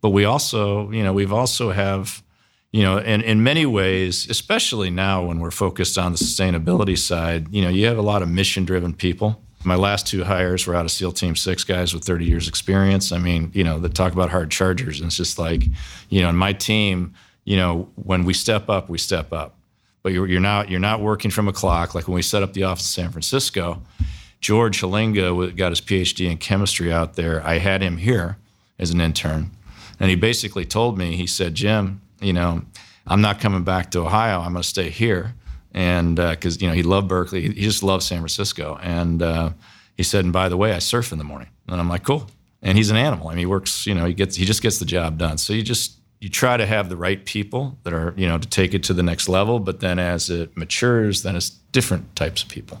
But 0.02 0.10
we 0.10 0.24
also, 0.24 0.90
you 0.90 1.02
know, 1.02 1.12
we've 1.12 1.32
also 1.32 1.70
have, 1.70 2.22
you 2.70 2.82
know, 2.82 2.98
and 2.98 3.22
in 3.22 3.42
many 3.42 3.66
ways, 3.66 4.28
especially 4.28 4.90
now 4.90 5.24
when 5.24 5.40
we're 5.40 5.50
focused 5.50 5.96
on 5.96 6.12
the 6.12 6.18
sustainability 6.18 6.98
side, 6.98 7.52
you 7.52 7.62
know, 7.62 7.68
you 7.68 7.86
have 7.86 7.98
a 7.98 8.02
lot 8.02 8.22
of 8.22 8.28
mission 8.28 8.64
driven 8.64 8.92
people 8.92 9.42
my 9.64 9.74
last 9.76 10.06
two 10.06 10.24
hires 10.24 10.66
were 10.66 10.74
out 10.74 10.84
of 10.84 10.90
SEAL 10.90 11.12
Team 11.12 11.36
Six 11.36 11.64
guys 11.64 11.94
with 11.94 12.04
30 12.04 12.24
years 12.24 12.48
experience. 12.48 13.12
I 13.12 13.18
mean, 13.18 13.50
you 13.54 13.64
know, 13.64 13.78
the 13.78 13.88
talk 13.88 14.12
about 14.12 14.30
hard 14.30 14.50
chargers, 14.50 15.00
and 15.00 15.06
it's 15.06 15.16
just 15.16 15.38
like, 15.38 15.64
you 16.08 16.22
know, 16.22 16.28
in 16.28 16.36
my 16.36 16.52
team, 16.52 17.14
you 17.44 17.56
know, 17.56 17.88
when 17.96 18.24
we 18.24 18.34
step 18.34 18.68
up, 18.68 18.88
we 18.88 18.98
step 18.98 19.32
up. 19.32 19.56
But 20.02 20.12
you're, 20.12 20.26
you're 20.26 20.40
not 20.40 20.68
you're 20.68 20.80
not 20.80 21.00
working 21.00 21.30
from 21.30 21.48
a 21.48 21.52
clock. 21.52 21.94
Like 21.94 22.08
when 22.08 22.14
we 22.14 22.22
set 22.22 22.42
up 22.42 22.54
the 22.54 22.64
office 22.64 22.96
in 22.96 23.04
San 23.04 23.12
Francisco, 23.12 23.82
George 24.40 24.80
Halinga 24.80 25.56
got 25.56 25.70
his 25.70 25.80
PhD 25.80 26.28
in 26.30 26.38
chemistry 26.38 26.92
out 26.92 27.14
there. 27.14 27.44
I 27.46 27.58
had 27.58 27.82
him 27.82 27.98
here 27.98 28.36
as 28.78 28.90
an 28.90 29.00
intern, 29.00 29.50
and 30.00 30.10
he 30.10 30.16
basically 30.16 30.64
told 30.64 30.98
me, 30.98 31.16
he 31.16 31.26
said, 31.26 31.54
Jim, 31.54 32.00
you 32.20 32.32
know, 32.32 32.62
I'm 33.06 33.20
not 33.20 33.40
coming 33.40 33.62
back 33.62 33.92
to 33.92 34.00
Ohio. 34.00 34.40
I'm 34.40 34.52
going 34.52 34.62
to 34.62 34.68
stay 34.68 34.90
here 34.90 35.34
and 35.72 36.16
because 36.16 36.56
uh, 36.56 36.60
you 36.60 36.68
know 36.68 36.74
he 36.74 36.82
loved 36.82 37.08
Berkeley, 37.08 37.42
he 37.42 37.62
just 37.62 37.82
loved 37.82 38.02
San 38.02 38.18
Francisco, 38.18 38.78
and 38.82 39.22
uh, 39.22 39.50
he 39.96 40.02
said, 40.02 40.24
and 40.24 40.32
by 40.32 40.48
the 40.48 40.56
way, 40.56 40.72
I 40.72 40.78
surf 40.78 41.12
in 41.12 41.18
the 41.18 41.24
morning, 41.24 41.48
and 41.68 41.80
I'm 41.80 41.88
like, 41.88 42.04
cool. 42.04 42.28
And 42.64 42.78
he's 42.78 42.90
an 42.90 42.96
animal. 42.96 43.28
I 43.28 43.32
mean, 43.32 43.38
he 43.38 43.46
works. 43.46 43.86
You 43.86 43.94
know, 43.94 44.04
he 44.06 44.14
gets 44.14 44.36
he 44.36 44.44
just 44.44 44.62
gets 44.62 44.78
the 44.78 44.84
job 44.84 45.18
done. 45.18 45.38
So 45.38 45.52
you 45.52 45.62
just 45.62 45.98
you 46.20 46.28
try 46.28 46.56
to 46.56 46.64
have 46.66 46.88
the 46.88 46.96
right 46.96 47.24
people 47.24 47.78
that 47.82 47.92
are 47.92 48.14
you 48.16 48.28
know 48.28 48.38
to 48.38 48.48
take 48.48 48.74
it 48.74 48.84
to 48.84 48.94
the 48.94 49.02
next 49.02 49.28
level, 49.28 49.58
but 49.58 49.80
then 49.80 49.98
as 49.98 50.30
it 50.30 50.56
matures, 50.56 51.22
then 51.22 51.34
it's 51.34 51.50
different 51.50 52.14
types 52.14 52.42
of 52.42 52.48
people. 52.48 52.80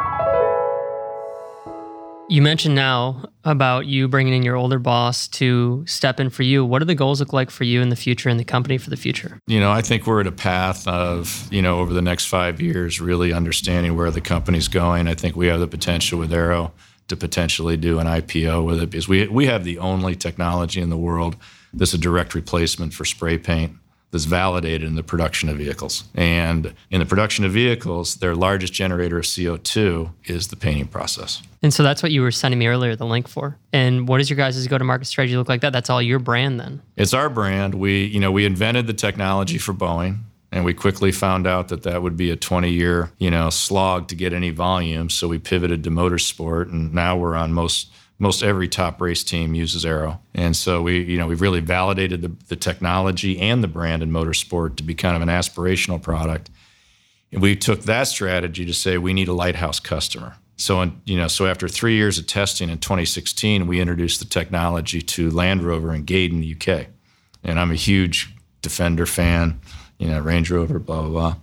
You 2.31 2.41
mentioned 2.41 2.75
now 2.75 3.25
about 3.43 3.87
you 3.87 4.07
bringing 4.07 4.33
in 4.33 4.41
your 4.41 4.55
older 4.55 4.79
boss 4.79 5.27
to 5.27 5.83
step 5.85 6.17
in 6.17 6.29
for 6.29 6.43
you. 6.43 6.63
What 6.63 6.79
do 6.79 6.85
the 6.85 6.95
goals 6.95 7.19
look 7.19 7.33
like 7.33 7.51
for 7.51 7.65
you 7.65 7.81
in 7.81 7.89
the 7.89 7.97
future 7.97 8.29
and 8.29 8.39
the 8.39 8.45
company 8.45 8.77
for 8.77 8.89
the 8.89 8.95
future? 8.95 9.37
You 9.47 9.59
know, 9.59 9.69
I 9.69 9.81
think 9.81 10.07
we're 10.07 10.21
at 10.21 10.27
a 10.27 10.31
path 10.31 10.87
of, 10.87 11.45
you 11.51 11.61
know, 11.61 11.79
over 11.79 11.91
the 11.91 12.01
next 12.01 12.27
five 12.27 12.61
years, 12.61 13.01
really 13.01 13.33
understanding 13.33 13.97
where 13.97 14.09
the 14.11 14.21
company's 14.21 14.69
going. 14.69 15.09
I 15.09 15.13
think 15.13 15.35
we 15.35 15.47
have 15.47 15.59
the 15.59 15.67
potential 15.67 16.19
with 16.19 16.31
Aero 16.31 16.71
to 17.09 17.17
potentially 17.17 17.75
do 17.75 17.99
an 17.99 18.07
IPO 18.07 18.65
with 18.65 18.81
it 18.81 18.89
because 18.89 19.09
we, 19.09 19.27
we 19.27 19.47
have 19.47 19.65
the 19.65 19.79
only 19.79 20.15
technology 20.15 20.79
in 20.79 20.89
the 20.89 20.95
world 20.95 21.35
that's 21.73 21.93
a 21.93 21.97
direct 21.97 22.33
replacement 22.33 22.93
for 22.93 23.03
spray 23.03 23.39
paint 23.39 23.75
that's 24.11 24.25
validated 24.25 24.87
in 24.87 24.95
the 24.95 25.03
production 25.03 25.49
of 25.49 25.57
vehicles. 25.57 26.03
And 26.13 26.73
in 26.89 26.99
the 26.99 27.05
production 27.05 27.45
of 27.45 27.53
vehicles, 27.53 28.15
their 28.15 28.35
largest 28.35 28.73
generator 28.73 29.19
of 29.19 29.25
CO2 29.25 30.11
is 30.25 30.49
the 30.49 30.55
painting 30.55 30.87
process. 30.87 31.41
And 31.63 31.73
so 31.73 31.83
that's 31.83 32.03
what 32.03 32.11
you 32.11 32.21
were 32.21 32.31
sending 32.31 32.59
me 32.59 32.67
earlier, 32.67 32.95
the 32.95 33.05
link 33.05 33.27
for. 33.27 33.57
And 33.71 34.07
what 34.07 34.17
does 34.17 34.29
your 34.29 34.37
guys' 34.37 34.67
go-to-market 34.67 35.05
strategy 35.05 35.37
look 35.37 35.49
like 35.49 35.61
that? 35.61 35.73
That's 35.73 35.89
all 35.89 36.01
your 36.01 36.19
brand 36.19 36.59
then? 36.59 36.81
It's 36.97 37.13
our 37.13 37.29
brand. 37.29 37.75
We, 37.75 38.05
you 38.05 38.19
know, 38.19 38.31
we 38.31 38.45
invented 38.45 38.87
the 38.87 38.93
technology 38.93 39.57
for 39.57 39.73
Boeing. 39.73 40.19
And 40.53 40.65
we 40.65 40.73
quickly 40.73 41.13
found 41.13 41.47
out 41.47 41.69
that 41.69 41.83
that 41.83 42.03
would 42.03 42.17
be 42.17 42.29
a 42.29 42.35
20 42.35 42.69
year, 42.69 43.09
you 43.19 43.31
know, 43.31 43.49
slog 43.49 44.09
to 44.09 44.15
get 44.15 44.33
any 44.33 44.49
volume. 44.49 45.09
So 45.09 45.29
we 45.29 45.39
pivoted 45.39 45.81
to 45.85 45.89
motorsport, 45.89 46.69
and 46.69 46.93
now 46.93 47.15
we're 47.15 47.35
on 47.35 47.53
most 47.53 47.89
most 48.21 48.43
every 48.43 48.67
top 48.67 49.01
race 49.01 49.23
team 49.23 49.55
uses 49.55 49.83
Aero. 49.83 50.21
And 50.35 50.55
so 50.55 50.83
we, 50.83 51.01
you 51.01 51.17
know, 51.17 51.25
we've 51.25 51.41
really 51.41 51.59
validated 51.59 52.21
the, 52.21 52.31
the 52.49 52.55
technology 52.55 53.39
and 53.39 53.63
the 53.63 53.67
brand 53.67 54.03
in 54.03 54.11
motorsport 54.11 54.75
to 54.75 54.83
be 54.83 54.93
kind 54.93 55.15
of 55.15 55.23
an 55.23 55.27
aspirational 55.27 55.99
product. 55.99 56.51
And 57.31 57.41
we 57.41 57.55
took 57.55 57.81
that 57.83 58.03
strategy 58.03 58.63
to 58.63 58.75
say 58.75 58.99
we 58.99 59.15
need 59.15 59.27
a 59.27 59.33
lighthouse 59.33 59.79
customer. 59.79 60.35
So, 60.55 60.83
in, 60.83 61.01
you 61.03 61.17
know, 61.17 61.27
so 61.27 61.47
after 61.47 61.67
three 61.67 61.95
years 61.95 62.19
of 62.19 62.27
testing 62.27 62.69
in 62.69 62.77
2016, 62.77 63.65
we 63.65 63.81
introduced 63.81 64.19
the 64.19 64.27
technology 64.27 65.01
to 65.01 65.31
Land 65.31 65.63
Rover 65.63 65.89
and 65.89 66.05
Gaydon 66.05 66.35
in 66.35 66.41
the 66.41 66.55
UK. 66.55 66.89
And 67.43 67.59
I'm 67.59 67.71
a 67.71 67.75
huge 67.75 68.31
Defender 68.61 69.07
fan, 69.07 69.59
you 69.97 70.07
know, 70.07 70.19
Range 70.19 70.51
Rover, 70.51 70.77
blah 70.77 71.01
blah 71.01 71.09
blah. 71.09 71.35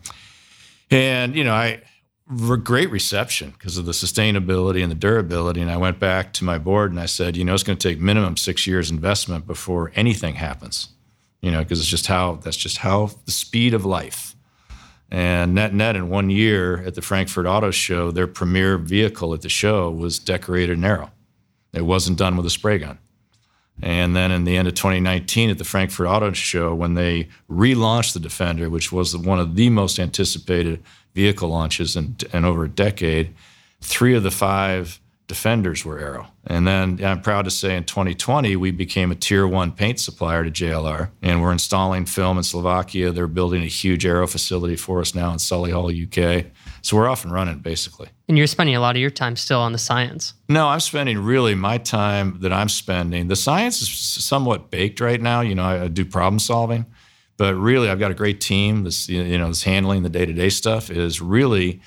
And 0.92 1.34
you 1.34 1.42
know, 1.42 1.54
I 1.54 1.82
great 2.28 2.90
reception 2.90 3.50
because 3.50 3.78
of 3.78 3.86
the 3.86 3.92
sustainability 3.92 4.82
and 4.82 4.90
the 4.90 4.96
durability. 4.96 5.60
And 5.60 5.70
I 5.70 5.76
went 5.76 5.98
back 5.98 6.32
to 6.34 6.44
my 6.44 6.58
board 6.58 6.90
and 6.90 7.00
I 7.00 7.06
said, 7.06 7.36
you 7.36 7.44
know, 7.44 7.54
it's 7.54 7.62
going 7.62 7.78
to 7.78 7.88
take 7.88 8.00
minimum 8.00 8.36
six 8.36 8.66
years 8.66 8.90
investment 8.90 9.46
before 9.46 9.92
anything 9.94 10.34
happens. 10.34 10.90
You 11.40 11.52
know, 11.52 11.62
because 11.62 11.78
it's 11.78 11.88
just 11.88 12.08
how 12.08 12.34
that's 12.36 12.56
just 12.56 12.78
how 12.78 13.10
the 13.24 13.30
speed 13.30 13.72
of 13.72 13.84
life. 13.84 14.34
And 15.10 15.54
net 15.54 15.72
net 15.72 15.96
in 15.96 16.10
one 16.10 16.30
year 16.30 16.82
at 16.82 16.94
the 16.94 17.02
Frankfurt 17.02 17.46
Auto 17.46 17.70
Show, 17.70 18.10
their 18.10 18.26
premier 18.26 18.76
vehicle 18.76 19.32
at 19.32 19.42
the 19.42 19.48
show 19.48 19.90
was 19.90 20.18
decorated 20.18 20.76
in 20.76 20.84
Aero. 20.84 21.12
It 21.72 21.82
wasn't 21.82 22.18
done 22.18 22.36
with 22.36 22.44
a 22.44 22.50
spray 22.50 22.78
gun. 22.78 22.98
And 23.80 24.16
then 24.16 24.32
in 24.32 24.44
the 24.44 24.56
end 24.56 24.66
of 24.66 24.74
2019 24.74 25.50
at 25.50 25.58
the 25.58 25.64
Frankfurt 25.64 26.08
Auto 26.08 26.32
Show, 26.32 26.74
when 26.74 26.94
they 26.94 27.28
relaunched 27.48 28.12
the 28.12 28.20
Defender, 28.20 28.68
which 28.68 28.90
was 28.90 29.16
one 29.16 29.38
of 29.38 29.54
the 29.54 29.70
most 29.70 30.00
anticipated 30.00 30.82
vehicle 31.14 31.48
launches 31.48 31.96
in, 31.96 32.16
in 32.32 32.44
over 32.44 32.64
a 32.64 32.68
decade, 32.68 33.34
three 33.80 34.14
of 34.14 34.22
the 34.22 34.30
five 34.30 35.00
Defenders 35.28 35.84
were 35.84 35.98
Aero. 35.98 36.28
And 36.46 36.66
then 36.66 37.04
I'm 37.04 37.20
proud 37.20 37.44
to 37.44 37.50
say 37.50 37.76
in 37.76 37.84
2020, 37.84 38.56
we 38.56 38.70
became 38.70 39.10
a 39.10 39.14
tier 39.14 39.46
one 39.46 39.72
paint 39.72 40.00
supplier 40.00 40.42
to 40.42 40.50
JLR. 40.50 41.10
And 41.20 41.42
we're 41.42 41.52
installing 41.52 42.06
film 42.06 42.38
in 42.38 42.44
Slovakia. 42.44 43.12
They're 43.12 43.26
building 43.26 43.62
a 43.62 43.66
huge 43.66 44.06
Aero 44.06 44.26
facility 44.26 44.74
for 44.74 45.00
us 45.00 45.14
now 45.14 45.30
in 45.30 45.36
Solihull, 45.36 45.92
UK. 45.92 46.46
So 46.80 46.96
we're 46.96 47.10
off 47.10 47.24
and 47.24 47.32
running 47.32 47.58
basically. 47.58 48.08
And 48.26 48.38
you're 48.38 48.46
spending 48.46 48.74
a 48.74 48.80
lot 48.80 48.96
of 48.96 49.02
your 49.02 49.10
time 49.10 49.36
still 49.36 49.60
on 49.60 49.72
the 49.72 49.78
science. 49.78 50.32
No, 50.48 50.66
I'm 50.68 50.80
spending 50.80 51.18
really 51.18 51.54
my 51.54 51.76
time 51.76 52.38
that 52.40 52.52
I'm 52.52 52.70
spending. 52.70 53.28
The 53.28 53.36
science 53.36 53.82
is 53.82 53.90
somewhat 53.90 54.70
baked 54.70 54.98
right 54.98 55.20
now. 55.20 55.42
You 55.42 55.54
know, 55.54 55.64
I, 55.64 55.82
I 55.84 55.88
do 55.88 56.06
problem 56.06 56.38
solving, 56.38 56.86
but 57.38 57.54
really 57.54 57.88
I've 57.88 57.98
got 57.98 58.10
a 58.10 58.14
great 58.14 58.42
team 58.42 58.84
that's 58.84 59.08
you 59.08 59.38
know 59.38 59.46
that's 59.46 59.62
handling 59.62 60.02
the 60.02 60.10
day 60.10 60.26
to 60.26 60.32
day 60.34 60.50
stuff. 60.50 60.90
Is 60.90 61.22
really 61.22 61.80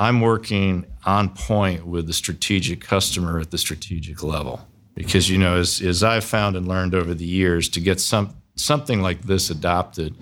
I'm 0.00 0.20
working 0.20 0.86
on 1.06 1.28
point 1.30 1.86
with 1.86 2.08
the 2.08 2.12
strategic 2.12 2.80
customer 2.80 3.38
at 3.38 3.52
the 3.52 3.58
strategic 3.58 4.24
level 4.24 4.66
because 4.96 5.30
you 5.30 5.38
know 5.38 5.56
as, 5.58 5.80
as 5.80 6.02
I've 6.02 6.24
found 6.24 6.56
and 6.56 6.66
learned 6.66 6.94
over 6.96 7.14
the 7.14 7.24
years 7.24 7.68
to 7.70 7.80
get 7.80 8.00
some 8.00 8.34
something 8.56 9.00
like 9.00 9.22
this 9.22 9.50
adopted 9.50 10.16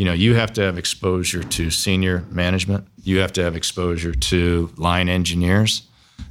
you 0.00 0.06
know, 0.06 0.14
you 0.14 0.34
have 0.34 0.50
to 0.54 0.62
have 0.62 0.78
exposure 0.78 1.42
to 1.42 1.70
senior 1.70 2.24
management. 2.30 2.88
You 3.02 3.18
have 3.18 3.34
to 3.34 3.42
have 3.42 3.54
exposure 3.54 4.14
to 4.14 4.72
line 4.78 5.10
engineers. 5.10 5.82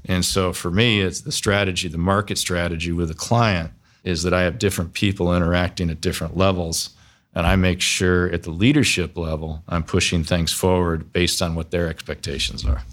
And 0.06 0.26
so 0.26 0.54
for 0.54 0.72
me, 0.72 1.02
it's 1.02 1.22
the 1.22 1.32
strategy, 1.32 1.88
the 1.88 2.00
market 2.00 2.40
strategy 2.40 2.92
with 2.92 3.12
a 3.12 3.14
client 3.14 3.70
is 4.04 4.24
that 4.24 4.34
I 4.34 4.42
have 4.42 4.58
different 4.58 4.94
people 4.94 5.36
interacting 5.36 5.92
at 5.92 6.02
different 6.02 6.36
levels. 6.36 6.90
And 7.40 7.48
I 7.48 7.56
make 7.56 7.80
sure 7.80 8.30
at 8.34 8.44
the 8.44 8.52
leadership 8.52 9.18
level, 9.18 9.64
I'm 9.70 9.84
pushing 9.84 10.26
things 10.26 10.52
forward 10.52 11.14
based 11.14 11.42
on 11.42 11.56
what 11.56 11.72
their 11.72 11.88
expectations 11.88 12.66
are. 12.66 12.84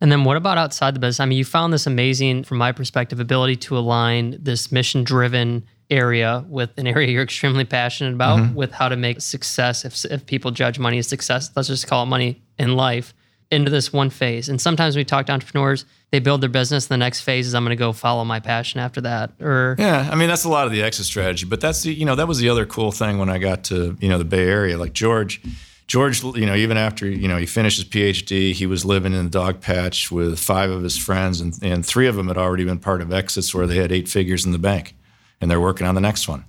And 0.00 0.10
then 0.10 0.24
what 0.24 0.38
about 0.38 0.56
outside 0.56 0.94
the 0.94 1.00
business? 1.00 1.20
I 1.20 1.26
mean, 1.26 1.36
you 1.36 1.44
found 1.44 1.70
this 1.70 1.86
amazing, 1.86 2.44
from 2.44 2.56
my 2.56 2.72
perspective, 2.72 3.20
ability 3.20 3.56
to 3.56 3.76
align 3.76 4.38
this 4.40 4.72
mission 4.72 5.04
driven 5.04 5.66
area 5.90 6.46
with 6.48 6.70
an 6.78 6.86
area 6.94 7.08
you're 7.08 7.22
extremely 7.22 7.66
passionate 7.66 8.14
about 8.14 8.38
mm-hmm. 8.38 8.54
with 8.54 8.72
how 8.72 8.88
to 8.88 8.96
make 8.96 9.20
success 9.20 9.84
if, 9.84 10.02
if 10.06 10.24
people 10.24 10.50
judge 10.50 10.78
money 10.78 10.96
as 10.96 11.06
success 11.06 11.50
let's 11.56 11.68
just 11.68 11.86
call 11.86 12.04
it 12.04 12.06
money 12.06 12.42
in 12.58 12.74
life 12.74 13.12
into 13.54 13.70
this 13.70 13.92
one 13.92 14.10
phase. 14.10 14.48
And 14.48 14.60
sometimes 14.60 14.96
we 14.96 15.04
talk 15.04 15.26
to 15.26 15.32
entrepreneurs 15.32 15.84
they 16.14 16.20
build 16.20 16.40
their 16.40 16.48
business 16.48 16.86
the 16.86 16.96
next 16.96 17.22
phase 17.22 17.48
is 17.48 17.56
i'm 17.56 17.64
going 17.64 17.76
to 17.76 17.76
go 17.76 17.92
follow 17.92 18.24
my 18.24 18.38
passion 18.38 18.78
after 18.78 19.00
that 19.00 19.32
or 19.40 19.74
yeah 19.80 20.08
i 20.12 20.14
mean 20.14 20.28
that's 20.28 20.44
a 20.44 20.48
lot 20.48 20.64
of 20.64 20.70
the 20.70 20.80
exit 20.80 21.04
strategy 21.04 21.44
but 21.44 21.60
that's 21.60 21.82
the 21.82 21.92
you 21.92 22.04
know 22.04 22.14
that 22.14 22.28
was 22.28 22.38
the 22.38 22.48
other 22.48 22.64
cool 22.64 22.92
thing 22.92 23.18
when 23.18 23.28
i 23.28 23.36
got 23.36 23.64
to 23.64 23.96
you 24.00 24.08
know 24.08 24.16
the 24.16 24.24
bay 24.24 24.46
area. 24.48 24.78
Like 24.78 24.92
george 24.92 25.42
George, 25.86 26.22
you 26.22 26.46
know, 26.46 26.54
even 26.54 26.78
after 26.78 27.06
you 27.06 27.28
know 27.28 27.36
he 27.36 27.44
finished 27.44 27.76
his 27.76 27.84
PhD, 27.84 28.52
he 28.52 28.64
was 28.64 28.86
living 28.86 29.12
in 29.12 29.28
the 29.28 29.38
Dogpatch 29.38 30.10
with 30.10 30.38
five 30.38 30.70
of 30.70 30.82
his 30.82 30.96
friends, 30.96 31.42
and, 31.42 31.58
and 31.62 31.84
three 31.84 32.06
of 32.06 32.16
them 32.16 32.28
had 32.28 32.38
already 32.38 32.64
been 32.64 32.78
part 32.78 33.02
of 33.02 33.12
exits 33.12 33.54
where 33.54 33.66
they 33.66 33.76
had 33.76 33.92
eight 33.92 34.08
figures 34.08 34.46
in 34.46 34.52
the 34.52 34.58
bank 34.58 34.96
and 35.42 35.50
they're 35.50 35.60
working 35.60 35.86
on 35.86 35.94
the 35.94 36.00
next 36.00 36.26
one. 36.26 36.46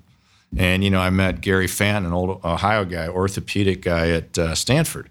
And 0.55 0.85
you 0.85 0.89
know, 0.89 1.01
I 1.01 1.09
met 1.09 1.41
Gary 1.41 1.67
Fant, 1.67 2.05
an 2.05 2.13
old 2.13 2.45
Ohio 2.45 2.85
guy, 2.85 3.09
orthopedic 3.09 3.81
guy 3.81 4.11
at 4.11 4.37
uh, 4.37 4.55
Stanford, 4.55 5.09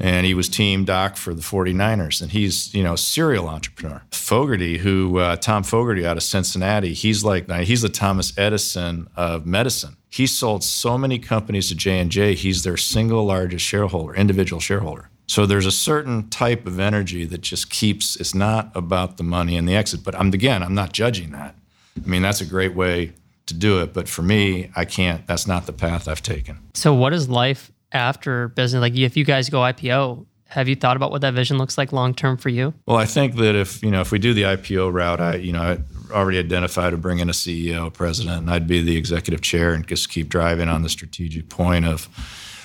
and 0.00 0.24
he 0.26 0.34
was 0.34 0.48
team 0.48 0.84
doc 0.84 1.16
for 1.16 1.34
the 1.34 1.42
49ers, 1.42 2.22
and 2.22 2.32
he's 2.32 2.74
you 2.74 2.82
know 2.82 2.96
serial 2.96 3.48
entrepreneur. 3.48 4.02
Fogarty, 4.10 4.78
who 4.78 5.18
uh, 5.18 5.36
Tom 5.36 5.62
Fogarty 5.62 6.06
out 6.06 6.16
of 6.16 6.22
Cincinnati, 6.22 6.94
he's 6.94 7.24
like 7.24 7.50
he's 7.50 7.82
the 7.82 7.88
Thomas 7.88 8.36
Edison 8.38 9.08
of 9.16 9.46
medicine. 9.46 9.96
He 10.08 10.26
sold 10.26 10.64
so 10.64 10.98
many 10.98 11.18
companies 11.18 11.68
to 11.68 11.74
J 11.74 12.00
and 12.00 12.10
J. 12.10 12.34
He's 12.34 12.64
their 12.64 12.76
single 12.76 13.24
largest 13.26 13.64
shareholder, 13.64 14.14
individual 14.14 14.60
shareholder. 14.60 15.08
So 15.26 15.46
there's 15.46 15.66
a 15.66 15.70
certain 15.70 16.28
type 16.28 16.66
of 16.66 16.80
energy 16.80 17.24
that 17.26 17.42
just 17.42 17.70
keeps. 17.70 18.16
It's 18.16 18.34
not 18.34 18.72
about 18.74 19.16
the 19.16 19.22
money 19.22 19.56
and 19.56 19.68
the 19.68 19.76
exit, 19.76 20.02
but 20.02 20.16
I'm 20.16 20.32
again, 20.32 20.62
I'm 20.62 20.74
not 20.74 20.92
judging 20.92 21.30
that. 21.32 21.54
I 22.02 22.08
mean, 22.08 22.22
that's 22.22 22.40
a 22.40 22.46
great 22.46 22.74
way 22.74 23.12
to 23.46 23.54
do 23.54 23.80
it. 23.80 23.92
But 23.92 24.08
for 24.08 24.22
me, 24.22 24.70
I 24.74 24.84
can't, 24.84 25.26
that's 25.26 25.46
not 25.46 25.66
the 25.66 25.72
path 25.72 26.08
I've 26.08 26.22
taken. 26.22 26.58
So, 26.74 26.94
what 26.94 27.12
is 27.12 27.28
life 27.28 27.70
after 27.92 28.48
business? 28.48 28.80
Like, 28.80 28.96
if 28.96 29.16
you 29.16 29.24
guys 29.24 29.48
go 29.48 29.58
IPO, 29.58 30.26
have 30.50 30.68
you 30.68 30.74
thought 30.74 30.96
about 30.96 31.12
what 31.12 31.20
that 31.20 31.34
vision 31.34 31.58
looks 31.58 31.78
like 31.78 31.92
long 31.92 32.12
term 32.12 32.36
for 32.36 32.48
you? 32.48 32.74
Well, 32.86 32.96
I 32.96 33.06
think 33.06 33.36
that 33.36 33.54
if 33.54 33.82
you 33.82 33.90
know 33.90 34.00
if 34.00 34.10
we 34.10 34.18
do 34.18 34.34
the 34.34 34.42
IPO 34.42 34.92
route, 34.92 35.20
I 35.20 35.36
you 35.36 35.52
know 35.52 35.62
I 35.62 35.78
already 36.12 36.38
identified 36.38 36.90
to 36.90 36.96
bring 36.96 37.20
in 37.20 37.28
a 37.28 37.32
CEO, 37.32 37.92
president, 37.92 38.38
and 38.38 38.50
I'd 38.50 38.66
be 38.66 38.82
the 38.82 38.96
executive 38.96 39.42
chair 39.42 39.72
and 39.72 39.86
just 39.86 40.10
keep 40.10 40.28
driving 40.28 40.68
on 40.68 40.82
the 40.82 40.88
strategic 40.88 41.48
point 41.48 41.84
of 41.84 42.08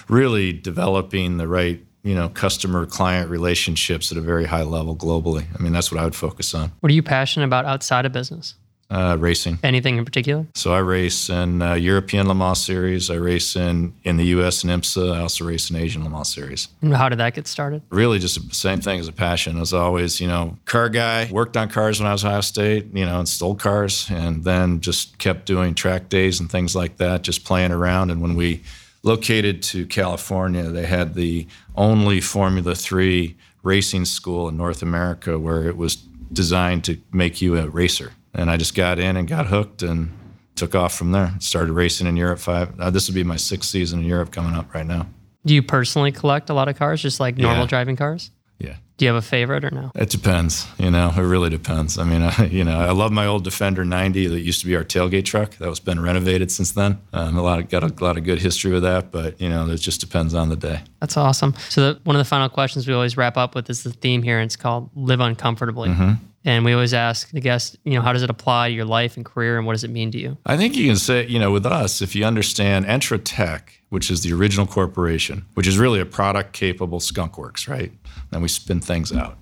really 0.09 0.51
developing 0.51 1.37
the 1.37 1.47
right 1.47 1.79
you 2.03 2.15
know 2.15 2.27
customer 2.29 2.87
client 2.87 3.29
relationships 3.29 4.11
at 4.11 4.17
a 4.17 4.21
very 4.21 4.45
high 4.45 4.63
level 4.63 4.95
globally. 4.95 5.45
I 5.57 5.61
mean 5.61 5.71
that's 5.71 5.91
what 5.91 6.01
I 6.01 6.05
would 6.05 6.15
focus 6.15 6.55
on. 6.55 6.71
What 6.79 6.91
are 6.91 6.95
you 6.95 7.03
passionate 7.03 7.45
about 7.45 7.65
outside 7.65 8.05
of 8.07 8.11
business? 8.11 8.55
Uh, 8.87 9.17
racing. 9.19 9.57
Anything 9.63 9.97
in 9.97 10.05
particular? 10.05 10.45
So 10.53 10.71
I 10.71 10.77
race 10.77 11.27
in 11.27 11.63
uh, 11.63 11.73
European 11.73 12.27
Le 12.27 12.35
Mans 12.35 12.63
series. 12.63 13.09
I 13.09 13.15
race 13.15 13.55
in 13.55 13.95
in 14.03 14.17
the 14.17 14.25
U.S. 14.25 14.63
and 14.63 14.71
IMSA. 14.71 15.15
I 15.15 15.21
also 15.21 15.43
race 15.43 15.71
in 15.71 15.75
Asian 15.75 16.03
Le 16.03 16.09
Mans 16.09 16.31
series. 16.31 16.67
And 16.83 16.95
how 16.95 17.09
did 17.09 17.17
that 17.17 17.33
get 17.33 17.47
started? 17.47 17.81
Really, 17.89 18.19
just 18.19 18.47
the 18.47 18.53
same 18.53 18.81
thing 18.81 18.99
as 18.99 19.07
a 19.07 19.11
passion. 19.11 19.59
As 19.59 19.73
always, 19.73 20.21
you 20.21 20.27
know, 20.27 20.59
car 20.65 20.89
guy. 20.89 21.27
Worked 21.31 21.57
on 21.57 21.67
cars 21.67 21.99
when 21.99 22.07
I 22.07 22.11
was 22.11 22.23
Ohio 22.23 22.41
State. 22.41 22.85
You 22.93 23.07
know, 23.07 23.19
installed 23.19 23.59
cars, 23.59 24.07
and 24.11 24.43
then 24.43 24.81
just 24.81 25.17
kept 25.17 25.47
doing 25.47 25.73
track 25.73 26.07
days 26.07 26.39
and 26.39 26.51
things 26.51 26.75
like 26.75 26.97
that. 26.97 27.23
Just 27.23 27.43
playing 27.43 27.71
around. 27.71 28.11
And 28.11 28.21
when 28.21 28.35
we 28.35 28.61
located 29.01 29.63
to 29.63 29.87
California, 29.87 30.63
they 30.63 30.85
had 30.85 31.15
the 31.15 31.47
only 31.75 32.21
Formula 32.21 32.75
Three 32.75 33.35
racing 33.63 34.05
school 34.05 34.47
in 34.47 34.57
North 34.57 34.83
America 34.83 35.39
where 35.39 35.67
it 35.67 35.75
was 35.75 35.95
designed 36.31 36.83
to 36.83 36.99
make 37.11 37.41
you 37.41 37.57
a 37.57 37.67
racer 37.67 38.11
and 38.35 38.51
I 38.51 38.57
just 38.57 38.75
got 38.75 38.99
in 38.99 39.17
and 39.17 39.27
got 39.27 39.47
hooked 39.47 39.81
and 39.81 40.11
took 40.55 40.75
off 40.75 40.95
from 40.95 41.11
there. 41.11 41.33
Started 41.39 41.73
racing 41.73 42.07
in 42.07 42.15
Europe. 42.17 42.39
Five. 42.39 42.79
Uh, 42.79 42.89
this 42.89 43.07
would 43.07 43.15
be 43.15 43.23
my 43.23 43.37
sixth 43.37 43.69
season 43.69 43.99
in 43.99 44.05
Europe 44.05 44.31
coming 44.31 44.53
up 44.53 44.73
right 44.73 44.85
now. 44.85 45.07
Do 45.45 45.53
you 45.53 45.61
personally 45.61 46.11
collect 46.11 46.49
a 46.49 46.53
lot 46.53 46.67
of 46.67 46.77
cars, 46.77 47.01
just 47.01 47.19
like 47.19 47.37
normal 47.37 47.63
yeah. 47.63 47.67
driving 47.67 47.95
cars? 47.95 48.31
Yeah. 48.57 48.75
Do 48.97 49.05
you 49.05 49.13
have 49.13 49.21
a 49.21 49.25
favorite 49.25 49.65
or 49.65 49.71
no? 49.71 49.91
It 49.93 50.09
depends. 50.09 50.65
You 50.77 50.89
know, 50.89 51.11
it 51.15 51.21
really 51.21 51.49
depends. 51.49 51.97
I 51.97 52.05
mean, 52.05 52.21
I, 52.37 52.45
you 52.45 52.63
know, 52.63 52.79
I 52.79 52.91
love 52.91 53.11
my 53.11 53.25
old 53.25 53.43
Defender 53.43 53.83
90 53.83 54.27
that 54.27 54.39
used 54.39 54.61
to 54.61 54.67
be 54.67 54.75
our 54.75 54.83
tailgate 54.83 55.25
truck. 55.25 55.57
That 55.57 55.69
was 55.69 55.79
been 55.79 56.01
renovated 56.01 56.51
since 56.51 56.71
then. 56.71 56.99
Um, 57.11 57.37
a 57.37 57.41
lot 57.41 57.59
of, 57.59 57.69
got 57.69 57.83
a 57.83 58.03
lot 58.03 58.17
of 58.17 58.23
good 58.23 58.39
history 58.39 58.71
with 58.71 58.83
that, 58.83 59.11
but 59.11 59.39
you 59.39 59.49
know, 59.49 59.69
it 59.69 59.77
just 59.77 59.99
depends 59.99 60.33
on 60.33 60.49
the 60.49 60.55
day. 60.55 60.81
That's 61.01 61.17
awesome. 61.17 61.53
So 61.69 61.93
the, 61.93 61.99
one 62.05 62.15
of 62.15 62.19
the 62.19 62.29
final 62.29 62.49
questions 62.49 62.87
we 62.87 62.93
always 62.93 63.17
wrap 63.17 63.37
up 63.37 63.53
with 63.53 63.69
is 63.69 63.83
the 63.83 63.91
theme 63.91 64.23
here, 64.23 64.39
and 64.39 64.47
it's 64.47 64.55
called 64.55 64.89
"Live 64.95 65.19
Uncomfortably." 65.19 65.89
Mm-hmm. 65.89 66.13
And 66.45 66.63
we 66.63 66.73
always 66.73 66.93
ask 66.93 67.31
the 67.31 67.41
guest, 67.41 67.75
you 67.83 67.95
know, 67.95 68.01
how 68.01 68.13
does 68.13 68.21
it 68.21 68.29
apply 68.29 68.69
to 68.69 68.75
your 68.75 68.85
life 68.85 69.17
and 69.17 69.25
career, 69.25 69.57
and 69.57 69.65
what 69.65 69.73
does 69.73 69.83
it 69.83 69.89
mean 69.89 70.11
to 70.11 70.19
you? 70.19 70.37
I 70.45 70.55
think 70.55 70.75
you 70.75 70.85
can 70.85 70.95
say, 70.95 71.25
you 71.25 71.39
know, 71.39 71.51
with 71.51 71.65
us, 71.65 72.03
if 72.03 72.15
you 72.15 72.23
understand 72.23 72.85
Entrotech, 72.85 73.61
which 73.89 74.11
is 74.11 74.21
the 74.21 74.31
original 74.31 74.67
corporation, 74.67 75.45
which 75.55 75.65
is 75.65 75.79
really 75.79 75.99
a 75.99 76.05
product 76.05 76.53
capable 76.53 76.99
skunkworks, 76.99 77.67
right? 77.67 77.91
And 78.31 78.43
we 78.43 78.47
spin 78.47 78.79
things 78.79 79.11
out. 79.11 79.39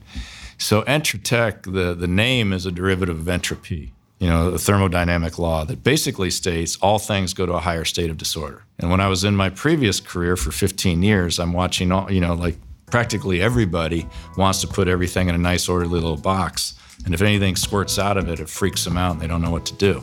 So 0.58 0.84
Entrotech, 0.84 1.64
the, 1.64 1.94
the 1.94 2.08
name 2.08 2.54
is 2.54 2.66
a 2.66 2.72
derivative 2.72 3.20
of 3.20 3.28
entropy, 3.28 3.92
you 4.20 4.30
know, 4.30 4.48
a 4.48 4.54
thermodynamic 4.54 5.38
law 5.38 5.66
that 5.66 5.84
basically 5.84 6.30
states 6.30 6.78
all 6.82 7.00
things 7.00 7.34
go 7.34 7.46
to 7.46 7.54
a 7.54 7.60
higher 7.60 7.84
state 7.84 8.10
of 8.10 8.18
disorder. 8.18 8.64
And 8.80 8.90
when 8.90 9.02
I 9.02 9.10
was 9.10 9.26
in 9.26 9.36
my 9.36 9.50
previous 9.50 10.00
career 10.00 10.38
for 10.38 10.52
15 10.52 11.04
years, 11.04 11.38
I'm 11.38 11.52
watching 11.52 11.92
all, 11.92 12.10
you 12.10 12.22
know, 12.22 12.34
like 12.34 12.56
practically 12.86 13.42
everybody 13.42 14.08
wants 14.38 14.62
to 14.62 14.68
put 14.68 14.88
everything 14.88 15.28
in 15.28 15.36
a 15.36 15.40
nice 15.40 15.68
orderly 15.68 16.00
little 16.00 16.16
box. 16.16 16.76
And 17.06 17.14
if 17.14 17.22
anything 17.22 17.56
squirts 17.56 18.00
out 18.00 18.18
of 18.18 18.30
it, 18.30 18.40
it 18.40 18.50
freaks 18.50 18.84
them 18.84 18.98
out 18.98 19.14
and 19.14 19.22
they 19.22 19.28
don't 19.28 19.42
know 19.42 19.52
what 19.52 19.66
to 19.68 19.74
do. 19.76 20.02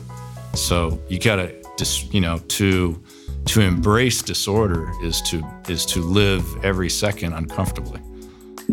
So 0.53 1.01
you 1.07 1.19
got 1.19 1.37
to 1.37 1.55
just, 1.77 2.13
you 2.13 2.21
know, 2.21 2.39
to 2.39 3.01
to 3.45 3.61
embrace 3.61 4.21
disorder 4.21 4.91
is 5.01 5.21
to 5.23 5.43
is 5.67 5.85
to 5.87 5.99
live 6.01 6.45
every 6.63 6.89
second 6.89 7.33
uncomfortably. 7.33 7.99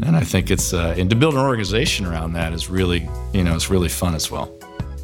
And 0.03 0.15
I 0.15 0.21
think 0.21 0.51
it's 0.51 0.73
uh, 0.73 0.95
and 0.99 1.09
to 1.11 1.17
build 1.17 1.35
an 1.35 1.41
organization 1.41 2.07
around 2.07 2.35
that 2.35 2.53
is 2.53 2.69
really, 2.69 3.09
you 3.33 3.43
know, 3.43 3.55
it's 3.55 3.71
really 3.71 3.89
fun 3.89 4.15
as 4.15 4.31
well. 4.31 4.53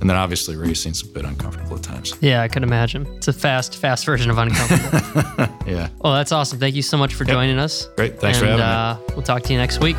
And 0.00 0.10
then 0.10 0.18
obviously 0.18 0.54
racing's 0.56 1.02
a 1.02 1.06
bit 1.06 1.24
uncomfortable 1.24 1.76
at 1.76 1.82
times. 1.82 2.14
Yeah, 2.20 2.42
I 2.42 2.48
could 2.48 2.62
imagine. 2.62 3.06
It's 3.16 3.28
a 3.28 3.32
fast, 3.32 3.78
fast 3.78 4.04
version 4.04 4.30
of 4.30 4.36
uncomfortable. 4.36 5.56
yeah. 5.66 5.88
Well, 6.00 6.12
that's 6.12 6.30
awesome. 6.30 6.58
Thank 6.58 6.74
you 6.74 6.82
so 6.82 6.98
much 6.98 7.14
for 7.14 7.24
yep. 7.24 7.32
joining 7.32 7.58
us. 7.58 7.86
Great. 7.96 8.20
Thanks 8.20 8.38
and, 8.38 8.46
for 8.46 8.50
having 8.50 8.62
uh, 8.62 8.98
me. 9.00 9.14
We'll 9.14 9.22
talk 9.22 9.44
to 9.44 9.52
you 9.52 9.58
next 9.58 9.80
week. 9.80 9.96